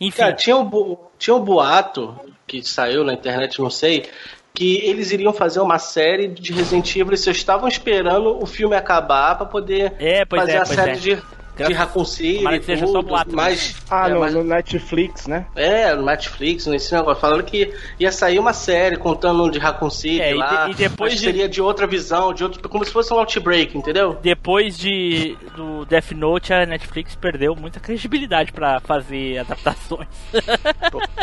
[0.00, 0.16] Enfim.
[0.18, 4.06] Cara, tinha um, tinha um boato que saiu na internet, não sei,
[4.54, 8.74] que eles iriam fazer uma série de Resident Evil e vocês estavam esperando o filme
[8.74, 10.94] acabar pra poder É, fazer é, a série é.
[10.94, 11.22] de,
[11.56, 13.36] de Raccoon City Tomara e que seja tudo, só boato, né?
[13.36, 15.46] mas, Ah, é, no, mas- no Netflix, né?
[15.54, 20.20] É, no Netflix, nesse negócio, falando que ia sair uma série contando de Raccoon City
[20.20, 22.90] É, e lá, de- e depois de- seria de outra visão, de outro, como se
[22.92, 24.18] fosse um Outbreak, entendeu?
[24.22, 30.08] Depois de do Death Note, a Netflix perdeu muita credibilidade pra fazer adaptações.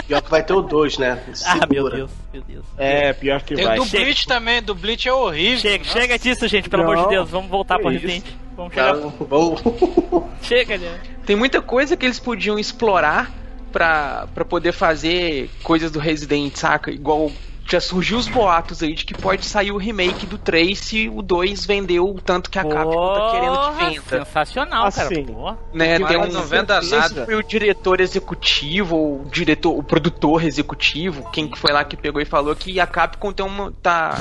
[0.08, 1.22] Pior que vai ter o 2, né?
[1.46, 1.96] ah, meu Segura.
[1.96, 2.66] Deus, meu Deus.
[2.78, 3.80] É, pior que Tem vai.
[3.80, 5.60] o do Bleach também, do Bleach é horrível.
[5.60, 6.00] Chega, Nossa.
[6.00, 7.30] chega disso, gente, pelo amor de Não, Deus.
[7.30, 8.06] Vamos voltar que pro isso.
[8.06, 8.26] Resident.
[8.60, 9.10] Vamos Tá, chegar.
[9.30, 9.62] vamos.
[10.44, 11.00] Chega, né?
[11.26, 13.32] Tem muita coisa que eles podiam explorar
[13.72, 16.92] pra, pra poder fazer coisas do Resident, saca?
[16.92, 17.32] Igual
[17.66, 21.22] já surgiu os boatos aí de que pode sair o remake do 3 se o
[21.22, 24.26] 2 vendeu o tanto que a Capcom tá querendo que venda.
[24.26, 25.06] Sensacional, cara.
[25.06, 25.24] Assim.
[25.24, 25.58] Porra.
[25.72, 27.26] Né, tem não um venda esse nada.
[27.26, 31.96] Foi o diretor executivo, ou o diretor, o produtor executivo, quem que foi lá que
[31.96, 34.20] pegou e falou que a Capcom tem uma tá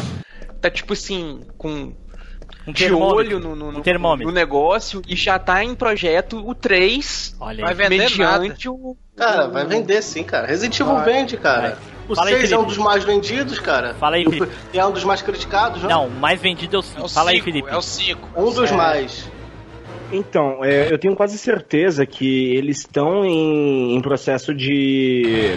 [0.61, 1.93] tá tipo assim com
[2.69, 3.17] Um de termômetro.
[3.17, 4.29] olho no, no, Um termômetro.
[4.29, 7.77] no negócio e já tá em projeto o 3 Olha Vai aí.
[7.77, 10.47] vender mediante o Cara, vai vender sim, cara.
[10.47, 11.77] Resident Evil vende, cara.
[12.09, 13.95] O Fala aí, 6 é um dos mais vendidos, cara.
[13.95, 14.49] Fala aí, Felipe.
[14.73, 15.89] E é um dos mais criticados, né?
[15.89, 17.01] Não, o mais vendido é o 5.
[17.01, 17.69] É o Fala aí, cinco, Felipe.
[17.69, 18.29] É o 5.
[18.37, 18.77] Um dos É.
[18.77, 19.29] mais.
[20.13, 25.57] Então, é, eu tenho quase certeza que eles estão em, em processo de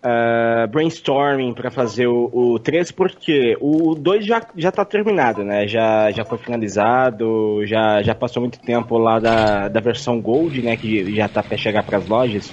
[0.00, 5.66] ah, brainstorming para fazer o, o 3, porque o 2 já, já tá terminado, né?
[5.66, 10.76] Já, já foi finalizado, já, já passou muito tempo lá da, da versão Gold, né?
[10.76, 12.52] Que já tá para chegar para as lojas.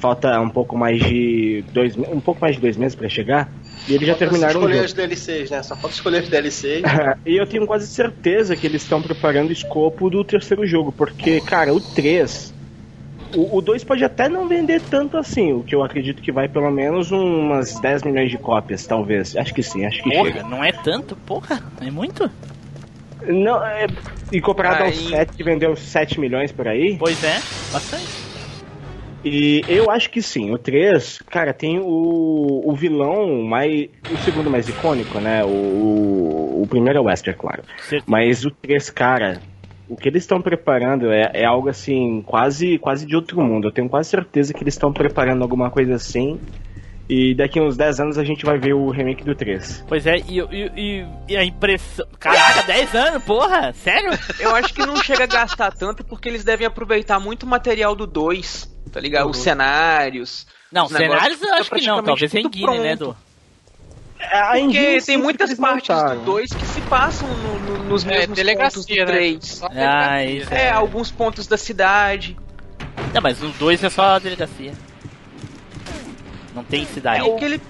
[0.00, 3.48] Falta um pouco mais de dois, um pouco mais de dois meses para chegar.
[3.88, 4.94] E eles já terminaram o jogo.
[4.94, 5.62] DLCs, né?
[5.62, 6.82] Só falta escolher as DLCs.
[7.24, 11.40] e eu tenho quase certeza que eles estão preparando o escopo do terceiro jogo, porque,
[11.40, 12.53] cara, o 3.
[13.36, 16.48] O, o 2 pode até não vender tanto assim, o que eu acredito que vai
[16.48, 19.36] pelo menos umas 10 milhões de cópias, talvez.
[19.36, 20.42] Acho que sim, acho que Porra, chega.
[20.44, 21.60] não é tanto, porra.
[21.80, 22.30] É muito?
[23.26, 23.86] Não, é,
[24.30, 27.36] e comparado Aí- 7 que vendeu 7 milhões por aí, Pois é,
[27.72, 28.24] bastante.
[29.24, 30.50] E eu acho que sim.
[30.52, 33.88] O 3, cara, tem o, o vilão mais.
[34.12, 35.42] O segundo mais icônico, né?
[35.42, 37.62] O, o, o primeiro é o Wesker, claro.
[37.88, 38.04] Certo.
[38.06, 39.40] Mas o 3, cara,
[39.88, 43.68] o que eles estão preparando é, é algo assim, quase, quase de outro mundo.
[43.68, 46.40] Eu tenho quase certeza que eles estão preparando alguma coisa assim.
[47.06, 49.84] E daqui uns 10 anos a gente vai ver o remake do 3.
[49.86, 52.06] Pois é, e, e, e- e a impressão.
[52.18, 53.74] Caraca, 10 anos, porra?
[53.74, 54.10] Sério?
[54.40, 58.06] Eu acho que não chega a gastar tanto porque eles devem aproveitar muito material do
[58.06, 59.28] 2, tá ligado?
[59.28, 60.46] Os cenários.
[60.72, 63.14] Não, os cenários eu fica acho que não, talvez engine, né, do.
[64.32, 66.18] A Porque tem muitas partes montaram.
[66.20, 69.12] do 2 que se passam no- no- nos É, mesmos pontos do delegacia, né?
[69.12, 69.44] 3.
[69.46, 70.30] Só Ah, delegacia.
[70.42, 72.36] isso É, alguns pontos da cidade.
[73.12, 74.72] Não, mas os dois é só a delegacia.
[76.54, 77.20] Não tem cidade.
[77.20, 77.60] É o que ele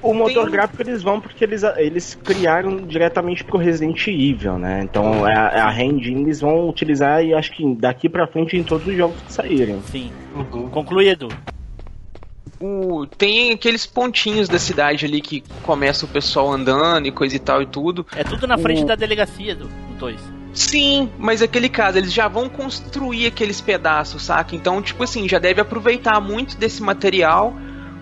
[0.00, 4.80] O motor Tem- gráfico eles vão porque eles, eles criaram diretamente pro Resident Evil, né?
[4.84, 8.86] Então a, a engine eles vão utilizar e acho que daqui pra frente em todos
[8.86, 9.82] os jogos que saírem.
[9.90, 10.12] Sim.
[10.70, 11.26] Conclui, Edu.
[12.60, 17.38] O, tem aqueles pontinhos da cidade ali que começa o pessoal andando e coisa e
[17.38, 18.06] tal e tudo.
[18.16, 19.68] É tudo na frente O- da delegacia do
[19.98, 20.20] 2.
[20.52, 24.56] Sim, mas aquele caso, eles já vão construir aqueles pedaços, saca?
[24.56, 27.54] Então, tipo assim, já deve aproveitar muito desse material,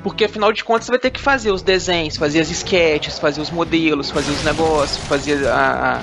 [0.03, 3.41] porque afinal de contas você vai ter que fazer os desenhos, fazer as sketches, fazer
[3.43, 6.03] os modelos, fazer os negócios, fazer a-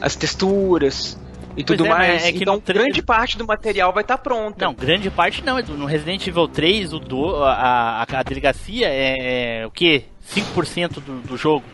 [0.00, 1.16] as texturas
[1.56, 2.24] e tudo é, mais.
[2.24, 4.64] é que então, tre- grande parte do material vai estar pronta.
[4.64, 5.74] Não, grande parte não, Edu.
[5.74, 10.04] No Resident Evil 3, o do, a, a, a delegacia é, é o quê?
[10.28, 11.64] 5% do, do jogo.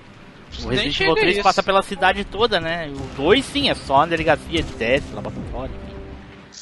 [0.65, 1.43] O Resident Evil 3 isso.
[1.43, 2.91] passa pela cidade toda, né?
[2.95, 5.71] O 2 sim, é só a delegacia de desce, lá pra fora.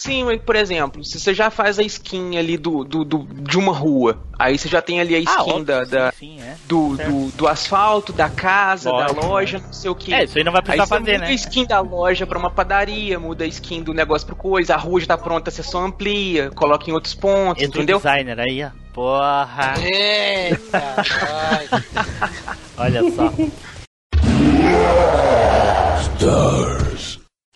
[0.07, 3.59] Sim, mas, por exemplo, se você já faz a skin ali do, do, do- de
[3.59, 6.41] uma rua, aí você já tem ali a Ah, skin óbvio, da, da- sim, sim,
[6.41, 6.57] é.
[6.67, 10.15] do, do, do asfalto, da casa, Lógico, da loja, não sei o que.
[10.15, 11.27] É, isso aí não vai precisar aí você fazer, muda né?
[11.27, 14.79] a skin da loja pra uma padaria, muda a skin do negócio pro coisa, a
[14.79, 17.99] rua já tá pronta, você só amplia, coloca em outros pontos, Edu entendeu?
[17.99, 18.71] Designer aí, ó.
[18.95, 19.75] Porra.
[19.83, 21.03] Eita.
[22.79, 23.33] Olha só.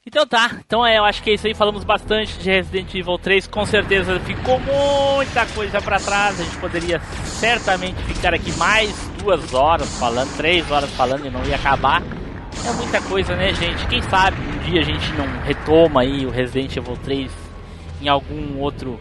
[0.07, 3.19] Então tá, então é, eu acho que é isso aí, falamos bastante de Resident Evil
[3.19, 9.11] 3, com certeza ficou muita coisa pra trás, a gente poderia certamente ficar aqui mais
[9.23, 12.03] duas horas falando, três horas falando e não ia acabar.
[12.67, 13.87] É muita coisa, né, gente?
[13.89, 17.31] Quem sabe um dia a gente não retoma aí o Resident Evil 3
[18.01, 18.99] em algum outro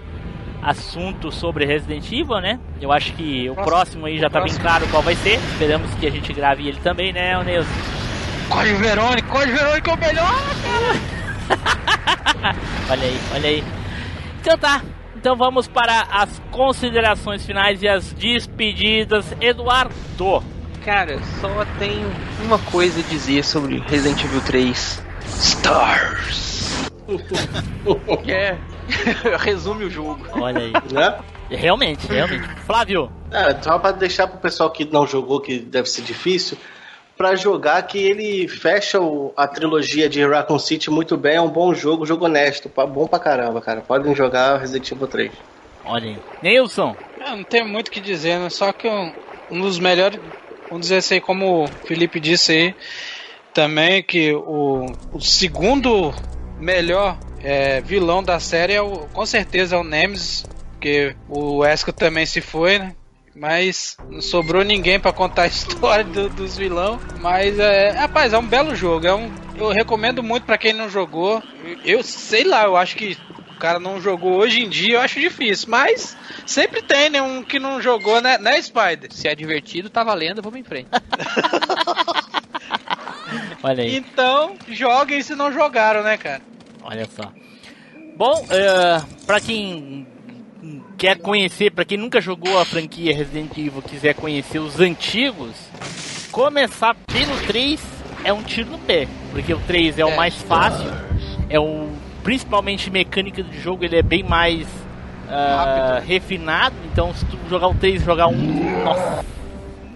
[0.61, 2.59] assunto sobre Resident Evil, né?
[2.81, 5.35] Eu acho que o próximo aí já tá bem claro qual vai ser.
[5.53, 7.98] Esperamos que a gente grave ele também, né, Onilson?
[8.49, 10.33] Código Verônica, Código Verônica é o melhor,
[12.89, 13.63] olha aí, olha aí.
[14.41, 14.81] Então tá.
[15.15, 19.25] Então vamos para as considerações finais e as despedidas.
[19.41, 20.43] Eduardo.
[20.85, 22.09] Cara, só tenho
[22.45, 25.03] uma coisa a dizer sobre Resident Evil 3.
[25.25, 26.89] Stars.
[28.23, 28.57] que é.
[29.39, 30.25] Resume o jogo.
[30.31, 30.73] Olha aí.
[30.91, 31.19] Né?
[31.49, 32.47] Realmente, realmente.
[32.65, 33.11] Flávio.
[33.31, 36.57] É, só pra deixar pro pessoal que não jogou, que deve ser difícil,
[37.19, 41.49] pra jogar que ele fecha o- a trilogia de Raccoon City muito bem, é um
[41.49, 43.81] bom jogo, jogo honesto, bom pra caramba, cara.
[43.81, 45.33] Podem jogar Resident Evil 3.
[45.83, 46.19] Olha aí.
[46.41, 46.95] Neilson.
[47.19, 48.49] Eu não tenho muito o que dizer, né?
[48.49, 49.13] Só que um,
[49.51, 50.17] um dos melhores,
[50.69, 52.75] vamos dizer assim, como o Felipe disse aí,
[53.53, 56.13] também que o, o segundo
[56.57, 61.93] melhor é, vilão da série é o, com certeza é o Nemesis, porque o Wesker
[61.93, 62.95] também se foi, né?
[63.39, 66.99] Mas não sobrou ninguém pra contar a história do- dos vilão.
[67.21, 69.07] Mas é, rapaz, é um belo jogo.
[69.07, 71.41] É um, eu recomendo muito pra quem não jogou.
[71.85, 73.17] Eu sei lá, eu acho que
[73.49, 75.69] o cara não jogou hoje em dia, eu acho difícil.
[75.69, 77.21] Mas sempre tem, né?
[77.21, 79.09] Um que não jogou, né, né Spider?
[79.09, 80.89] Se é divertido, tá valendo, vamos em frente.
[83.63, 83.95] Olha aí.
[83.95, 86.41] Então, joguem se não jogaram, né, cara?
[86.83, 87.31] Olha só.
[88.17, 90.05] Bom, uh, para quem
[90.97, 95.55] quer conhecer, para quem nunca jogou a franquia Resident Evil, quiser conhecer os antigos,
[96.31, 97.79] começar pelo 3
[98.23, 100.89] é um tiro no pé, porque o 3 é o mais fácil,
[101.49, 101.89] é o
[102.23, 104.67] principalmente mecânica do jogo, ele é bem mais
[105.29, 108.35] ah, refinado, então se tu jogar o 3 e jogar um,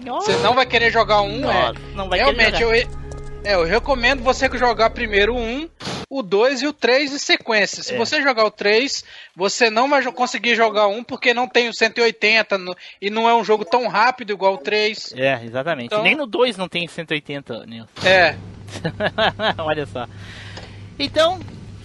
[0.04, 0.32] nossa.
[0.32, 1.72] Você não vai querer jogar um, Nossa, é.
[1.96, 2.76] não vai querer Realmente, eu, jogar.
[2.76, 3.03] re-
[3.44, 5.68] é, eu recomendo você jogar primeiro o um,
[6.08, 7.82] o 2 e o 3 em sequência.
[7.82, 7.96] Se É.
[7.98, 9.04] você jogar o 3,
[9.36, 13.34] você não vai conseguir jogar um porque não tem o 180 no- e não é
[13.34, 15.12] um jogo tão rápido igual o 3.
[15.16, 15.86] É, exatamente.
[15.86, 17.88] Então- Nem no 2 não tem 180, Nilson.
[18.06, 18.36] É.
[19.58, 20.06] Olha só.
[20.98, 21.40] Então,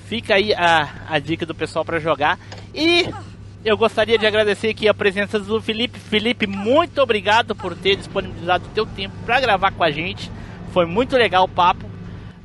[0.08, 2.40] fica aí a, a dica do pessoal para jogar.
[2.74, 3.10] E
[3.66, 6.00] eu gostaria de agradecer aqui a presença do Felipe.
[6.00, 10.32] Felipe, muito obrigado por ter disponibilizado o teu tempo para gravar com a gente.
[10.72, 11.90] Foi muito legal o papo.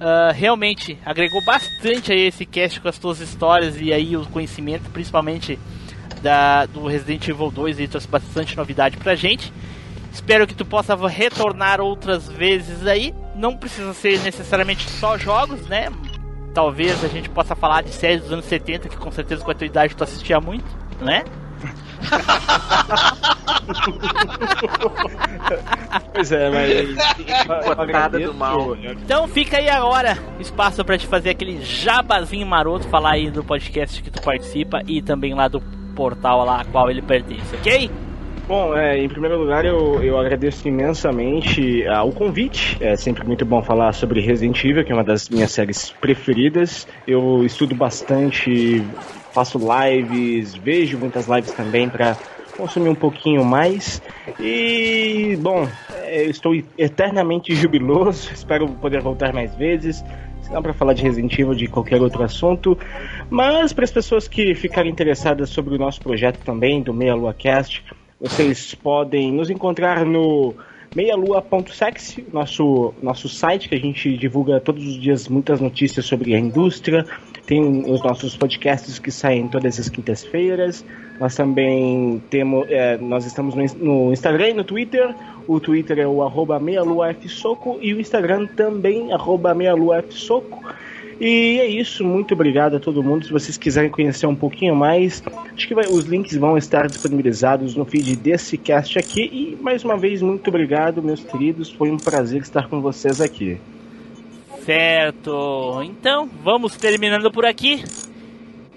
[0.01, 4.91] Ah, realmente agregou bastante a esse cast com as tuas histórias e aí o conhecimento,
[4.91, 5.59] principalmente
[6.21, 9.53] da, do Resident Evil 2 e trouxe bastante novidade pra gente.
[10.13, 13.15] Espero que tu possa retornar outras vezes aí.
[13.35, 15.89] Não precisa ser necessariamente só jogos, né?
[16.53, 19.55] Talvez a gente possa falar de séries dos anos 70, que com certeza com a
[19.55, 20.67] tua idade tu assistia muito,
[21.01, 21.25] né?
[26.13, 26.95] Pois é, mas.
[27.77, 28.77] Botada do mal.
[28.77, 34.03] Então fica aí agora espaço pra te fazer aquele jabazinho maroto, falar aí do podcast
[34.03, 35.61] que tu participa e também lá do
[35.95, 37.91] portal lá a qual ele pertence, ok?
[38.47, 42.77] Bom, é, em primeiro lugar eu, eu agradeço imensamente ah, o convite.
[42.79, 46.87] É sempre muito bom falar sobre Resident Evil, que é uma das minhas séries preferidas.
[47.09, 48.85] Eu estudo bastante,
[49.35, 52.17] faço lives, vejo muitas lives também para
[52.57, 54.01] consumir um pouquinho mais.
[54.39, 55.69] E, bom,
[56.05, 60.05] é, estou eternamente jubiloso, espero poder voltar mais vezes.
[60.41, 62.79] Se não para falar de Resident Evil, de qualquer outro assunto.
[63.29, 67.35] Mas para as pessoas que ficarem interessadas sobre o nosso projeto também, do Meia Lua
[67.35, 67.83] Cast,
[68.21, 70.55] vocês podem nos encontrar no
[70.95, 76.39] meialua.sex, nosso, nosso site que a gente divulga todos os dias muitas notícias sobre a
[76.39, 77.05] indústria.
[77.47, 80.85] Tem os nossos podcasts que saem todas as quintas-feiras.
[81.21, 85.15] Nós também temos, é, nós estamos no, ins- no Instagram e no Twitter.
[85.47, 90.65] O Twitter é o arroba meialuafsoco e o Instagram também, arroba meialuafsoco.
[91.21, 93.25] E é isso, muito obrigado a todo mundo.
[93.27, 95.23] Se vocês quiserem conhecer um pouquinho mais,
[95.55, 99.23] acho que vai- os links vão estar disponibilizados no feed desse cast aqui.
[99.33, 101.71] E mais uma vez, muito obrigado, meus queridos.
[101.71, 103.59] Foi um prazer estar com vocês aqui.
[104.65, 105.83] Certo.
[105.83, 107.85] Então, vamos terminando por aqui.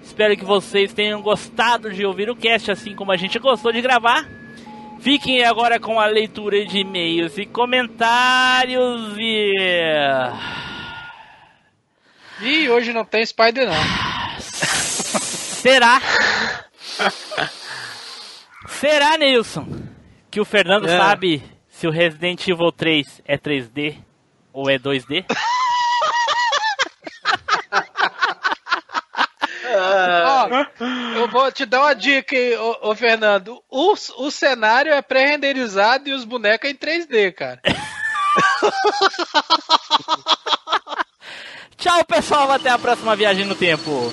[0.02, 3.80] Espero que vocês tenham gostado de ouvir o cast, assim como a gente gostou de
[3.80, 4.28] gravar.
[5.00, 9.54] Fiquem agora com a leitura de e-mails e comentários e.
[12.42, 14.38] Ih, hoje não tem Spider não.
[14.40, 16.00] Será?
[18.66, 19.66] Será, Nilson,
[20.30, 20.96] que o Fernando É.
[20.98, 23.96] sabe se o Resident Evil 3 é 3D
[24.52, 25.24] ou é 2D?
[29.80, 30.48] Ó,
[31.18, 33.62] eu vou te dar uma dica aí, ô, ô, Fernando.
[33.68, 37.60] O, o cenário é pré-renderizado e os bonecos é em 3D, cara.
[41.76, 42.50] Tchau, pessoal.
[42.52, 44.12] Até a próxima viagem no tempo.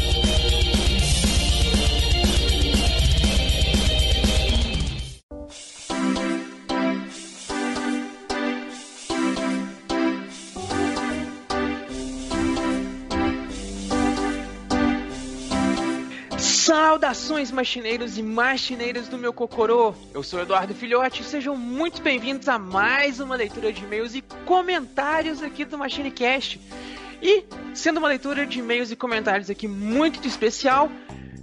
[17.01, 19.91] Saudações machineiros e machineiras do meu cocorô.
[20.13, 24.21] Eu sou Eduardo Filhote e sejam muito bem-vindos a mais uma leitura de e-mails e
[24.45, 26.61] comentários aqui do MachineCast.
[27.19, 30.91] E, sendo uma leitura de e-mails e comentários aqui muito especial,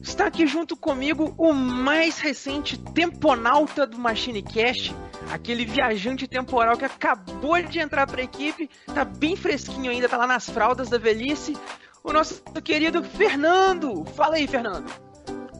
[0.00, 4.94] está aqui junto comigo o mais recente temponauta do MachineCast,
[5.32, 10.18] aquele viajante temporal que acabou de entrar para a equipe, tá bem fresquinho ainda, tá
[10.18, 11.56] lá nas fraldas da velhice,
[12.04, 14.04] o nosso querido Fernando.
[14.14, 15.07] Fala aí, Fernando.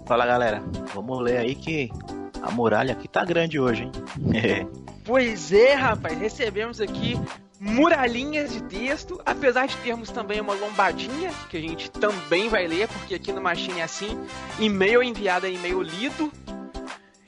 [0.09, 0.62] Fala galera,
[0.94, 1.90] vamos ler aí que
[2.40, 3.93] a muralha aqui tá grande hoje, hein?
[5.05, 7.14] Pois é, rapaz, recebemos aqui
[7.60, 12.89] muralhinhas de texto, apesar de termos também uma lombadinha, que a gente também vai ler,
[12.89, 14.18] porque aqui no Machine é assim,
[14.59, 16.32] e-mail enviado é e-mail lido.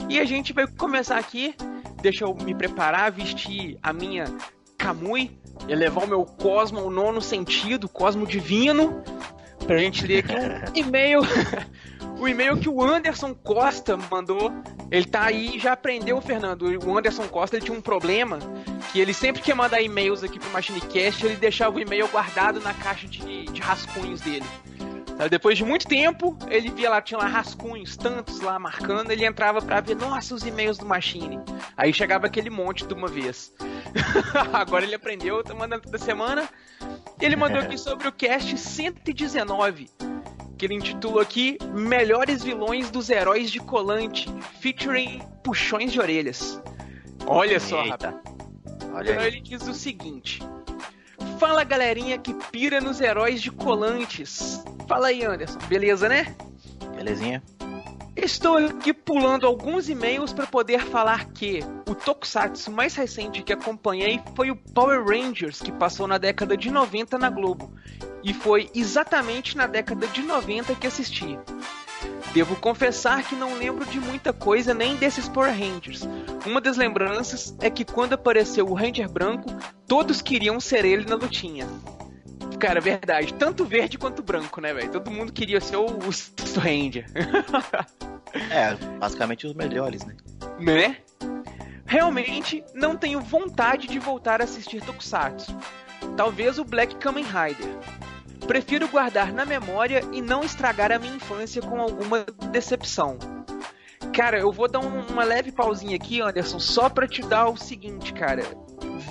[0.09, 1.55] E a gente vai começar aqui,
[2.01, 4.25] deixa eu me preparar, vestir a minha
[4.79, 5.39] Kamui,
[5.69, 9.03] elevar o meu Cosmo ao nono sentido, Cosmo Divino,
[9.67, 11.21] pra gente ler aqui um e-mail.
[12.21, 14.53] o e-mail que o Anderson Costa mandou.
[14.91, 16.65] Ele tá aí já aprendeu, Fernando.
[16.87, 18.39] O Anderson Costa ele tinha um problema
[18.93, 22.75] que ele sempre que mandar e-mails aqui pro MachineCast, ele deixava o e-mail guardado na
[22.75, 24.45] caixa de, de rascunhos dele.
[25.31, 29.61] Depois de muito tempo, ele via lá, tinha lá rascunhos, tantos lá marcando, ele entrava
[29.61, 31.39] pra ver, nossa, os e-mails do Machine.
[31.77, 33.53] Aí chegava aquele monte de uma vez.
[34.53, 36.49] Agora ele aprendeu, tá mandando toda semana.
[37.21, 39.91] Ele mandou aqui sobre o cast 119,
[40.61, 44.29] que ele intitula aqui Melhores Vilões dos Heróis de Colante,
[44.61, 46.61] featuring puxões de orelhas.
[47.27, 48.11] Olha só, Eita.
[48.11, 48.37] rapaz.
[48.93, 49.27] Olha Então aí.
[49.29, 50.43] ele diz o seguinte:
[51.39, 54.63] Fala galerinha que pira nos heróis de colantes.
[54.87, 55.59] Fala aí, Anderson.
[55.67, 56.37] Beleza, né?
[56.95, 57.43] Belezinha?
[58.15, 64.21] Estou aqui pulando alguns e-mails para poder falar que o tokusatsu mais recente que acompanhei
[64.37, 67.73] foi o Power Rangers, que passou na década de 90 na Globo.
[68.23, 71.39] E foi exatamente na década de 90 que assisti.
[72.33, 76.07] Devo confessar que não lembro de muita coisa nem desses Power Rangers.
[76.47, 79.51] Uma das lembranças é que quando apareceu o Ranger branco,
[79.87, 81.67] todos queriam ser ele na lutinha.
[82.59, 83.35] Cara, verdade.
[83.35, 84.91] Tanto verde quanto branco, né, velho?
[84.91, 87.07] Todo mundo queria ser o, o Ranger.
[88.49, 90.15] É, basicamente os melhores, né?
[90.61, 90.99] né?
[91.85, 95.57] Realmente não tenho vontade de voltar a assistir Tokusatsu.
[96.17, 97.77] Talvez o Black Kamen Rider.
[98.47, 103.19] Prefiro guardar na memória e não estragar a minha infância com alguma decepção.
[104.15, 107.57] Cara, eu vou dar um- uma leve pausinha aqui, Anderson, só pra te dar o
[107.57, 108.43] seguinte, cara.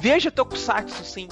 [0.02, 1.28] Veja Tokusatsu, sim.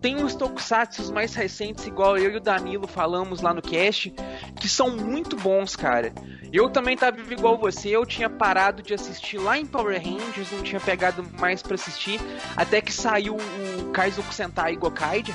[0.00, 4.14] Tem uns Tokusatsu mais recentes, igual eu e o Danilo falamos lá no cast,
[4.58, 6.12] que são muito bons, cara.
[6.52, 10.62] Eu também tava igual você, eu tinha parado de assistir lá em Power Rangers, não
[10.62, 12.20] tinha pegado mais pra assistir,
[12.56, 15.34] até que saiu o Kaizoku Sentai Gokaider,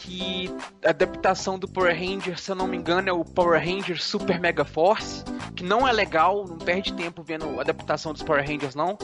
[0.00, 0.50] que
[0.84, 4.40] a adaptação do Power Ranger, se eu não me engano, é o Power Ranger Super
[4.40, 5.22] Mega Force,
[5.54, 8.96] que não é legal, não perde tempo vendo a adaptação dos Power Rangers não,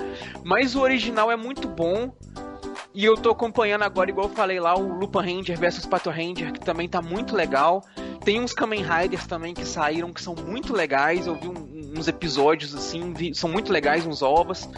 [0.43, 2.11] mas o original é muito bom.
[2.95, 6.53] E eu tô acompanhando agora, igual eu falei lá, o Lupin Ranger versus Pato Ranger,
[6.53, 7.85] que também tá muito legal.
[8.25, 11.27] Tem uns Kamen Riders também que saíram que são muito legais.
[11.27, 14.69] Eu vi um- uns episódios assim, vi- são muito legais, uns ovas.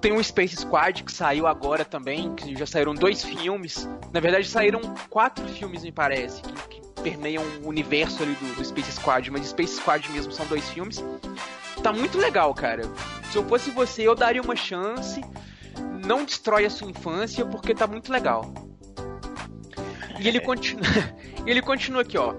[0.00, 3.88] Tem um Space Squad que saiu agora também, que já saíram dois filmes.
[4.12, 8.64] Na verdade, saíram quatro filmes, me parece, que, que permeiam o universo ali do, do
[8.64, 11.02] Space Squad, mas Space Squad mesmo são dois filmes.
[11.84, 12.82] Tá muito legal, cara.
[13.30, 15.20] Se eu fosse você, eu daria uma chance.
[16.04, 18.52] Não destrói a sua infância, porque tá muito legal.
[20.20, 20.84] E ele continua,
[21.46, 22.34] ele continua aqui, ó.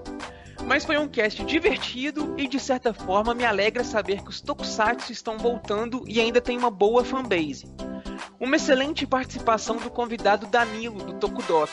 [0.66, 5.12] Mas foi um cast divertido e de certa forma me alegra saber que os Tokusatsu
[5.12, 7.72] estão voltando e ainda tem uma boa fanbase.
[8.40, 11.70] Uma excelente participação do convidado Danilo, do Tokudok.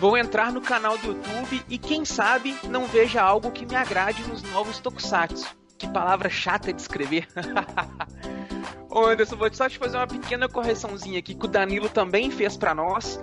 [0.00, 4.22] Vou entrar no canal do YouTube e quem sabe não veja algo que me agrade
[4.28, 5.59] nos novos Tokusatsu.
[5.80, 7.26] Que palavra chata de escrever.
[8.90, 12.54] Ô Anderson, vou só te fazer uma pequena correçãozinha aqui que o Danilo também fez
[12.54, 13.18] pra nós.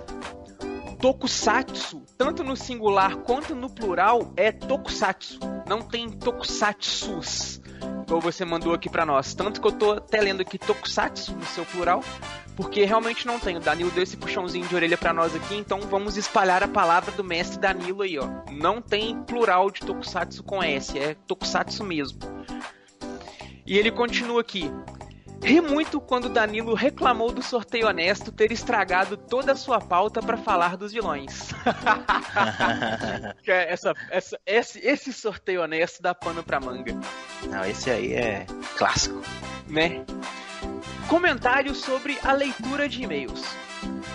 [1.00, 5.38] Tokusatsu, tanto no singular quanto no plural, é Tokusatsu.
[5.68, 7.60] Não tem Tokusatsus,
[8.02, 9.34] igual você mandou aqui pra nós.
[9.34, 12.02] Tanto que eu tô até lendo aqui Tokusatsu no seu plural,
[12.58, 13.56] porque realmente não tem.
[13.56, 17.12] O Danilo deu esse puxãozinho de orelha pra nós aqui, então vamos espalhar a palavra
[17.12, 18.28] do mestre Danilo aí, ó.
[18.50, 22.18] Não tem plural de Tokusatsu com S, é Tokusatsu mesmo.
[23.64, 24.72] E ele continua aqui.
[25.40, 30.36] Ri muito quando Danilo reclamou do sorteio honesto ter estragado toda a sua pauta para
[30.36, 31.50] falar dos vilões.
[33.46, 36.92] É essa, essa, esse, esse sorteio honesto dá pano pra manga.
[37.48, 39.22] Não, esse aí é clássico.
[39.68, 40.04] Né?
[41.08, 43.42] Comentário sobre a leitura de e-mails.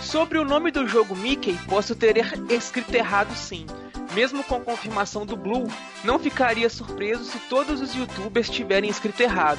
[0.00, 3.66] Sobre o nome do jogo Mickey, posso ter er- escrito errado sim.
[4.14, 5.66] Mesmo com confirmação do Blue,
[6.04, 9.58] não ficaria surpreso se todos os youtubers tiverem escrito errado.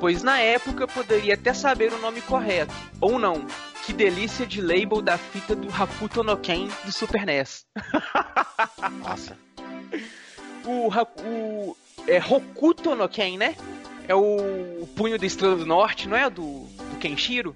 [0.00, 3.44] Pois na época poderia até saber o nome correto, ou não.
[3.86, 7.64] Que delícia de label da fita do Hakuto no Ken do Super NES.
[9.00, 9.36] Nossa.
[10.66, 11.76] O, o
[12.08, 13.54] é Hokuto no Ken, né?
[14.06, 16.28] É o, o punho da Estrela do Norte, não é?
[16.28, 17.54] Do, do Kenshiro?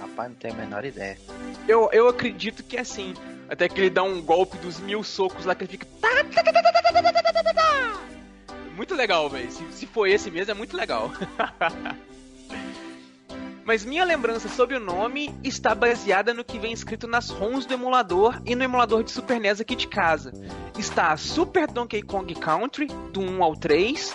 [0.00, 1.18] Rapaz, não tenho a menor ideia.
[1.66, 3.14] Eu, eu acredito que é assim.
[3.48, 5.86] Até que ele dá um golpe dos mil socos lá que ele fica.
[8.76, 9.50] Muito legal, velho.
[9.50, 11.10] Se, se for esse mesmo, é muito legal.
[13.64, 17.72] Mas minha lembrança sobre o nome está baseada no que vem escrito nas ROMs do
[17.72, 20.32] emulador e no emulador de Super NES aqui de casa.
[20.78, 24.14] Está Super Donkey Kong Country, do 1 ao 3,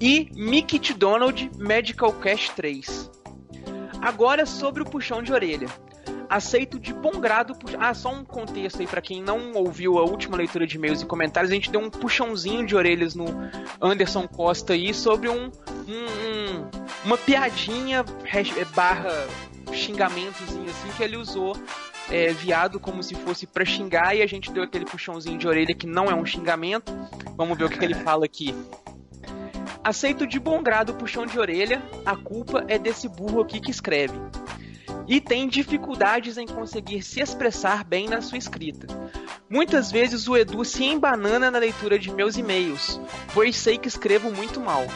[0.00, 3.10] e Mickey Donald Medical Cash 3.
[4.00, 5.68] Agora sobre o puxão de orelha.
[6.28, 7.54] Aceito de bom grado.
[7.54, 7.74] Pux...
[7.78, 11.06] Ah, só um contexto aí pra quem não ouviu a última leitura de e-mails e
[11.06, 11.50] comentários.
[11.52, 13.26] A gente deu um puxãozinho de orelhas no
[13.80, 15.50] Anderson Costa aí sobre um, um-
[16.58, 16.70] um-
[17.04, 18.04] uma piadinha
[18.58, 19.26] é, barra
[19.72, 21.56] xingamentozinho assim que ele usou
[22.10, 25.74] é, viado como se fosse pra xingar e a gente deu aquele puxãozinho de orelha
[25.74, 26.92] que não é um xingamento.
[27.36, 28.54] Vamos ver o que, que ele fala aqui.
[29.84, 33.72] Aceito de bom grado o puxão de orelha, a culpa é desse burro aqui que
[33.72, 34.14] escreve.
[35.08, 38.86] E tem dificuldades em conseguir se expressar bem na sua escrita.
[39.50, 43.00] Muitas vezes o Edu se embanana na leitura de meus e-mails,
[43.34, 44.86] pois sei que escrevo muito mal.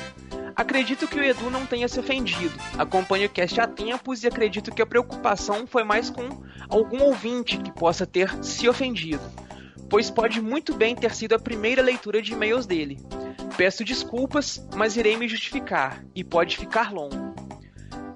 [0.54, 2.54] Acredito que o Edu não tenha se ofendido.
[2.78, 6.28] Acompanho o cast há tempos e acredito que a preocupação foi mais com
[6.68, 9.20] algum ouvinte que possa ter se ofendido,
[9.88, 12.98] pois pode muito bem ter sido a primeira leitura de e-mails dele.
[13.56, 17.34] Peço desculpas, mas irei me justificar e pode ficar longo.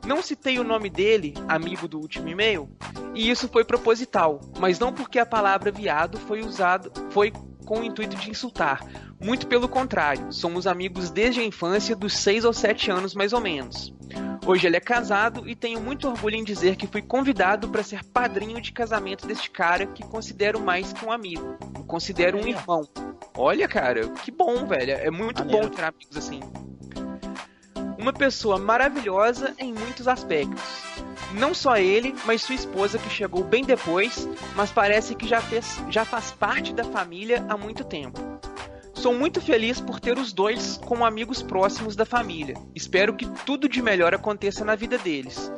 [0.07, 2.69] Não citei o nome dele, amigo do último e-mail,
[3.15, 7.33] e isso foi proposital, mas não porque a palavra viado foi usado, foi
[7.71, 8.85] com o intuito de insultar.
[9.21, 13.41] Muito pelo contrário, somos amigos desde a infância, dos 6 ou 7 anos mais ou
[13.41, 13.95] menos.
[14.45, 18.03] Hoje ele é casado e tenho muito orgulho em dizer que fui convidado para ser
[18.03, 21.57] padrinho de casamento deste cara que considero mais que um amigo.
[21.79, 22.89] O considero um irmão.
[23.37, 24.95] Olha, cara, que bom, velho.
[24.95, 26.41] É muito bom ter amigos assim.
[27.97, 30.65] Uma pessoa maravilhosa em muitos aspectos.
[31.33, 35.81] Não só ele, mas sua esposa que chegou bem depois, mas parece que já, fez,
[35.89, 38.19] já faz parte da família há muito tempo.
[38.93, 42.55] Sou muito feliz por ter os dois como amigos próximos da família.
[42.75, 45.51] Espero que tudo de melhor aconteça na vida deles.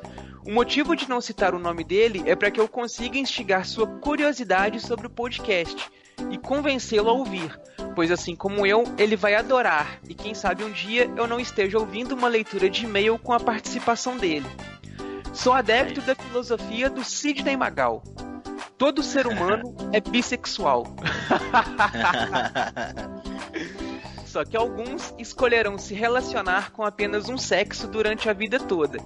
[0.47, 3.87] O motivo de não citar o nome dele é para que eu consiga instigar sua
[3.87, 5.91] curiosidade sobre o podcast
[6.31, 7.59] e convencê-lo a ouvir,
[7.95, 11.79] pois assim como eu, ele vai adorar e quem sabe um dia eu não esteja
[11.79, 14.47] ouvindo uma leitura de e-mail com a participação dele.
[15.33, 18.03] Sou adepto da filosofia do Sidney Magal.
[18.77, 20.85] Todo ser humano é bissexual.
[24.27, 28.99] Só que alguns escolherão se relacionar com apenas um sexo durante a vida toda.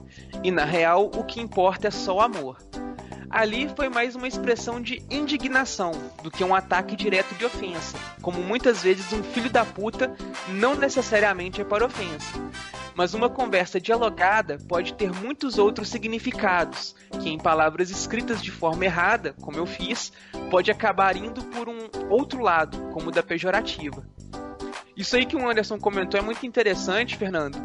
[0.43, 2.59] E na real, o que importa é só o amor.
[3.31, 5.93] Ali foi mais uma expressão de indignação
[6.23, 10.15] do que um ataque direto de ofensa, como muitas vezes um filho da puta
[10.49, 12.27] não necessariamente é para ofensa.
[12.95, 18.85] Mas uma conversa dialogada pode ter muitos outros significados, que em palavras escritas de forma
[18.85, 20.13] errada, como eu fiz,
[20.51, 24.07] pode acabar indo por um outro lado, como o da pejorativa.
[24.97, 27.59] Isso aí que o Anderson comentou é muito interessante, Fernando.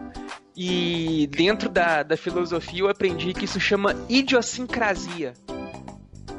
[0.55, 5.33] E dentro da, da filosofia eu aprendi que isso chama idiosincrasia.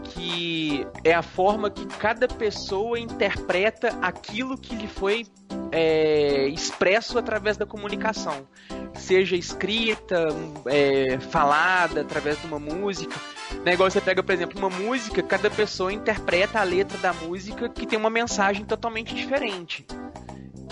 [0.04, 5.26] Que é a forma que cada pessoa interpreta aquilo que lhe foi
[5.70, 8.46] é, expresso através da comunicação.
[8.94, 10.28] Seja escrita,
[10.66, 13.18] é, falada, através de uma música.
[13.64, 17.86] Negócio você pega, por exemplo, uma música, cada pessoa interpreta a letra da música que
[17.86, 19.86] tem uma mensagem totalmente diferente.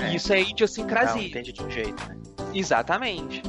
[0.03, 1.15] E isso é idiosincrasia.
[1.15, 2.20] Não, entende de um jeito, né?
[2.55, 3.43] Exatamente.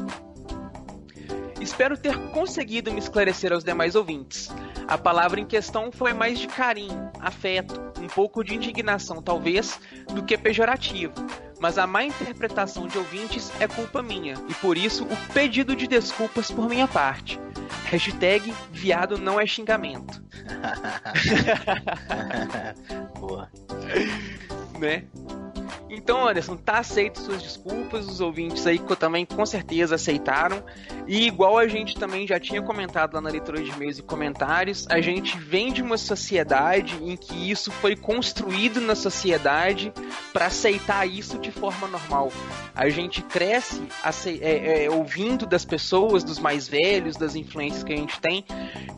[1.61, 4.49] Espero ter conseguido me esclarecer aos demais ouvintes.
[4.87, 9.79] A palavra em questão foi mais de carinho, afeto, um pouco de indignação talvez,
[10.11, 11.13] do que pejorativo.
[11.59, 15.85] Mas a má interpretação de ouvintes é culpa minha, e por isso o pedido de
[15.85, 17.39] desculpas por minha parte.
[17.85, 20.19] Hashtag viado não é xingamento.
[23.19, 23.47] Boa.
[24.79, 25.03] né?
[25.89, 30.63] Então, Anderson, tá aceito suas desculpas, os ouvintes aí também com certeza aceitaram.
[31.07, 34.85] E igual a gente também já tinha comentado lá na leitura de e-mails e comentários,
[34.89, 39.93] a gente vem de uma sociedade em que isso foi construído na sociedade
[40.31, 42.31] para aceitar isso de forma normal.
[42.73, 43.81] A gente cresce
[44.41, 48.45] é, é, ouvindo das pessoas, dos mais velhos, das influências que a gente tem,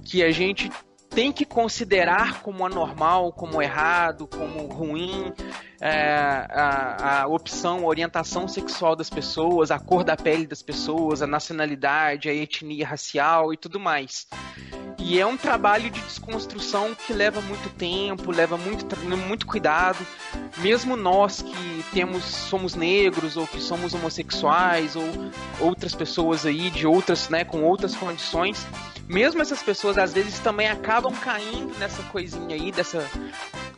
[0.03, 0.69] que a gente
[1.13, 5.31] tem que considerar como anormal, como errado, como ruim
[5.79, 11.21] é, a, a opção, a orientação sexual das pessoas, a cor da pele das pessoas,
[11.21, 14.27] a nacionalidade, a etnia racial e tudo mais.
[14.97, 18.85] E é um trabalho de desconstrução que leva muito tempo, leva muito,
[19.17, 19.99] muito cuidado.
[20.59, 25.03] Mesmo nós que temos somos negros ou que somos homossexuais ou
[25.59, 28.65] outras pessoas aí de outras, né, com outras condições,
[29.07, 33.09] mesmo essas pessoas às vezes também acabam caindo nessa coisinha aí dessa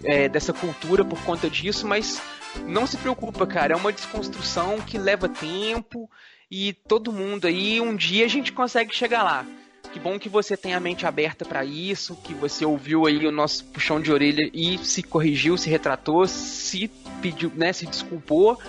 [0.03, 2.21] é, dessa cultura por conta disso, mas
[2.67, 6.09] não se preocupa, cara, é uma desconstrução que leva tempo
[6.49, 9.45] e todo mundo aí um dia a gente consegue chegar lá.
[9.91, 13.31] Que bom que você tem a mente aberta para isso, que você ouviu aí o
[13.31, 16.89] nosso puxão de orelha e se corrigiu, se retratou, se
[17.21, 18.59] pediu, né, se desculpou.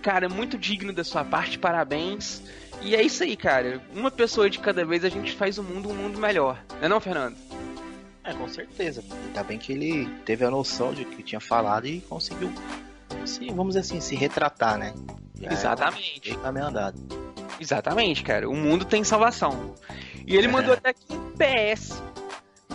[0.00, 2.42] Cara, muito digno da sua parte, parabéns.
[2.82, 3.80] E é isso aí, cara.
[3.94, 6.62] Uma pessoa de cada vez a gente faz o mundo um mundo melhor.
[6.78, 7.36] Não é não, Fernando?
[8.24, 9.02] É, com certeza.
[9.26, 12.52] Ainda bem que ele teve a noção de que tinha falado e conseguiu,
[13.24, 14.94] se, vamos dizer assim, se retratar, né?
[15.40, 16.32] Já Exatamente.
[16.32, 16.98] É, caminho andado.
[17.58, 18.48] Exatamente, cara.
[18.48, 19.74] O mundo tem salvação.
[20.26, 22.02] E ele mandou até aqui um PS.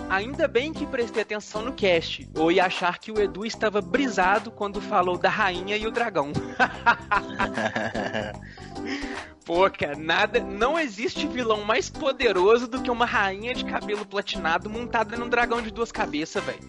[0.10, 4.52] Ainda bem que prestei atenção no cast, ou ia achar que o Edu estava brisado
[4.52, 6.32] quando falou da rainha e o dragão.
[9.46, 10.40] Pô, cara, nada.
[10.40, 15.62] Não existe vilão mais poderoso do que uma rainha de cabelo platinado montada num dragão
[15.62, 16.60] de duas cabeças, velho.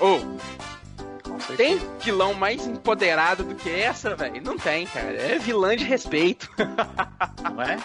[0.00, 0.18] Ou.
[0.18, 4.42] Oh, tem vilão mais empoderado do que essa, velho?
[4.42, 5.12] Não tem, cara.
[5.12, 6.48] É vilã de respeito.
[7.52, 7.78] Não é?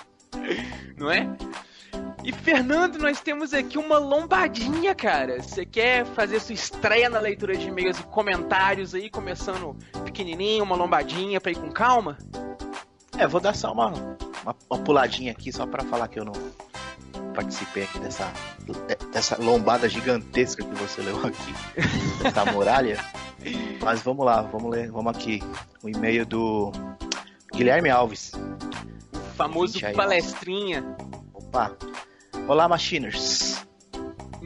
[0.97, 1.27] Não é?
[2.23, 5.41] E Fernando, nós temos aqui uma lombadinha, cara.
[5.41, 9.75] Você quer fazer sua estreia na leitura de e-mails e comentários aí, começando
[10.05, 12.17] pequenininho, uma lombadinha pra ir com calma?
[13.17, 16.33] É, vou dar só uma, uma, uma puladinha aqui só para falar que eu não
[17.33, 18.31] participei aqui dessa,
[19.11, 21.53] dessa lombada gigantesca que você leu aqui,
[22.23, 23.03] dessa muralha.
[23.81, 25.43] Mas vamos lá, vamos ler, vamos aqui.
[25.83, 26.71] O e-mail do
[27.53, 28.31] Guilherme Alves.
[29.13, 30.85] O famoso palestrinha.
[31.33, 31.75] Opa.
[32.47, 33.65] Olá, Machiners.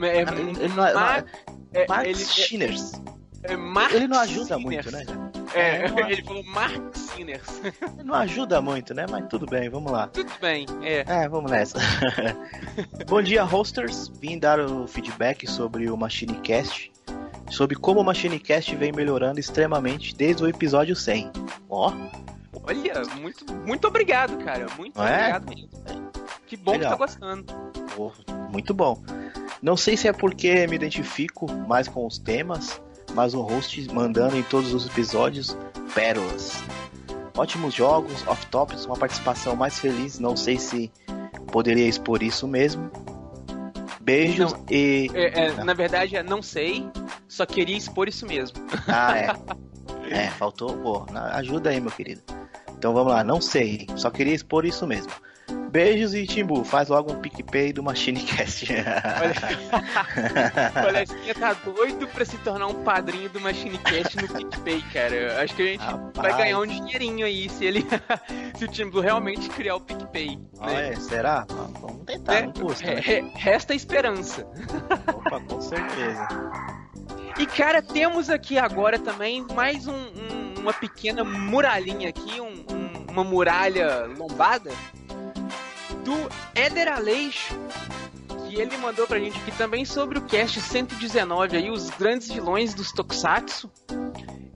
[0.02, 1.26] É, ele não é, Mar,
[1.74, 2.94] é, Machiners.
[3.44, 5.04] É, é ele não ajuda muito, né?
[5.54, 7.62] É, é ele falou Mark Sinners.
[8.04, 9.06] Não ajuda muito, né?
[9.10, 10.08] Mas tudo bem, vamos lá.
[10.08, 11.04] Tudo bem, é.
[11.08, 11.80] É, vamos nessa.
[13.08, 14.10] Bom dia, hosters.
[14.20, 16.92] Vim dar o feedback sobre o MachineCast.
[17.50, 21.32] Sobre como o MachineCast vem melhorando extremamente desde o episódio 100.
[21.70, 21.94] Ó.
[22.64, 24.68] Olha, muito, muito obrigado, cara.
[24.78, 25.36] Muito Não é?
[25.36, 26.17] obrigado mesmo.
[26.48, 26.92] Que bom Legal.
[26.94, 27.46] que tá gostando.
[27.98, 28.12] Oh,
[28.50, 29.04] muito bom.
[29.62, 32.82] Não sei se é porque me identifico mais com os temas
[33.14, 35.58] mas o host mandando em todos os episódios
[35.94, 36.64] pérolas.
[37.36, 40.92] Ótimos jogos, off-topics, uma participação mais feliz, não sei se
[41.52, 42.92] poderia expor isso mesmo.
[44.02, 45.10] Beijos não, e.
[45.14, 46.88] É, é, na verdade, é não sei,
[47.28, 48.58] só queria expor isso mesmo.
[48.88, 49.28] Ah, é.
[50.10, 50.78] é, faltou.
[50.78, 52.22] Pô, ajuda aí, meu querido.
[52.78, 55.12] Então vamos lá, não sei, só queria expor isso mesmo.
[55.70, 58.68] Beijos e Timbu, faz logo um PicPay do MachineCast.
[60.70, 65.42] O Palestrinha tá doido pra se tornar um padrinho do MachineCast no PicPay, cara.
[65.42, 66.12] Acho que a gente Rapaz.
[66.16, 67.86] vai ganhar um dinheirinho aí se ele.
[68.58, 70.38] se o Timbu realmente criar o PicPay.
[70.38, 70.94] Né?
[70.96, 71.46] Ah, será?
[71.80, 72.86] Vamos tentar, é, não custa.
[72.86, 73.32] Né?
[73.36, 74.48] Resta a esperança.
[75.14, 76.28] Opa, com certeza.
[77.38, 82.66] E cara, temos aqui agora também mais um, um, uma pequena muralhinha aqui, um,
[83.12, 84.72] uma muralha lombada
[86.08, 87.54] do Éder Aleixo,
[88.48, 92.74] que ele mandou pra gente aqui também sobre o cast 119 aí, os grandes vilões
[92.74, 93.70] dos Tokusatsu,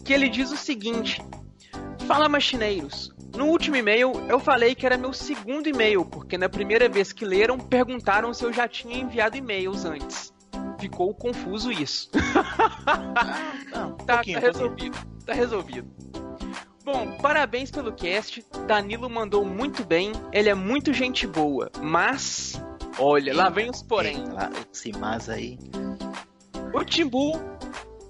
[0.06, 1.22] que ele diz o seguinte:
[2.08, 6.88] Fala machineiros, no último e-mail eu falei que era meu segundo e-mail, porque na primeira
[6.88, 10.32] vez que leram perguntaram se eu já tinha enviado e-mails antes.
[10.80, 12.10] Ficou confuso isso.
[13.76, 14.98] Não, um tá, tá resolvido.
[15.26, 15.92] Tá resolvido.
[16.84, 18.44] Bom, parabéns pelo cast.
[18.66, 20.12] Danilo mandou muito bem.
[20.32, 21.72] Ele é muito gente boa.
[21.80, 22.62] Mas,
[22.98, 24.24] olha, lá vem os porém.
[24.72, 25.60] Esse mas aí.
[26.74, 27.40] O Timbu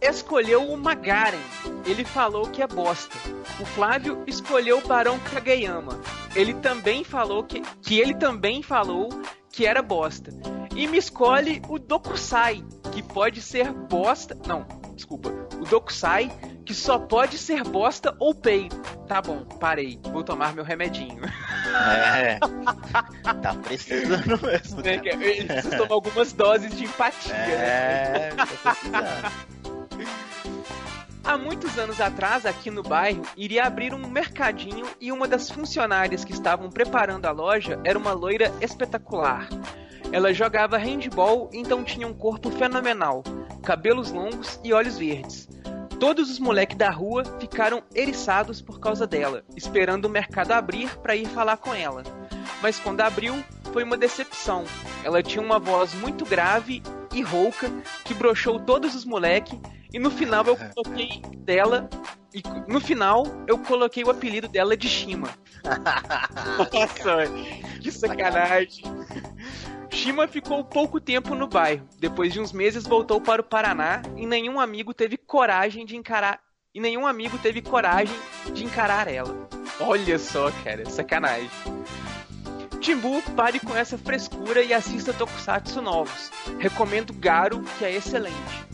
[0.02, 1.38] escolheu o Magaren.
[1.86, 3.18] Ele falou que é bosta.
[3.60, 6.00] O Flávio escolheu o Barão Kageyama.
[6.36, 9.10] Ele também falou que, que ele também falou
[9.52, 10.32] que era bosta.
[10.76, 14.38] E me escolhe o Dokusai, que pode ser bosta.
[14.48, 14.66] Não,
[14.96, 15.30] desculpa.
[15.60, 16.32] O Dokusai
[16.72, 18.80] que só pode ser bosta ou peito.
[19.06, 21.22] tá bom, parei, vou tomar meu remedinho.
[21.74, 22.40] É.
[23.42, 24.82] Tá precisando mesmo.
[24.82, 27.36] Né, Ele precisa tomar algumas doses de empatia.
[27.36, 28.36] É, né?
[28.36, 29.52] tá precisando.
[31.24, 36.24] Há muitos anos atrás, aqui no bairro, iria abrir um mercadinho e uma das funcionárias
[36.24, 39.50] que estavam preparando a loja era uma loira espetacular.
[40.12, 43.24] Ela jogava handball, então tinha um corpo fenomenal,
[43.62, 45.50] cabelos longos e olhos verdes.
[46.02, 51.16] Todos os moleques da rua ficaram eriçados por causa dela, esperando o mercado abrir para
[51.16, 52.02] ir falar com ela.
[52.60, 53.36] Mas quando abriu,
[53.72, 54.64] foi uma decepção.
[55.04, 56.82] Ela tinha uma voz muito grave
[57.14, 57.70] e rouca
[58.04, 59.60] que broxou todos os moleques
[59.94, 61.88] e no final eu coloquei dela
[62.34, 65.30] e no final eu coloquei o apelido dela de Shima.
[66.74, 67.32] Nossa,
[67.80, 68.84] que sacanagem.
[69.92, 71.88] Shima ficou pouco tempo no bairro.
[72.00, 76.40] Depois de uns meses voltou para o Paraná e nenhum amigo teve coragem de encarar
[76.74, 78.16] e nenhum amigo teve coragem
[78.54, 79.48] de encarar ela.
[79.80, 81.50] Olha só, cara, sacanagem.
[82.80, 86.32] Timbu, pare com essa frescura e assista Tokusatsu novos.
[86.58, 88.72] Recomendo Garo, que é excelente.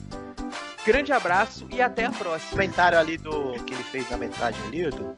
[0.85, 2.52] Grande abraço e até a próxima.
[2.52, 5.14] comentário ali do que ele fez na metade ali, Edu,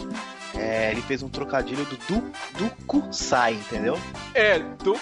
[0.55, 2.21] é, ele fez um trocadilho do du,
[2.57, 3.99] do Kusai, entendeu?
[4.33, 4.99] É, do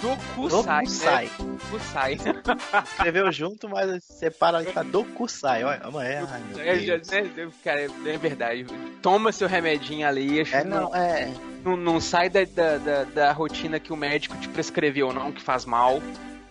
[0.00, 0.84] do Kusai.
[0.84, 1.24] Kusai.
[1.24, 1.30] né?
[1.70, 2.18] Kusai.
[2.84, 5.64] Escreveu junto, mas separa ali pra do Kusai.
[5.64, 6.28] Olha, amanhã.
[6.30, 7.06] Ai, meu É, Deus.
[7.08, 8.66] já- né, cara, é verdade.
[9.02, 10.40] Toma seu remedinho ali.
[10.40, 11.32] acho É, que não, é.
[11.64, 15.40] Não, não sai da, da, da, da rotina que o médico te prescreveu, não, que
[15.42, 16.02] faz mal.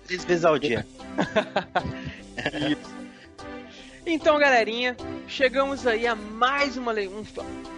[0.07, 0.85] Três vezes ao dia.
[4.05, 4.97] Então, galerinha,
[5.29, 7.23] chegamos aí a mais uma um-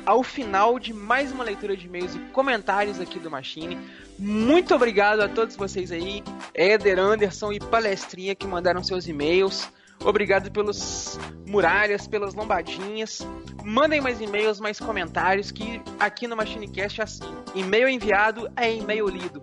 [0.06, 3.78] ao final de mais uma leitura de e-mails e comentários aqui do Machine.
[4.18, 6.24] Muito obrigado a todos vocês aí,
[6.54, 9.70] Éder, Anderson e Palestrinha que mandaram seus e-mails.
[10.04, 13.26] Obrigado pelos muralhas, pelas lombadinhas.
[13.64, 17.36] Mandem mais e-mails, mais comentários, que aqui no MachineCast é assim.
[17.54, 19.42] E-mail enviado é e-mail lido.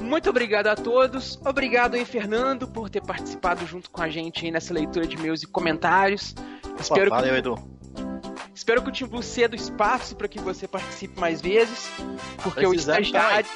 [0.00, 1.38] Muito obrigado a todos.
[1.44, 5.42] Obrigado aí, Fernando, por ter participado junto com a gente aí nessa leitura de e-mails
[5.42, 6.34] e comentários.
[6.78, 7.38] Espero valeu, que...
[7.38, 7.81] Edu.
[8.54, 11.90] Espero que o Timbu ceda espaço para que você participe mais vezes,
[12.42, 13.46] porque o estagiário,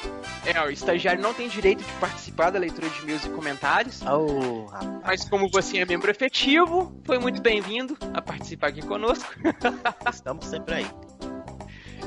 [0.44, 4.01] é, o estagiário não tem direito de participar da leitura de e-mails e comentários.
[4.02, 4.66] Oh.
[5.05, 9.28] Mas como você é membro efetivo, foi muito bem-vindo a participar aqui conosco.
[10.10, 10.86] Estamos sempre aí.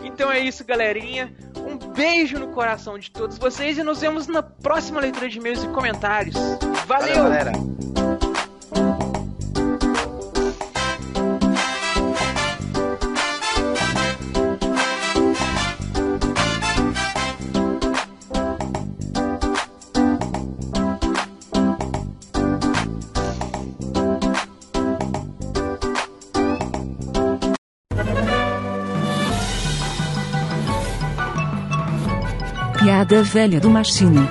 [0.03, 1.34] Então é isso, galerinha.
[1.57, 5.64] Um beijo no coração de todos vocês e nos vemos na próxima leitura de e-mails
[5.64, 6.36] e comentários.
[6.88, 7.16] Valeu!
[7.16, 8.28] Valeu, galera.
[32.99, 34.27] Piada velha do Machine.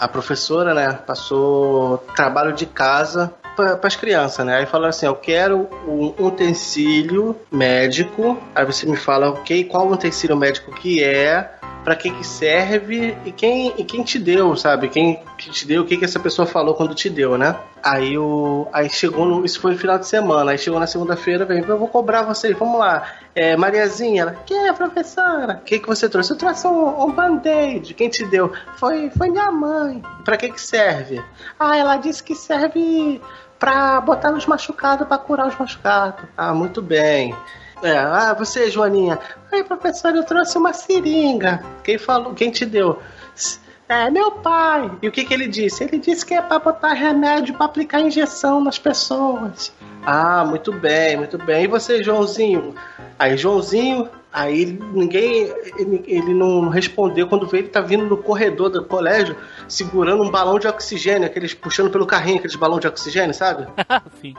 [0.00, 4.56] a professora, né, passou trabalho de casa para as crianças, né?
[4.56, 8.36] Aí falou assim: Eu quero um utensílio médico.
[8.56, 13.32] Aí você me fala, ok, qual utensílio médico que é, para que que serve e
[13.32, 14.88] quem, e quem te deu, sabe?
[14.88, 17.56] Quem que te deu, o que que essa pessoa falou quando te deu, né?
[17.82, 20.52] Aí o, aí chegou no, isso foi no final de semana.
[20.52, 23.06] Aí chegou na segunda-feira, vem, eu vou cobrar você, vamos lá.
[23.34, 25.54] É, Mariazinha, ela, que é, professora?
[25.54, 26.32] O que que você trouxe?
[26.32, 27.94] Eu trouxe um, um band-aid.
[27.94, 28.52] Quem te deu?
[28.76, 30.02] Foi, foi minha mãe.
[30.24, 31.22] Pra que que serve?
[31.58, 33.20] Ah, ela disse que serve
[33.58, 36.24] pra botar nos machucados, pra curar os machucados.
[36.36, 37.34] Ah, muito bem.
[37.82, 39.18] É, ah, você, Joaninha.
[39.50, 41.62] Ai, professora, eu trouxe uma seringa.
[41.82, 42.34] Quem falou?
[42.34, 42.98] Quem te deu?
[43.88, 44.88] É, meu pai.
[45.02, 45.82] E o que, que ele disse?
[45.82, 49.72] Ele disse que é pra botar remédio pra aplicar injeção nas pessoas.
[50.06, 51.64] Ah, muito bem, muito bem.
[51.64, 52.74] E você, Joãozinho?
[53.18, 55.52] Aí, Joãozinho, aí ninguém.
[55.76, 59.36] Ele, ele não respondeu quando veio, ele tá vindo no corredor do colégio
[59.66, 63.66] segurando um balão de oxigênio, aqueles puxando pelo carrinho, aqueles balões de oxigênio, sabe?
[64.22, 64.34] Sim.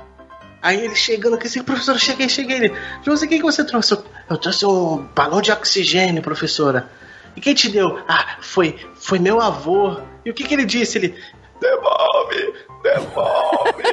[0.61, 2.57] Aí ele chegando aqui assim, professora, cheguei, cheguei.
[2.57, 3.97] Ele, Joãozinho, o que, que você trouxe?
[4.29, 6.89] Eu, trouxe um balão de oxigênio, professora.
[7.35, 7.99] E quem te deu?
[8.07, 9.99] Ah, foi, foi meu avô.
[10.25, 10.97] E o que, que ele disse?
[10.97, 11.15] Ele,
[11.59, 13.83] devolve, devolve.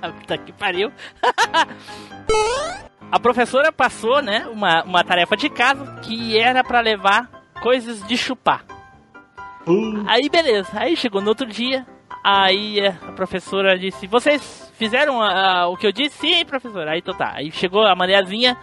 [0.20, 0.92] Puta que pariu.
[3.10, 7.30] A professora passou, né, uma, uma tarefa de casa que era pra levar
[7.62, 8.64] coisas de chupar.
[10.06, 11.86] Aí beleza, aí chegou no outro dia,
[12.26, 15.20] aí a professora disse, vocês fizeram
[15.70, 16.18] o que eu disse?
[16.18, 16.90] Sim, professora.
[16.92, 18.56] Aí então tá, aí chegou a Mariazinha,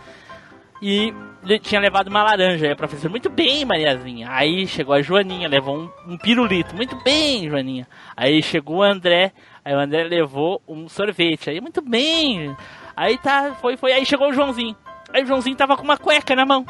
[0.86, 1.14] e
[1.62, 2.66] tinha levado uma laranja.
[2.66, 4.28] Aí a professora, muito bem, Mariazinha.
[4.30, 6.76] Aí chegou a Joaninha, levou um, um pirulito.
[6.76, 7.88] Muito bem, Joaninha.
[8.18, 9.32] Aí chegou o André,
[9.64, 11.50] aí o André levou um sorvete.
[11.50, 12.54] Aí, muito bem.
[12.98, 13.94] Aí tá, foi, foi.
[13.94, 14.76] Aí chegou o Joãozinho.
[15.14, 16.66] Aí o Joãozinho tava com uma cueca na mão.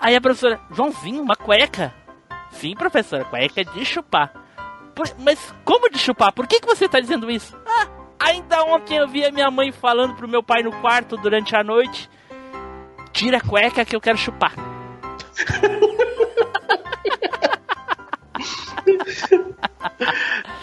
[0.00, 1.94] Aí a professora, Joãozinho, uma cueca?
[2.50, 4.41] Sim, professora, cueca de chupar.
[4.94, 6.32] Por- mas como de chupar?
[6.32, 7.56] Por que, que você tá dizendo isso?
[7.66, 7.86] Ah,
[8.18, 11.62] ainda ontem eu vi a minha mãe falando pro meu pai no quarto durante a
[11.64, 12.08] noite.
[13.12, 14.52] Tira a cueca que eu quero chupar.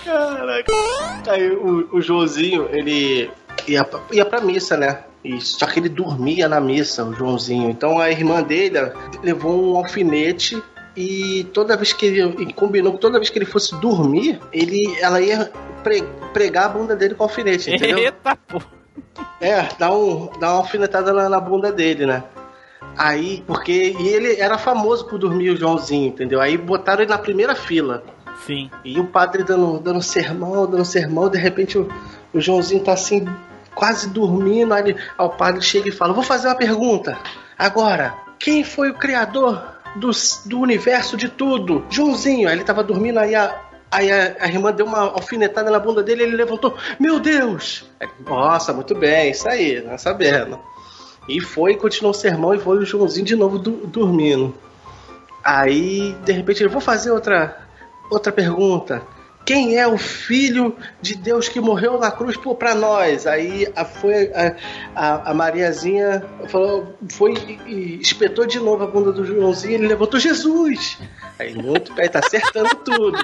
[0.04, 0.72] Caraca.
[1.28, 3.30] Aí o, o Joãozinho, ele
[3.68, 5.04] ia, pra- ia pra missa, né?
[5.24, 7.70] E, só que ele dormia na missa, o Joãozinho.
[7.70, 8.80] Então a irmã dele
[9.22, 10.62] levou um alfinete
[10.96, 15.22] e toda vez que ele combinou que toda vez que ele fosse dormir, ele, ela
[15.22, 15.52] ia
[15.84, 16.04] pre-
[16.34, 18.00] pregar a bunda dele com alfinete, entendeu?
[18.00, 18.62] Eita, pô.
[19.40, 22.24] É, dá, um, dá uma alfinetada na, na bunda dele, né?
[22.98, 23.96] Aí, porque.
[24.00, 26.42] E ele era famoso por dormir o Joãozinho, entendeu?
[26.42, 28.04] Aí botaram ele na primeira fila.
[28.46, 28.70] Sim.
[28.84, 31.88] E o padre dando, dando sermão, dando sermão, de repente o,
[32.34, 33.26] o Joãozinho tá assim,
[33.76, 34.74] quase dormindo.
[34.74, 37.18] Aí, ele- aí o padre chega e fala: Vou fazer uma pergunta.
[37.58, 39.62] Agora, quem foi o criador
[39.96, 40.12] do,
[40.46, 41.86] do universo de tudo?
[41.90, 42.48] Joãozinho.
[42.48, 43.66] Aí ele tava dormindo, aí a.
[43.92, 47.90] Aí a, a irmã deu uma alfinetada na bunda dele, ele levantou, meu Deus!
[48.00, 50.60] Aí, Nossa, muito bem, isso aí, não sabendo.
[51.28, 54.54] E foi, continuou o sermão e foi o Joãozinho de novo du- dormindo.
[55.44, 57.58] Aí, de repente, ele vou fazer outra
[58.12, 59.02] outra pergunta.
[59.50, 63.26] Quem é o filho de Deus que morreu na cruz por para nós?
[63.26, 64.56] Aí a, foi a,
[64.96, 67.34] a, a Mariazinha falou, foi
[67.66, 71.00] e, espetou de novo a bunda do Joãozinho, ele levantou Jesus.
[71.40, 73.18] Aí muito bem, tá acertando tudo.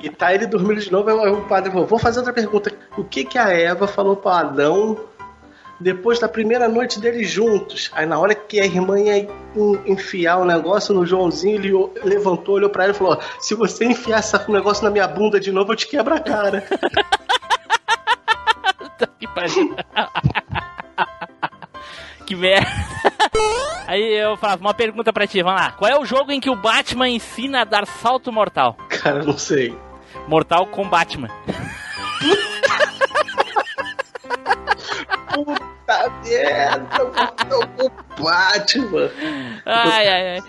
[0.00, 2.72] E tá ele dormindo de novo, aí o padre falou, vou fazer outra pergunta.
[2.96, 4.98] O que que a Eva falou para Adão
[5.80, 7.90] depois da primeira noite deles juntos.
[7.94, 9.28] Aí na hora que a irmã ia en-
[9.86, 11.72] enfiar o negócio no Joãozinho, ele
[12.04, 15.38] levantou, olhou pra ele e falou: "Ó, se você enfiar esse negócio na minha bunda
[15.38, 16.64] de novo, eu te quebro a cara.
[19.18, 19.76] que pariu.
[22.26, 22.66] que merda.
[23.86, 25.72] Aí eu falava, uma pergunta pra ti, vamos lá.
[25.72, 28.76] Qual é o jogo em que o Batman ensina a dar salto mortal?
[28.88, 29.74] Cara, não sei.
[30.26, 31.28] Mortal com Batman.
[35.32, 37.04] Puta merda,
[37.78, 39.10] o Batman.
[39.66, 40.42] Ai, ai, ai.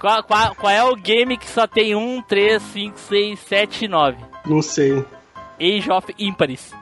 [0.00, 3.88] Qual, qual, qual é o game que só tem 1, 3, 5, 6, 7 e
[3.88, 4.18] 9?
[4.46, 5.04] Não sei.
[5.60, 6.72] Age of Imparis.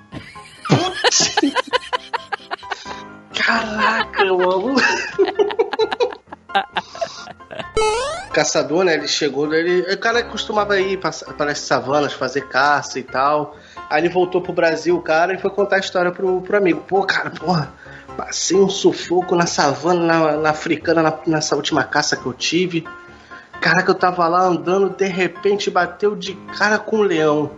[3.34, 4.74] Caraca, mano.
[8.28, 8.94] O caçador, né?
[8.94, 13.56] Ele chegou, ele, o cara costumava ir para as savanas fazer caça e tal.
[13.90, 16.80] Aí ele voltou pro Brasil, cara, e foi contar a história pro, pro amigo.
[16.86, 17.72] Pô, cara, porra,
[18.16, 22.86] passei um sufoco na savana, na, na africana, na- nessa última caça que eu tive.
[23.60, 27.50] Caraca, eu tava lá andando, de repente bateu de cara com um leão.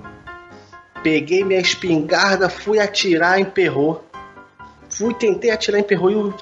[1.03, 4.03] Peguei minha espingarda, fui atirar, emperrou.
[4.89, 6.11] Fui, tentei atirar, emperrou.
[6.11, 6.35] E o,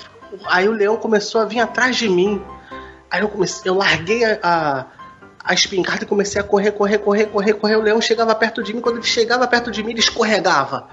[0.46, 2.40] aí o leão começou a vir atrás de mim.
[3.10, 4.84] Aí eu comecei, eu larguei a, a,
[5.42, 7.76] a espingarda e comecei a correr, correr, correr, correr, correr.
[7.76, 8.80] O leão chegava perto de mim.
[8.80, 10.88] Quando ele chegava perto de mim, ele escorregava.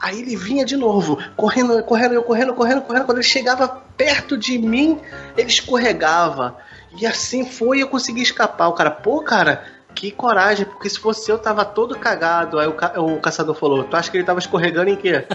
[0.00, 3.04] Aí ele vinha de novo, correndo, correndo, eu correndo, correndo, correndo.
[3.06, 5.00] Quando ele chegava perto de mim,
[5.36, 6.56] ele escorregava.
[7.00, 8.68] E assim foi, eu consegui escapar.
[8.68, 9.64] O cara, pô, cara,
[9.94, 12.58] que coragem, porque se fosse eu, tava todo cagado.
[12.58, 15.24] Aí o, ca- o caçador falou: Tu acha que ele tava escorregando em quê?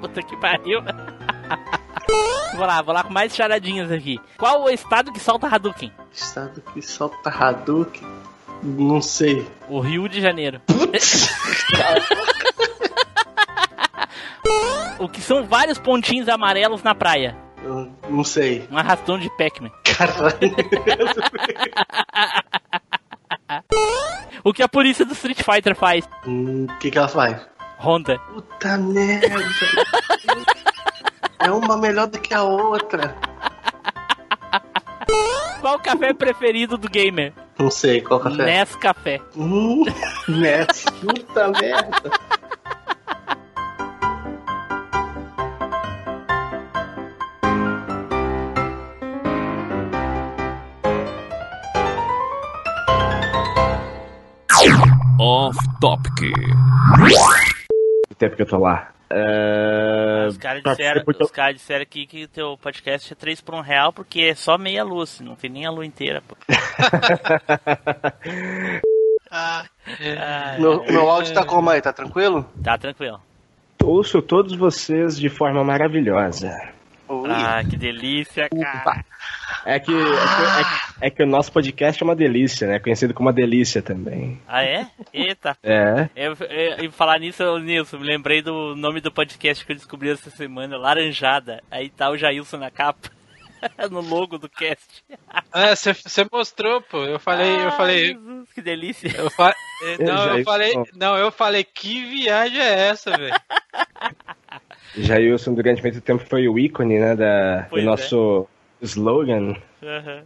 [0.00, 0.80] Puta que pariu.
[2.56, 4.20] vou lá, vou lá com mais charadinhas aqui.
[4.38, 5.92] Qual o estado que solta Hadouken?
[6.12, 8.06] Estado que solta Hadouken?
[8.62, 9.46] Não sei.
[9.68, 10.60] O Rio de Janeiro.
[14.98, 17.36] o que são vários pontinhos amarelos na praia?
[17.62, 18.66] Eu não sei.
[18.70, 19.70] Um arrastão de Pac-Man.
[24.44, 26.08] o que a polícia do Street Fighter faz?
[26.26, 27.40] Hum, O que, que ela faz?
[27.78, 28.18] Honda.
[28.32, 29.28] Puta merda.
[31.44, 33.14] é uma melhor do que a outra.
[35.60, 37.32] Qual o café preferido do gamer?
[37.58, 38.44] Não sei, qual café?
[38.44, 39.20] Nescafé.
[39.36, 39.84] Hum,
[40.28, 40.84] Ness.
[41.00, 42.10] Puta merda.
[55.20, 56.32] Off Topic.
[58.10, 58.91] O tempo que eu tô lá.
[59.14, 60.26] É...
[60.28, 63.92] Os caras disseram, os caras disseram aqui que teu podcast é 3 por 1 real
[63.92, 66.22] porque é só meia luz, não tem nem a lua inteira.
[66.26, 66.36] Pô.
[69.34, 69.64] Ah,
[70.58, 71.80] Meu, meu áudio tá como aí?
[71.80, 72.44] Tá tranquilo?
[72.62, 73.18] Tá tranquilo.
[73.82, 76.54] Ouço todos vocês de forma maravilhosa.
[77.08, 79.02] Ah, que delícia, cara.
[79.64, 82.78] É que, é, que, é que- é que o nosso podcast é uma delícia, né?
[82.78, 84.40] Conhecido como uma delícia também.
[84.46, 84.86] Ah, é?
[85.12, 85.56] Eita.
[85.62, 86.08] É.
[86.16, 90.10] Eu, eu, e falar nisso, Nilson, me lembrei do nome do podcast que eu descobri
[90.10, 91.62] essa semana, Laranjada.
[91.70, 93.08] Aí tá o Jailson na capa,
[93.90, 95.04] no logo do cast.
[95.54, 97.04] É, você mostrou, pô.
[97.04, 98.06] Eu falei, eu Ai, falei.
[98.06, 99.10] Jesus, que delícia.
[99.16, 99.54] Eu fa...
[99.84, 100.72] eh, Eu Não, eu falei.
[100.94, 103.34] Não, eu falei, que viagem é essa, velho?
[104.96, 107.16] Jailson, durante muito tempo, foi o ícone, né?
[107.16, 107.90] Da, Pois do é.
[107.90, 108.46] nosso
[108.82, 109.56] slogan.
[109.82, 110.22] Aham.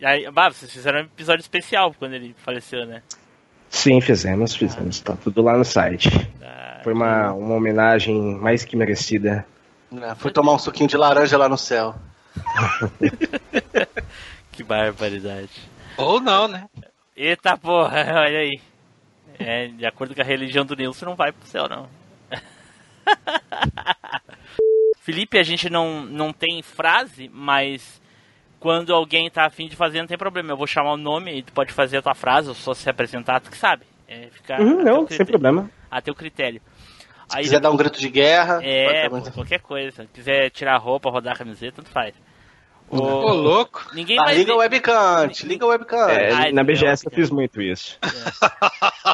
[0.00, 3.02] E aí, bah, vocês fizeram um episódio especial quando ele faleceu, né?
[3.70, 5.00] Sim, fizemos, fizemos.
[5.00, 6.08] Tá tudo lá no site.
[6.42, 9.46] Ah, Foi uma, uma homenagem mais que merecida.
[9.92, 11.94] É, Fui tomar um suquinho de laranja lá no céu.
[14.54, 15.50] Que barbaridade.
[15.96, 16.68] Ou não, né?
[17.16, 18.60] Eita porra, olha aí.
[19.36, 21.88] É, de acordo com a religião do Nilson, não vai pro céu, não.
[25.04, 28.00] Felipe, a gente não, não tem frase, mas
[28.58, 30.52] quando alguém tá afim de fazer, não tem problema.
[30.52, 32.88] Eu vou chamar o nome e tu pode fazer a tua frase, ou só se
[32.88, 33.84] apresentar, tu que sabe.
[34.08, 35.16] É, fica Uhum, não, critério.
[35.18, 35.70] sem problema.
[35.90, 36.62] A teu critério.
[37.28, 40.04] Se quiser dar um grito de guerra, É, pode pô, qualquer coisa.
[40.04, 42.14] Se quiser tirar a roupa, rodar a camiseta, tanto faz.
[42.88, 42.96] Ô,
[43.32, 43.86] louco.
[43.92, 46.08] Ninguém Ah, vai liga o webcam, liga o webcam.
[46.08, 47.98] É, Ai, na não, BGS eu fiz muito isso.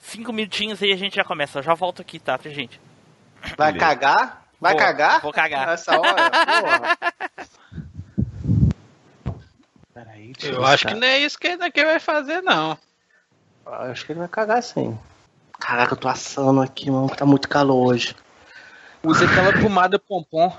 [0.00, 1.58] Cinco minutinhos aí a gente já começa.
[1.58, 2.80] Eu já volto aqui, tá, pra gente?
[3.56, 4.47] Vai cagar?
[4.60, 5.20] Vai cagar?
[5.20, 5.66] Vou cagar.
[5.68, 6.30] Nessa hora?
[6.60, 6.98] Porra.
[9.94, 12.76] Peraí, Eu ver acho que não é isso que ele vai fazer, não.
[13.66, 14.98] Ah, Acho que ele vai cagar sim.
[15.58, 17.08] Caraca, eu tô assando aqui, mano.
[17.08, 18.14] Tá muito calor hoje.
[19.02, 20.56] Usa aquela pomada pompom.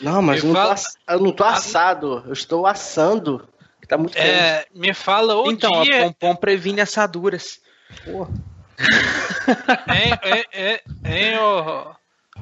[0.00, 2.22] Não, mas eu não, tô fala- ass- eu não tô assado.
[2.26, 3.48] Eu estou assando.
[3.88, 4.28] Tá muito quente.
[4.28, 6.00] É, me fala o Então, dia.
[6.00, 7.58] a pompom previne assaduras.
[8.04, 8.30] Porra.
[9.88, 11.90] Hein, hein, hein, hein, ô,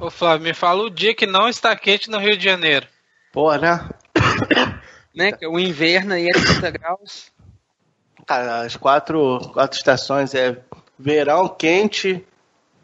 [0.01, 2.86] ô Flávio, me fala o dia que não está quente no Rio de Janeiro.
[3.32, 3.89] Porra, né?
[5.14, 5.31] Né?
[5.48, 7.32] O inverno aí é 30 graus.
[8.27, 10.59] Cara, as quatro, quatro estações é
[10.98, 12.23] verão, quente,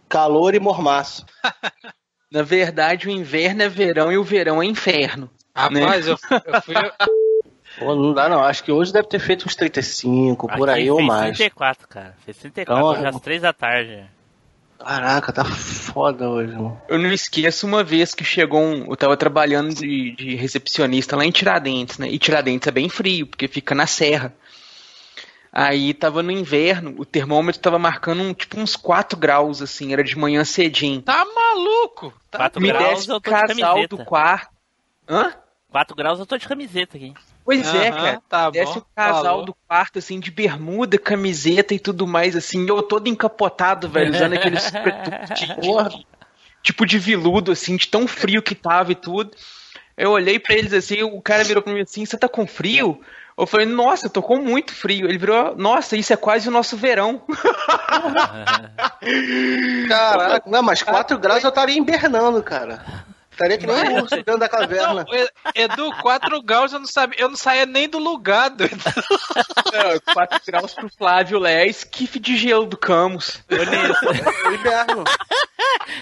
[0.09, 1.27] calor e mormaço.
[2.33, 5.31] Na verdade, o inverno é verão e o verão é inferno.
[5.55, 6.17] Rapaz, eu,
[6.47, 6.75] eu fui.
[7.79, 8.43] Pô, não dá não.
[8.43, 11.37] Acho que hoje deve ter feito uns 35, por Aqui aí ou fez mais.
[11.37, 12.17] 34, cara.
[12.25, 14.07] Fez 34, Então, às 3 da tarde.
[14.85, 16.81] Caraca, tá foda hoje, mano.
[16.89, 18.87] Eu não esqueço uma vez que chegou um.
[18.91, 22.09] Eu tava trabalhando de, de recepcionista lá em Tiradentes, né?
[22.09, 24.35] E Tiradentes é bem frio, porque fica na serra.
[25.53, 30.03] Aí tava no inverno, o termômetro tava marcando um, tipo uns 4 graus, assim, era
[30.03, 31.03] de manhã cedinho.
[31.03, 32.13] Tá maluco?
[32.31, 33.97] Tá 4 Me graus desce eu o tô de casal camiseta.
[33.97, 34.51] do quarto.
[35.07, 35.33] Hã?
[35.71, 37.13] 4 graus eu tô de camiseta aqui.
[37.45, 38.23] Pois é, Aham, cara.
[38.29, 39.45] tá Desce bom, o casal falou.
[39.45, 44.35] do quarto, assim, de bermuda, camiseta e tudo mais, assim, eu todo encapotado, velho, usando
[44.35, 46.07] aqueles sobretudo de,
[46.63, 49.33] tipo de viludo, assim, de tão frio que tava e tudo.
[49.97, 53.01] Eu olhei pra eles assim, o cara virou pra mim assim, você tá com frio?
[53.37, 55.07] Eu falei, nossa, tô com muito frio.
[55.07, 57.23] Ele virou, nossa, isso é quase o nosso verão.
[59.89, 62.85] Caraca, não, mas 4 graus eu estaria invernando, cara.
[63.43, 65.05] Estaria que nem um urso dentro da caverna.
[65.05, 68.77] Não, Edu, 4 graus eu não sabia, eu não saía nem do lugar, doido.
[70.15, 73.43] 4 graus pro Flávio Lé, esquife de gelo do Camus.
[73.51, 74.11] Ô, Nilson,
[74.51, 75.05] É inverno.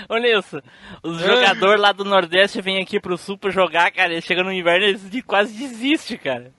[0.09, 0.61] ô, Nilson,
[1.03, 4.13] os jogadores lá do Nordeste vêm aqui pro Sul pra jogar, cara.
[4.13, 6.53] Eles chegam no inverno e eles de- quase desistem, cara.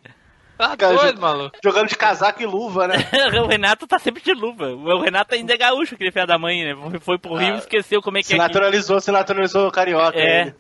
[0.58, 1.58] Tá Cara, doido, jo- maluco.
[1.64, 2.96] Jogando de casaco e luva, né?
[3.44, 4.68] o Renato tá sempre de luva.
[4.68, 6.76] O Renato ainda é gaúcho, aquele filho da mãe, né?
[7.02, 8.44] Foi- pro Rio e esqueceu como é que Se é aqui.
[8.48, 10.20] naturalizou, se naturalizou carioca.
[10.20, 10.42] É.
[10.42, 10.54] ele.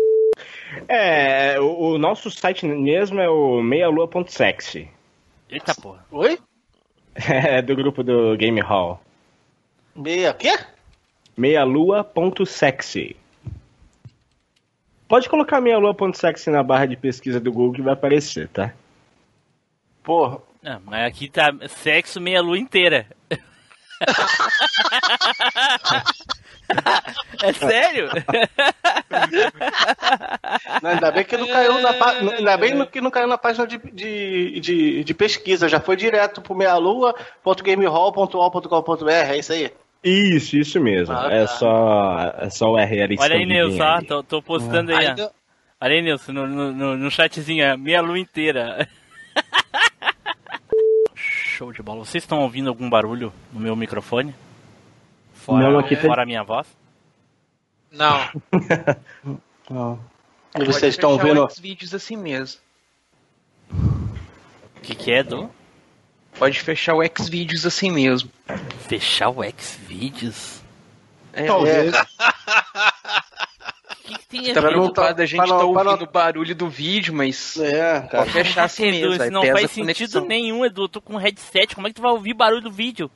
[0.87, 4.89] É, o, o nosso site mesmo é o meialua.sexy.
[5.49, 6.05] Eita porra.
[6.11, 6.39] Oi?
[7.13, 9.01] É do grupo do Game Hall.
[9.93, 10.33] Meia.
[10.33, 10.57] Quê?
[11.35, 13.17] Meialua.sexy.
[15.09, 18.73] Pode colocar meialua.sexy na barra de pesquisa do Google que vai aparecer, tá?
[20.01, 20.37] Porra.
[20.63, 23.05] Não, mas aqui tá sexo meia lua inteira.
[27.43, 28.09] é sério?
[30.81, 33.65] Não, ainda bem que não caiu na pá- ainda bem que não caiu na página
[33.67, 39.71] de, de, de, de pesquisa, já foi direto pro meialua.gamehall.ol.com.br, é isso aí.
[40.03, 41.15] Isso, isso mesmo.
[41.15, 41.47] Ah, é, tá.
[41.47, 44.05] só, é só o URL Olha aí, Nilson, ali.
[44.07, 45.09] tô, tô postando aí, ó.
[45.09, 45.31] Ainda-
[45.79, 48.87] Olha aí, Nilson, no, no, no, chatzinho, ó, meia lua inteira.
[51.15, 52.03] Show de bola.
[52.05, 54.33] Vocês estão ouvindo algum barulho no meu microfone?
[55.45, 56.67] Fora, Não, fora a minha voz?
[57.91, 58.29] Não.
[59.69, 59.99] Não.
[60.53, 61.45] E Pode vocês estão fechar vendo.
[61.45, 62.61] os vídeos assim mesmo.
[63.71, 65.49] O que, que é, Du?
[66.37, 68.29] Pode fechar o Xvideos assim mesmo.
[68.87, 70.61] Fechar o Xvideos?
[71.33, 71.93] É, Talvez.
[71.93, 72.05] O
[74.03, 77.13] que, que tem Tá gente- preocupado, a gente pra tá ouvindo o barulho do vídeo,
[77.13, 78.09] mas É, cara.
[78.23, 79.23] pode fechar assim Edu, mesmo.
[79.23, 80.83] isso não faz a sentido nenhum, Edu.
[80.83, 83.09] Eu tô com um headset, como é que tu vai ouvir barulho do vídeo?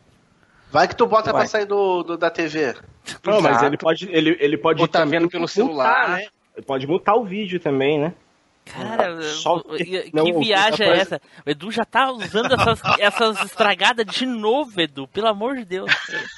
[0.75, 1.43] Vai que tu bota Vai.
[1.43, 2.75] pra sair do, do- da TV.
[3.23, 6.09] Não, mas ele pode, ele, ele pode Ou tá vendo pelo mutar, celular.
[6.09, 6.27] né?
[6.53, 8.13] Ele pode mutar o vídeo também, né?
[8.65, 11.21] Cara, Só- que, não, viagem a é essa?
[11.45, 15.07] O Edu já tá usando essas, essas estragadas de novo, Edu.
[15.07, 15.89] Pelo amor de Deus.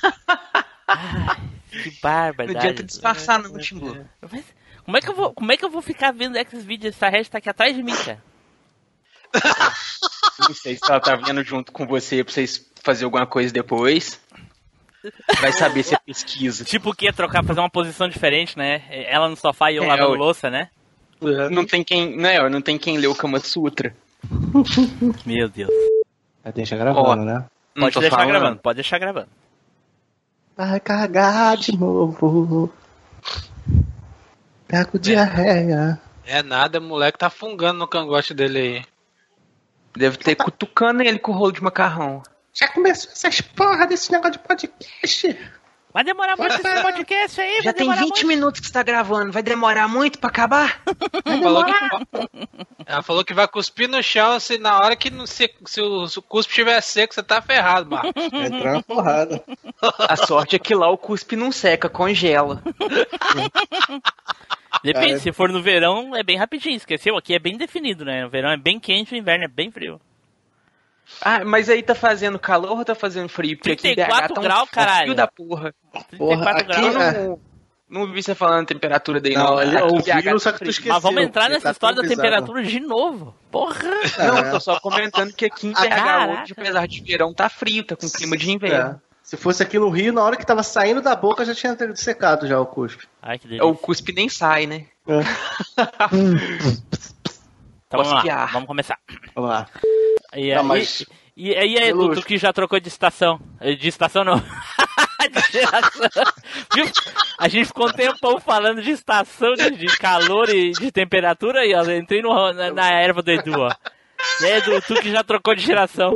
[0.87, 1.35] Ai,
[1.71, 2.57] que Não barbardade.
[2.59, 4.05] adianta disfarçar, não, Timbu.
[4.85, 6.95] Como é, que eu vou, como é que eu vou ficar vendo esses vídeos?
[6.95, 8.21] Essa Red tá aqui atrás de mim, cara.
[10.47, 14.19] Não sei se ela tá vendo junto com você pra vocês fazer alguma coisa depois.
[15.41, 16.63] Vai saber se é pesquisa.
[16.65, 17.11] Tipo o que?
[17.11, 18.81] Trocar, fazer uma posição diferente, né?
[18.89, 20.17] Ela no sofá e eu É, lavando ué.
[20.17, 20.69] louça, né?
[21.51, 23.95] Não tem quem, né, não tem quem lê o Kama Sutra.
[25.25, 25.69] Meu Deus.
[26.55, 27.45] Deixa gravando, Ó, né?
[27.75, 28.29] Não Pode deixar falando.
[28.29, 29.27] gravando, pode deixar gravando.
[30.55, 32.71] Vai cagar de novo.
[34.67, 35.99] Pega o diarreia.
[36.25, 38.85] É nada, o moleque tá fungando no cangote dele aí.
[39.95, 42.21] Deve ter cutucando ele com o rolo de macarrão.
[42.59, 45.37] Já começou essas porra desse negócio de podcast.
[45.93, 48.83] Vai demorar muito esse podcast aí, Já vai tem demorar 20 minutos que você tá
[48.83, 49.31] gravando.
[49.31, 50.81] Vai demorar muito pra acabar?
[51.23, 51.73] Falou que,
[52.85, 56.07] ela falou que vai cuspir no chão se na hora que não se, se o,
[56.07, 58.11] se o cuspe estiver seco, você tá ferrado, Marcos.
[58.33, 59.43] Entrar uma porrada.
[59.99, 62.61] A sorte é que lá o cuspe não seca, congela.
[64.83, 65.19] Depende, Cara.
[65.19, 67.17] se for no verão é bem rapidinho, esqueceu?
[67.17, 68.23] Aqui é bem definido, né?
[68.23, 69.99] No verão é bem quente, no inverno é bem frio.
[71.21, 73.57] Ah, mas aí tá fazendo calor ou tá fazendo frio?
[73.57, 75.01] Porque aqui em 34 BH tá um graus, caralho.
[75.03, 75.73] frio da porra.
[76.09, 76.95] 34 aqui graus.
[76.95, 77.39] É- não,
[77.89, 79.57] não vi você falando a temperatura daí, Não, não.
[79.57, 80.93] Aqui em ouviu, BH só tá que tu esqueceu.
[80.93, 82.21] Mas vamos entrar porque nessa tá história da bizarro.
[82.21, 83.35] temperatura de novo.
[83.49, 83.79] Porra!
[84.19, 86.41] Não, tô só comentando que aqui em BH caraca.
[86.43, 89.01] hoje, apesar de verão, tá frio, tá com clima de inverno.
[89.03, 89.07] É.
[89.23, 92.47] Se fosse aqui no Rio, na hora que tava saindo da boca, já tinha secado
[92.47, 93.05] já o cuspe.
[93.21, 93.49] Ai, que É.
[93.49, 93.65] delícia.
[93.67, 94.85] O cuspe nem sai, né?
[97.87, 98.97] Então vamos lá, vamos começar.
[99.33, 99.67] Vamos lá.
[100.39, 101.05] E Não, aí, mas-
[101.35, 103.39] e, e aí, Edu, tu que já trocou de estação.
[103.59, 104.37] Eh, De estação não.
[104.39, 106.09] de geração.
[106.73, 106.85] Viu?
[107.39, 111.73] A gente ficou um tempão falando de estação, de, de calor e de temperatura aí,
[111.73, 111.83] ó.
[111.83, 113.69] Eu Entrei no, na, na erva do Edu, ó.
[114.41, 116.11] E aí, Edu, tu que já trocou de geração.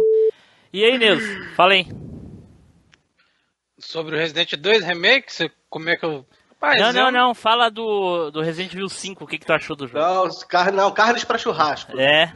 [0.74, 1.88] E aí, Nilson, fala aí.
[3.80, 6.26] Sobre o Resident 2 Remake, você, como é que eu.
[6.62, 7.34] Rapaz, não, não, eu- não.
[7.36, 9.24] Fala do, do Resident Evil 5.
[9.24, 10.00] O que, que tu achou do jogo?
[10.00, 10.72] Não, car...
[10.72, 12.00] não carnes pra churrasco.
[12.00, 12.32] É.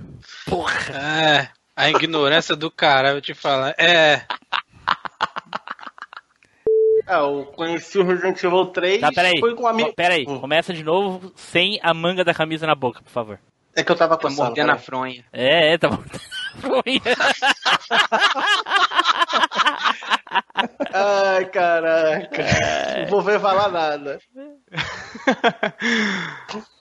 [0.93, 3.75] É, a ignorância do cara, eu te falar.
[3.77, 4.21] É,
[7.07, 9.39] É, eu conheci o Resident Evil 3 Tá, peraí.
[9.39, 9.93] foi com um amigo.
[9.95, 10.39] Peraí, Hum.
[10.39, 13.39] começa de novo sem a manga da camisa na boca, por favor.
[13.75, 14.41] É que eu tava Tá coçando.
[14.43, 15.23] mordendo a fronha.
[15.33, 16.01] É, é, tá bom.
[20.93, 22.43] Ai, caraca.
[23.01, 24.19] Não vou ver falar nada.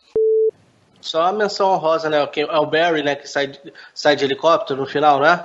[1.05, 2.27] Só uma menção honrosa, né?
[2.27, 3.15] que É o Barry, né?
[3.15, 3.61] Que sai, de-
[3.93, 5.45] sai de helicóptero no final, né?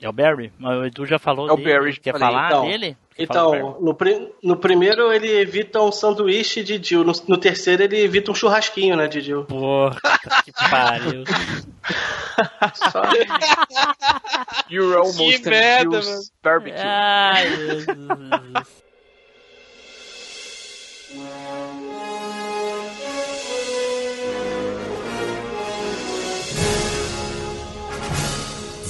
[0.00, 0.52] É o Barry?
[0.58, 1.72] Mas o Edu já falou É o dele.
[1.78, 2.26] Barry, Quer falei.
[2.28, 2.96] falar Então, dele?
[3.14, 3.22] Quer?
[3.22, 7.04] Então, no, pri- no primeiro ele evita um sanduíche de Jill.
[7.04, 9.44] No, no terceiro ele evita um churrasquinho, né, de Jill.
[9.44, 9.96] Porra,
[10.44, 11.24] que pariu.
[12.74, 13.02] Só...
[14.70, 16.20] You're almost Que merda, an mano.
[16.42, 16.80] barbecue.
[16.82, 18.81] Ai, Jesus.